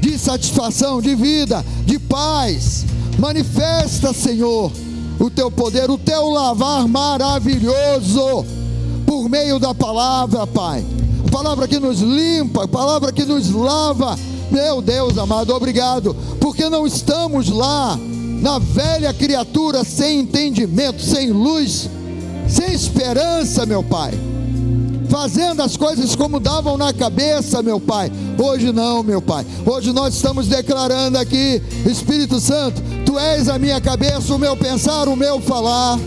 de 0.00 0.18
satisfação, 0.18 1.00
de 1.00 1.14
vida, 1.14 1.64
de 1.84 1.98
paz. 1.98 2.84
Manifesta, 3.18 4.12
Senhor, 4.12 4.70
o 5.18 5.30
teu 5.30 5.50
poder, 5.50 5.90
o 5.90 5.98
teu 5.98 6.28
lavar 6.28 6.86
maravilhoso 6.86 8.44
por 9.06 9.28
meio 9.28 9.58
da 9.58 9.74
palavra, 9.74 10.46
Pai. 10.46 10.84
Palavra 11.30 11.66
que 11.66 11.78
nos 11.78 12.00
limpa, 12.00 12.68
palavra 12.68 13.12
que 13.12 13.24
nos 13.24 13.50
lava 13.50 14.16
meu 14.50 14.80
Deus 14.80 15.18
amado, 15.18 15.54
obrigado, 15.54 16.14
porque 16.40 16.68
não 16.68 16.86
estamos 16.86 17.48
lá 17.48 17.98
na 18.40 18.58
velha 18.58 19.12
criatura 19.12 19.82
sem 19.84 20.20
entendimento, 20.20 21.02
sem 21.02 21.30
luz, 21.30 21.90
sem 22.48 22.72
esperança, 22.72 23.66
meu 23.66 23.82
Pai. 23.82 24.12
Fazendo 25.08 25.62
as 25.62 25.76
coisas 25.76 26.14
como 26.16 26.40
davam 26.40 26.76
na 26.76 26.92
cabeça, 26.92 27.62
meu 27.62 27.78
Pai. 27.80 28.10
Hoje 28.38 28.72
não, 28.72 29.02
meu 29.02 29.22
Pai. 29.22 29.46
Hoje 29.64 29.92
nós 29.92 30.14
estamos 30.14 30.46
declarando 30.46 31.18
aqui, 31.18 31.62
Espírito 31.86 32.40
Santo, 32.40 32.82
Tu 33.06 33.16
és 33.18 33.48
a 33.48 33.58
minha 33.58 33.80
cabeça, 33.80 34.34
o 34.34 34.38
meu 34.38 34.56
pensar, 34.56 35.08
o 35.08 35.16
meu 35.16 35.40
falar. 35.40 35.98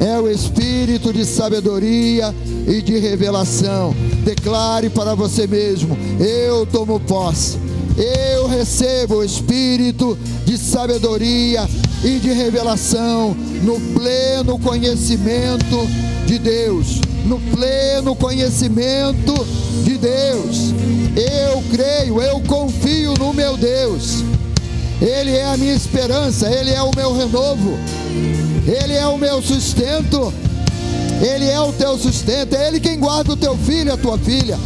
É 0.00 0.18
o 0.18 0.28
espírito 0.28 1.12
de 1.12 1.24
sabedoria 1.24 2.34
e 2.66 2.80
de 2.80 2.98
revelação. 2.98 3.94
Declare 4.24 4.88
para 4.88 5.14
você 5.14 5.46
mesmo: 5.46 5.96
eu 6.18 6.64
tomo 6.66 6.98
posse, 7.00 7.58
eu 7.96 8.46
recebo 8.46 9.16
o 9.16 9.24
espírito 9.24 10.16
de 10.46 10.56
sabedoria 10.56 11.68
e 12.02 12.18
de 12.18 12.32
revelação 12.32 13.36
no 13.62 13.78
pleno 13.92 14.58
conhecimento 14.58 15.86
de 16.26 16.38
Deus. 16.38 17.00
No 17.24 17.38
pleno 17.40 18.14
conhecimento 18.14 19.34
de 19.84 19.96
Deus. 19.98 20.72
Eu 21.16 21.62
creio, 21.70 22.20
eu 22.20 22.40
confio 22.40 23.14
no 23.18 23.32
meu 23.32 23.56
Deus. 23.56 24.24
Ele 25.00 25.32
é 25.32 25.44
a 25.44 25.56
minha 25.56 25.74
esperança, 25.74 26.48
Ele 26.48 26.70
é 26.70 26.80
o 26.82 26.90
meu 26.94 27.12
renovo, 27.12 27.76
Ele 28.66 28.92
é 28.92 29.06
o 29.06 29.18
meu 29.18 29.42
sustento. 29.42 30.32
Ele 31.20 31.48
é 31.48 31.60
o 31.60 31.72
teu 31.72 31.96
sustento, 31.96 32.54
é 32.54 32.66
Ele 32.66 32.80
quem 32.80 32.98
guarda 32.98 33.32
o 33.32 33.36
teu 33.36 33.56
filho, 33.56 33.92
a 33.92 33.96
tua 33.96 34.18
filha, 34.18 34.58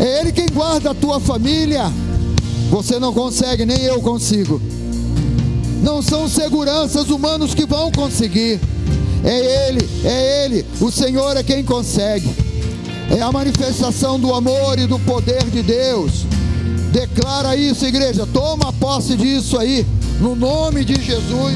é 0.00 0.20
Ele 0.20 0.32
quem 0.32 0.46
guarda 0.46 0.90
a 0.90 0.94
tua 0.94 1.20
família. 1.20 1.92
Você 2.70 2.98
não 2.98 3.12
consegue, 3.12 3.66
nem 3.66 3.82
eu 3.82 4.00
consigo. 4.00 4.60
Não 5.82 6.00
são 6.00 6.26
seguranças 6.28 7.10
humanos 7.10 7.54
que 7.54 7.66
vão 7.66 7.92
conseguir. 7.92 8.58
É 9.24 9.68
Ele, 9.68 9.88
é 10.04 10.44
Ele, 10.44 10.66
o 10.80 10.90
Senhor 10.90 11.36
é 11.36 11.42
quem 11.42 11.64
consegue. 11.64 12.28
É 13.10 13.22
a 13.22 13.32
manifestação 13.32 14.20
do 14.20 14.34
amor 14.34 14.78
e 14.78 14.86
do 14.86 14.98
poder 14.98 15.44
de 15.44 15.62
Deus. 15.62 16.26
Declara 16.92 17.56
isso, 17.56 17.86
igreja. 17.86 18.26
Toma 18.26 18.72
posse 18.74 19.16
disso 19.16 19.58
aí, 19.58 19.86
no 20.20 20.36
nome 20.36 20.84
de 20.84 20.94
Jesus. 21.00 21.54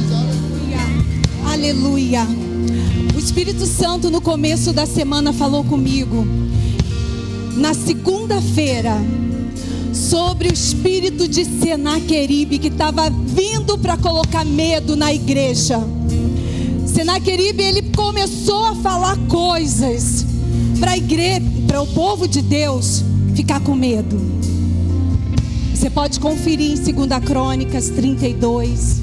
Aleluia. 1.44 2.22
Aleluia. 2.24 2.26
O 3.14 3.18
Espírito 3.18 3.66
Santo 3.66 4.10
no 4.10 4.20
começo 4.20 4.72
da 4.72 4.86
semana 4.86 5.32
falou 5.32 5.62
comigo. 5.62 6.26
Na 7.56 7.74
segunda-feira, 7.74 8.96
sobre 9.92 10.48
o 10.48 10.52
espírito 10.52 11.26
de 11.26 11.44
Senaqueribe 11.44 12.58
que 12.58 12.68
estava 12.68 13.10
vindo 13.10 13.76
para 13.76 13.96
colocar 13.96 14.44
medo 14.44 14.96
na 14.96 15.12
igreja. 15.12 15.78
Senaqueribe 16.98 17.62
ele 17.62 17.82
começou 17.94 18.64
a 18.64 18.74
falar 18.74 19.16
coisas 19.28 20.26
para 20.80 20.90
a 20.90 20.96
igreja, 20.96 21.40
para 21.64 21.80
o 21.80 21.86
povo 21.86 22.26
de 22.26 22.42
Deus 22.42 23.04
ficar 23.36 23.60
com 23.60 23.76
medo. 23.76 24.20
Você 25.72 25.88
pode 25.88 26.18
conferir 26.18 26.72
em 26.72 26.92
2 26.92 27.24
Crônicas 27.24 27.90
32. 27.90 29.00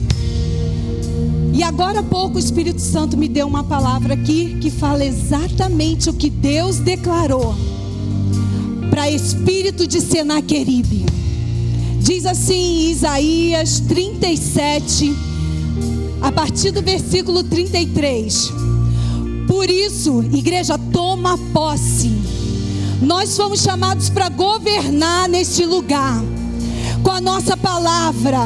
E 1.54 1.64
agora 1.64 2.02
há 2.02 2.04
pouco 2.04 2.36
o 2.36 2.40
Espírito 2.40 2.82
Santo 2.82 3.16
me 3.16 3.30
deu 3.30 3.48
uma 3.48 3.64
palavra 3.64 4.16
aqui 4.16 4.58
que 4.60 4.70
fala 4.70 5.06
exatamente 5.06 6.10
o 6.10 6.14
que 6.14 6.30
Deus 6.30 6.80
declarou 6.80 7.56
para 8.90 9.10
espírito 9.10 9.88
de 9.88 10.02
Senaqueribe. 10.02 11.06
Diz 12.02 12.26
assim 12.26 12.88
em 12.88 12.92
Isaías 12.92 13.80
37, 13.80 15.16
a 16.26 16.32
partir 16.32 16.72
do 16.72 16.82
versículo 16.82 17.44
33. 17.44 18.52
Por 19.48 19.70
isso, 19.70 20.24
igreja, 20.34 20.76
toma 20.92 21.38
posse. 21.54 22.12
Nós 23.00 23.38
fomos 23.38 23.62
chamados 23.62 24.10
para 24.10 24.28
governar 24.30 25.30
neste 25.30 25.64
lugar 25.66 26.24
com 27.04 27.12
a 27.12 27.22
nossa 27.22 27.56
palavra, 27.56 28.40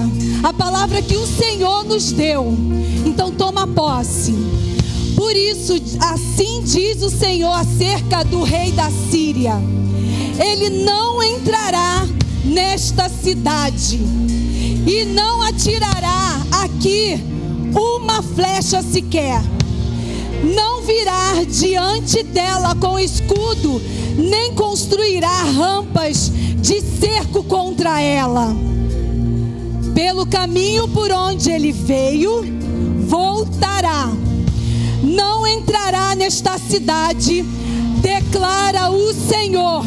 a 0.43 0.51
palavra 0.51 1.01
que 1.01 1.15
o 1.15 1.25
Senhor 1.25 1.85
nos 1.85 2.11
deu. 2.11 2.53
Então 3.05 3.31
toma 3.31 3.65
posse. 3.65 4.35
Por 5.15 5.33
isso, 5.33 5.75
assim 6.01 6.61
diz 6.65 7.01
o 7.01 7.09
Senhor 7.09 7.53
acerca 7.53 8.23
do 8.25 8.43
rei 8.43 8.73
da 8.73 8.91
Síria: 9.09 9.53
ele 10.37 10.83
não 10.83 11.23
entrará 11.23 12.05
nesta 12.43 13.07
cidade 13.07 14.01
e 14.85 15.05
não 15.05 15.41
atirará 15.43 16.41
aqui 16.61 17.38
uma 17.73 18.21
flecha 18.21 18.81
sequer. 18.81 19.41
Não 20.43 20.81
virá 20.81 21.43
diante 21.45 22.23
dela 22.23 22.75
com 22.75 22.97
escudo, 22.97 23.81
nem 24.17 24.53
construirá 24.53 25.43
rampas 25.43 26.31
de 26.57 26.81
cerco 26.81 27.43
contra 27.43 28.01
ela. 28.01 28.55
Pelo 29.93 30.25
caminho 30.25 30.87
por 30.87 31.11
onde 31.11 31.51
ele 31.51 31.71
veio, 31.71 32.43
voltará. 33.07 34.09
não 35.03 35.45
entrará 35.47 36.15
nesta 36.15 36.57
cidade, 36.57 37.43
declara 38.01 38.89
o 38.91 39.13
Senhor. 39.13 39.85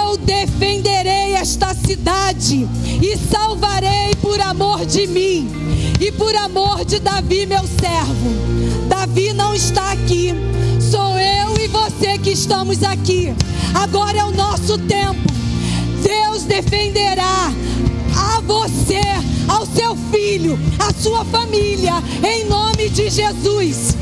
Eu 0.00 0.16
defenderei 0.16 1.34
esta 1.34 1.74
cidade 1.74 2.68
e 3.02 3.16
salvarei 3.30 4.14
por 4.20 4.40
amor 4.40 4.84
de 4.86 5.06
mim 5.06 5.67
e 6.00 6.12
por 6.12 6.34
amor 6.36 6.84
de 6.84 6.98
Davi, 7.00 7.46
meu 7.46 7.64
servo. 7.80 8.86
Davi 8.88 9.32
não 9.32 9.54
está 9.54 9.92
aqui, 9.92 10.32
sou 10.80 11.18
eu 11.18 11.58
e 11.58 11.68
você 11.68 12.18
que 12.18 12.30
estamos 12.30 12.82
aqui. 12.82 13.34
Agora 13.74 14.18
é 14.18 14.24
o 14.24 14.30
nosso 14.30 14.78
tempo. 14.78 15.20
Deus 16.02 16.44
defenderá 16.44 17.52
a 18.16 18.40
você, 18.40 19.00
ao 19.48 19.66
seu 19.66 19.96
filho, 20.12 20.58
à 20.78 20.92
sua 20.92 21.24
família, 21.24 21.94
em 22.24 22.44
nome 22.44 22.88
de 22.88 23.10
Jesus. 23.10 23.96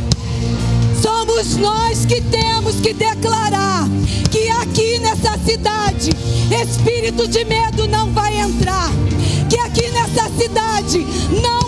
Somos 1.00 1.56
nós 1.56 2.04
que 2.04 2.20
temos 2.20 2.76
que 2.76 2.92
declarar 2.92 3.88
que 4.30 4.48
aqui 4.48 4.98
nessa 4.98 5.38
cidade 5.38 6.10
espírito 6.50 7.26
de 7.28 7.44
medo 7.44 7.86
não 7.88 8.12
vai 8.12 8.38
entrar, 8.38 8.90
que 9.48 9.58
aqui 9.58 9.88
nessa 9.90 10.28
cidade 10.36 11.06
não 11.42 11.65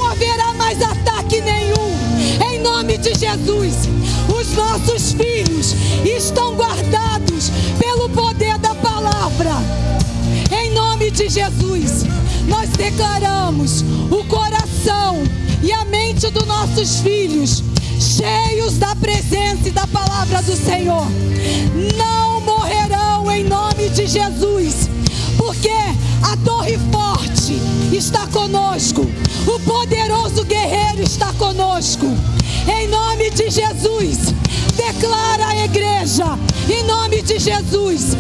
de 2.99 3.14
Jesus. 3.14 3.88
Os 4.28 4.55
nossos 4.55 5.12
filhos 5.12 5.74
estão 6.05 6.55
guardados 6.55 7.51
pelo 7.78 8.09
poder 8.11 8.59
da 8.59 8.74
palavra, 8.74 9.53
em 10.51 10.70
nome 10.72 11.11
de 11.11 11.28
Jesus. 11.28 12.05
Nós 12.46 12.70
declaramos 12.70 13.84
o 14.11 14.24
coração 14.24 15.22
e 15.62 15.72
a 15.72 15.84
mente 15.84 16.30
dos 16.30 16.46
nossos 16.46 17.01
filhos 17.01 17.62
cheios 18.01 18.78
da 18.78 18.94
presença 18.96 19.68
e 19.68 19.70
da 19.70 19.86
palavra 19.86 20.40
do 20.42 20.57
Senhor. 20.57 21.07
Não 21.96 22.40
morrerão 22.40 23.30
em 23.30 23.44
nome 23.44 23.88
de 23.90 24.07
Jesus, 24.07 24.88
porque 25.36 25.70
a 26.22 26.36
torre 26.44 26.78
forte 26.92 27.61
está 27.92 28.26
conosco, 28.28 29.07
o 29.46 29.61
poderoso 29.61 30.44
guerreiro 30.44 31.03
está 31.03 31.32
conosco. 31.34 32.07
Em 32.70 32.86
nome 32.86 33.30
de 33.30 33.50
Jesus, 33.50 34.34
declara 34.76 35.48
a 35.48 35.64
igreja, 35.64 36.38
em 36.68 36.84
nome 36.84 37.22
de 37.22 37.38
Jesus, 37.38 38.14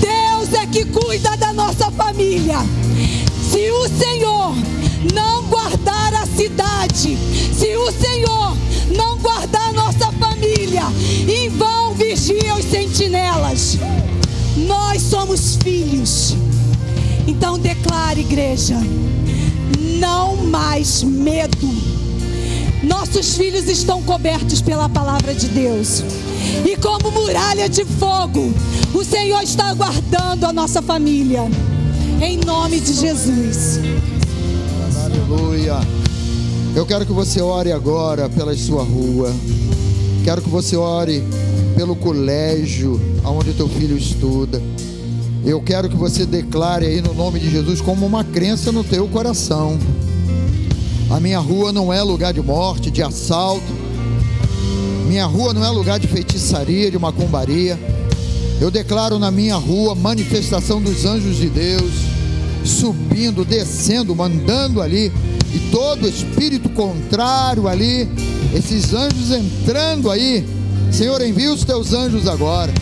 Deus 0.00 0.52
é 0.60 0.66
que 0.66 0.84
cuida 0.86 1.36
da 1.36 1.52
nossa 1.52 1.90
família. 1.92 2.58
Se 3.50 3.70
o 3.70 3.88
Senhor 3.88 4.54
não 5.14 5.44
guardar 5.44 6.14
a 6.14 6.26
cidade, 6.26 7.16
se 7.56 7.76
o 7.76 7.92
Senhor 7.92 8.56
não 8.96 9.18
guardar 9.18 9.72
nossa 9.72 10.10
família, 10.12 10.82
em 11.28 11.48
vão 11.48 11.94
vigiam 11.94 12.58
os 12.58 12.64
sentinelas. 12.64 13.78
Nós 14.56 15.00
somos 15.00 15.56
filhos. 15.62 16.34
Então 17.26 17.58
declare, 17.58 18.20
igreja, 18.20 18.76
não 19.98 20.36
mais 20.36 21.02
medo. 21.02 22.01
Nossos 22.82 23.36
filhos 23.36 23.68
estão 23.68 24.02
cobertos 24.02 24.60
pela 24.60 24.88
palavra 24.88 25.32
de 25.34 25.46
Deus. 25.48 26.02
E 26.66 26.76
como 26.76 27.12
muralha 27.12 27.68
de 27.68 27.84
fogo, 27.84 28.52
o 28.92 29.04
Senhor 29.04 29.40
está 29.42 29.72
guardando 29.72 30.44
a 30.44 30.52
nossa 30.52 30.82
família. 30.82 31.42
Em 32.20 32.38
nome 32.38 32.80
de 32.80 32.92
Jesus. 32.92 33.78
Aleluia. 35.04 35.76
Eu 36.74 36.84
quero 36.84 37.06
que 37.06 37.12
você 37.12 37.40
ore 37.40 37.70
agora 37.70 38.28
pela 38.28 38.56
sua 38.56 38.82
rua. 38.82 39.32
Quero 40.24 40.42
que 40.42 40.48
você 40.48 40.76
ore 40.76 41.22
pelo 41.76 41.94
colégio 41.94 43.00
onde 43.24 43.52
teu 43.52 43.68
filho 43.68 43.96
estuda. 43.96 44.60
Eu 45.44 45.60
quero 45.60 45.88
que 45.88 45.96
você 45.96 46.24
declare 46.24 46.86
aí 46.86 47.00
no 47.00 47.14
nome 47.14 47.38
de 47.38 47.50
Jesus 47.50 47.80
como 47.80 48.06
uma 48.06 48.24
crença 48.24 48.72
no 48.72 48.82
teu 48.82 49.06
coração. 49.08 49.78
A 51.12 51.20
minha 51.20 51.38
rua 51.38 51.72
não 51.72 51.92
é 51.92 52.02
lugar 52.02 52.32
de 52.32 52.40
morte, 52.40 52.90
de 52.90 53.02
assalto. 53.02 53.62
Minha 55.06 55.26
rua 55.26 55.52
não 55.52 55.62
é 55.62 55.68
lugar 55.68 56.00
de 56.00 56.08
feitiçaria, 56.08 56.90
de 56.90 56.98
macumbaria. 56.98 57.78
Eu 58.58 58.70
declaro 58.70 59.18
na 59.18 59.30
minha 59.30 59.56
rua 59.56 59.94
manifestação 59.94 60.80
dos 60.80 61.04
anjos 61.04 61.36
de 61.36 61.50
Deus, 61.50 61.92
subindo, 62.64 63.44
descendo, 63.44 64.16
mandando 64.16 64.80
ali 64.80 65.12
e 65.54 65.58
todo 65.70 66.08
espírito 66.08 66.70
contrário 66.70 67.68
ali, 67.68 68.08
esses 68.54 68.94
anjos 68.94 69.30
entrando 69.30 70.10
aí. 70.10 70.46
Senhor, 70.90 71.20
envia 71.20 71.52
os 71.52 71.62
teus 71.62 71.92
anjos 71.92 72.26
agora 72.26 72.72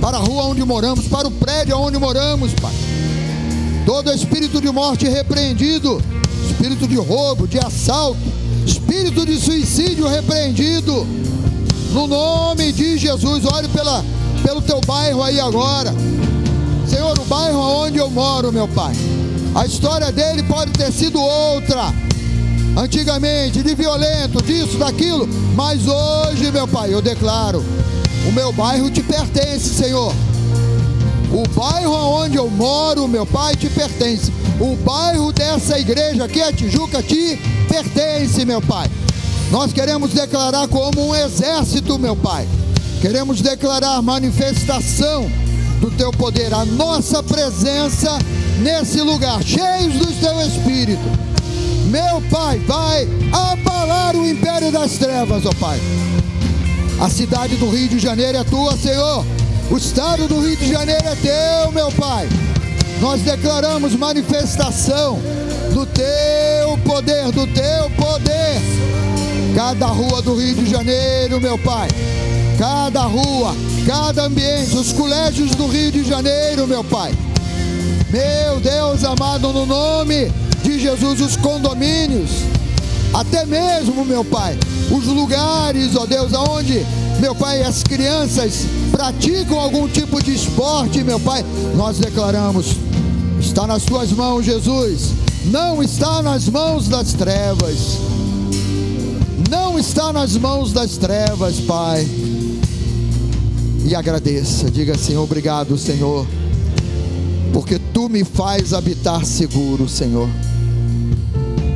para 0.00 0.16
a 0.16 0.20
rua 0.20 0.46
onde 0.46 0.64
moramos, 0.64 1.06
para 1.06 1.28
o 1.28 1.30
prédio 1.30 1.78
onde 1.78 1.96
moramos, 1.98 2.52
Pai. 2.54 2.74
Todo 3.86 4.12
espírito 4.12 4.60
de 4.60 4.72
morte 4.72 5.06
repreendido, 5.06 6.02
espírito 6.52 6.86
de 6.86 6.96
roubo, 6.96 7.46
de 7.46 7.58
assalto, 7.58 8.20
espírito 8.66 9.26
de 9.26 9.38
suicídio 9.38 10.06
repreendido. 10.06 11.06
No 11.92 12.06
nome 12.06 12.72
de 12.72 12.96
Jesus, 12.96 13.44
olhe 13.44 13.68
pela, 13.68 14.04
pelo 14.42 14.62
teu 14.62 14.80
bairro 14.86 15.22
aí 15.22 15.40
agora. 15.40 15.92
Senhor, 16.88 17.18
o 17.18 17.24
bairro 17.24 17.58
onde 17.58 17.98
eu 17.98 18.08
moro, 18.10 18.52
meu 18.52 18.68
Pai 18.68 18.94
a 19.54 19.66
história 19.66 20.10
dele 20.10 20.42
pode 20.44 20.72
ter 20.72 20.90
sido 20.90 21.20
outra. 21.20 21.92
Antigamente, 22.76 23.62
de 23.62 23.74
violento, 23.74 24.42
disso, 24.42 24.78
daquilo. 24.78 25.28
Mas 25.54 25.86
hoje, 25.86 26.50
meu 26.50 26.66
Pai, 26.66 26.92
eu 26.92 27.02
declaro: 27.02 27.62
o 28.26 28.32
meu 28.32 28.52
bairro 28.52 28.90
te 28.90 29.02
pertence, 29.02 29.68
Senhor. 29.68 30.14
O 31.32 31.48
bairro 31.58 31.94
onde 31.94 32.36
eu 32.36 32.50
moro, 32.50 33.08
meu 33.08 33.24
Pai, 33.24 33.56
te 33.56 33.66
pertence. 33.70 34.30
O 34.60 34.76
bairro 34.76 35.32
dessa 35.32 35.78
igreja 35.78 36.24
aqui, 36.24 36.42
a 36.42 36.52
Tijuca, 36.52 37.02
te 37.02 37.38
pertence, 37.68 38.44
meu 38.44 38.60
Pai. 38.60 38.90
Nós 39.50 39.72
queremos 39.72 40.12
declarar 40.12 40.68
como 40.68 41.08
um 41.08 41.14
exército, 41.14 41.98
meu 41.98 42.14
Pai. 42.14 42.46
Queremos 43.00 43.40
declarar 43.40 44.02
manifestação 44.02 45.26
do 45.80 45.90
teu 45.90 46.12
poder, 46.12 46.52
a 46.52 46.66
nossa 46.66 47.22
presença 47.22 48.18
nesse 48.60 49.00
lugar, 49.00 49.42
cheios 49.42 49.94
do 49.94 50.12
teu 50.20 50.38
espírito. 50.42 51.02
Meu 51.86 52.20
Pai, 52.30 52.58
vai 52.58 53.08
abalar 53.32 54.14
o 54.16 54.28
império 54.28 54.70
das 54.70 54.92
trevas, 54.92 55.46
ó 55.46 55.52
Pai. 55.54 55.80
A 57.00 57.08
cidade 57.08 57.56
do 57.56 57.70
Rio 57.70 57.88
de 57.88 57.98
Janeiro 57.98 58.36
é 58.36 58.44
tua, 58.44 58.76
Senhor. 58.76 59.24
O 59.72 59.76
estado 59.76 60.28
do 60.28 60.40
Rio 60.40 60.56
de 60.56 60.68
Janeiro 60.68 61.04
é 61.08 61.16
teu, 61.16 61.72
meu 61.72 61.90
Pai. 61.92 62.28
Nós 63.00 63.22
declaramos 63.22 63.96
manifestação 63.96 65.18
do 65.72 65.86
teu 65.86 66.78
poder, 66.84 67.32
do 67.32 67.46
teu 67.46 67.90
poder. 67.96 68.60
Cada 69.56 69.86
rua 69.86 70.22
do 70.22 70.36
Rio 70.36 70.54
de 70.54 70.70
Janeiro, 70.70 71.40
meu 71.40 71.58
Pai. 71.58 71.88
Cada 72.58 73.02
rua, 73.02 73.56
cada 73.86 74.26
ambiente, 74.26 74.76
os 74.76 74.92
colégios 74.92 75.54
do 75.56 75.66
Rio 75.66 75.90
de 75.90 76.04
Janeiro, 76.04 76.68
meu 76.68 76.84
Pai 76.84 77.12
meu 78.12 78.60
Deus 78.60 79.04
amado, 79.04 79.50
no 79.54 79.64
nome 79.64 80.30
de 80.62 80.78
Jesus, 80.78 81.18
os 81.18 81.34
condomínios, 81.34 82.30
até 83.14 83.46
mesmo, 83.46 84.04
meu 84.04 84.22
Pai, 84.22 84.54
os 84.90 85.06
lugares, 85.06 85.96
ó 85.96 86.04
Deus, 86.04 86.34
aonde, 86.34 86.84
meu 87.20 87.34
Pai, 87.34 87.62
as 87.62 87.82
crianças 87.82 88.66
praticam 88.92 89.58
algum 89.58 89.88
tipo 89.88 90.22
de 90.22 90.32
esporte, 90.32 91.02
meu 91.02 91.18
Pai, 91.18 91.44
nós 91.74 91.98
declaramos: 91.98 92.76
está 93.40 93.66
nas 93.66 93.82
tuas 93.82 94.12
mãos, 94.12 94.44
Jesus, 94.44 95.10
não 95.46 95.82
está 95.82 96.22
nas 96.22 96.48
mãos 96.48 96.86
das 96.86 97.12
trevas, 97.12 97.98
não 99.50 99.76
está 99.76 100.12
nas 100.12 100.36
mãos 100.36 100.72
das 100.72 100.96
trevas, 100.96 101.58
Pai. 101.58 102.06
E 103.84 103.96
agradeça, 103.96 104.70
diga 104.70 104.94
assim: 104.94 105.16
obrigado, 105.16 105.76
Senhor 105.76 106.24
porque 107.52 107.78
tu 107.78 108.08
me 108.08 108.24
faz 108.24 108.72
habitar 108.72 109.24
seguro, 109.24 109.88
Senhor. 109.88 110.28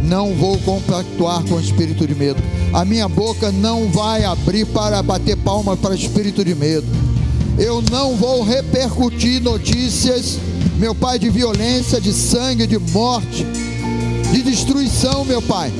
Não 0.02 0.34
vou 0.34 0.58
compactuar 0.58 1.44
com 1.44 1.56
o 1.56 1.60
espírito 1.60 2.06
de 2.06 2.14
medo. 2.14 2.42
A 2.72 2.84
minha 2.84 3.08
boca 3.08 3.52
não 3.52 3.88
vai 3.90 4.24
abrir 4.24 4.64
para 4.66 5.02
bater 5.02 5.36
palma 5.36 5.76
para 5.76 5.94
espírito 5.94 6.44
de 6.44 6.54
medo. 6.54 6.86
Eu 7.58 7.82
não 7.90 8.16
vou 8.16 8.42
repercutir 8.42 9.42
notícias, 9.42 10.38
meu 10.78 10.94
Pai, 10.94 11.18
de 11.18 11.30
violência, 11.30 12.00
de 12.00 12.12
sangue, 12.12 12.66
de 12.66 12.78
morte, 12.78 13.46
de 14.32 14.42
destruição, 14.42 15.24
meu 15.24 15.40
Pai. 15.40 15.72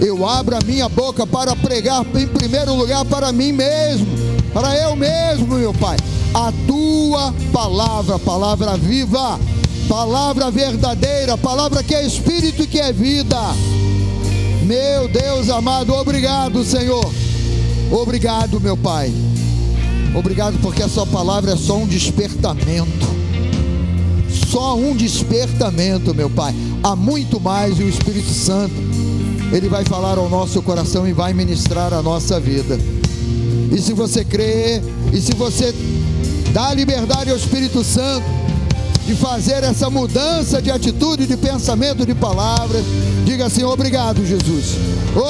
Eu 0.00 0.26
abro 0.26 0.56
a 0.56 0.60
minha 0.66 0.88
boca 0.88 1.26
para 1.26 1.54
pregar, 1.54 2.04
em 2.14 2.26
primeiro 2.26 2.74
lugar, 2.74 3.04
para 3.04 3.32
mim 3.32 3.52
mesmo, 3.52 4.06
para 4.52 4.76
eu 4.76 4.96
mesmo, 4.96 5.56
meu 5.56 5.72
Pai 5.72 5.96
a 6.34 6.52
tua 6.66 7.34
palavra, 7.52 8.18
palavra 8.18 8.76
viva, 8.76 9.38
palavra 9.88 10.50
verdadeira, 10.50 11.36
palavra 11.36 11.82
que 11.82 11.94
é 11.94 12.06
espírito 12.06 12.62
e 12.62 12.66
que 12.66 12.80
é 12.80 12.92
vida. 12.92 13.38
Meu 14.62 15.08
Deus 15.08 15.50
amado, 15.50 15.92
obrigado, 15.92 16.64
Senhor 16.64 17.12
Obrigado, 17.90 18.58
meu 18.58 18.76
Pai. 18.76 19.12
Obrigado 20.14 20.58
porque 20.60 20.82
a 20.82 20.88
Sua 20.88 21.06
palavra 21.06 21.52
é 21.52 21.56
só 21.56 21.76
um 21.76 21.86
despertamento. 21.86 23.06
Só 24.50 24.76
um 24.76 24.94
despertamento, 24.94 26.14
meu 26.14 26.28
Pai. 26.28 26.54
Há 26.82 26.94
muito 26.94 27.40
mais 27.40 27.78
e 27.78 27.82
o 27.82 27.88
Espírito 27.88 28.30
Santo, 28.30 28.74
Ele 29.52 29.68
vai 29.68 29.84
falar 29.84 30.18
ao 30.18 30.28
nosso 30.28 30.60
coração 30.62 31.08
e 31.08 31.12
vai 31.12 31.32
ministrar 31.32 31.92
a 31.94 32.02
nossa 32.02 32.38
vida. 32.38 32.78
E 33.70 33.78
se 33.78 33.94
você 33.94 34.24
crê, 34.24 34.82
e 35.12 35.20
se 35.20 35.32
você 35.34 35.74
dá 36.52 36.74
liberdade 36.74 37.30
ao 37.30 37.36
Espírito 37.36 37.82
Santo 37.82 38.26
de 39.06 39.14
fazer 39.14 39.64
essa 39.64 39.88
mudança 39.88 40.60
de 40.60 40.70
atitude, 40.70 41.26
de 41.26 41.36
pensamento, 41.36 42.04
de 42.04 42.14
palavras, 42.14 42.84
diga 43.24 43.46
assim: 43.46 43.64
obrigado, 43.64 44.24
Jesus. 44.26 44.76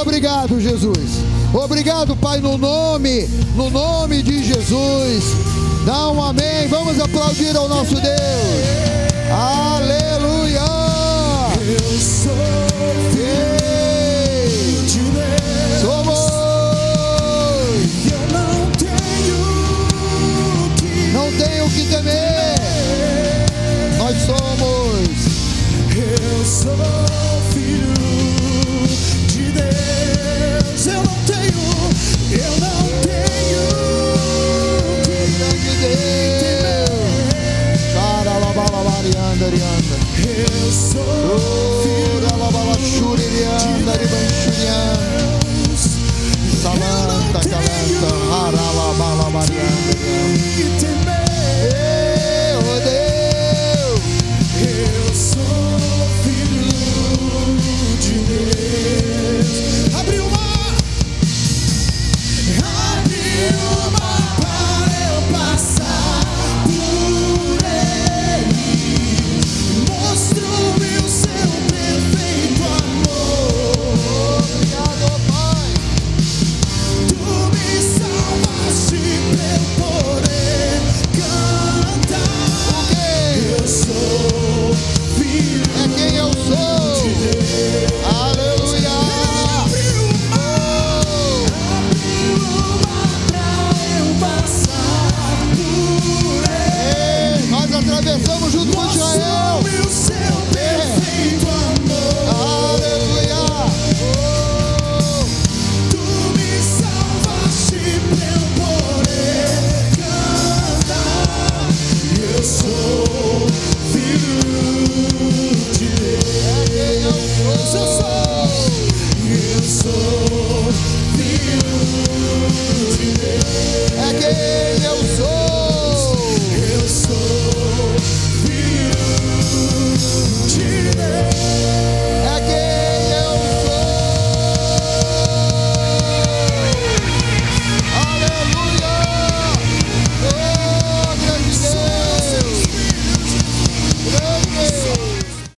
Obrigado, 0.01 0.61
Jesus. 0.61 1.23
Obrigado, 1.55 2.17
Pai, 2.17 2.41
no 2.41 2.57
nome, 2.57 3.29
no 3.55 3.69
nome 3.69 4.23
de 4.23 4.43
Jesus. 4.43 5.25
Dá 5.85 6.11
um 6.11 6.23
amém. 6.23 6.67
Vamos 6.69 6.99
aplaudir 6.99 7.55
ao 7.55 7.69
nosso 7.69 7.95
Deus. 7.95 8.83
Aleluia. 9.31 10.63
Eu 11.61 12.01
sou 12.01 12.33
filho 13.11 13.63
de 14.87 14.99
Deus. 14.99 15.83
Somos. 15.83 16.33
Eu 18.11 18.21
não 18.33 18.71
tenho 18.79 19.39
que 20.77 20.95
Não 21.13 21.31
tenho 21.33 21.67
o 21.67 21.71
que 21.71 21.85
temer. 21.85 22.57
Nós 23.99 24.17
somos. 24.23 25.11
Eu 25.95 26.45
sou 26.47 26.92
Eu 40.95 41.72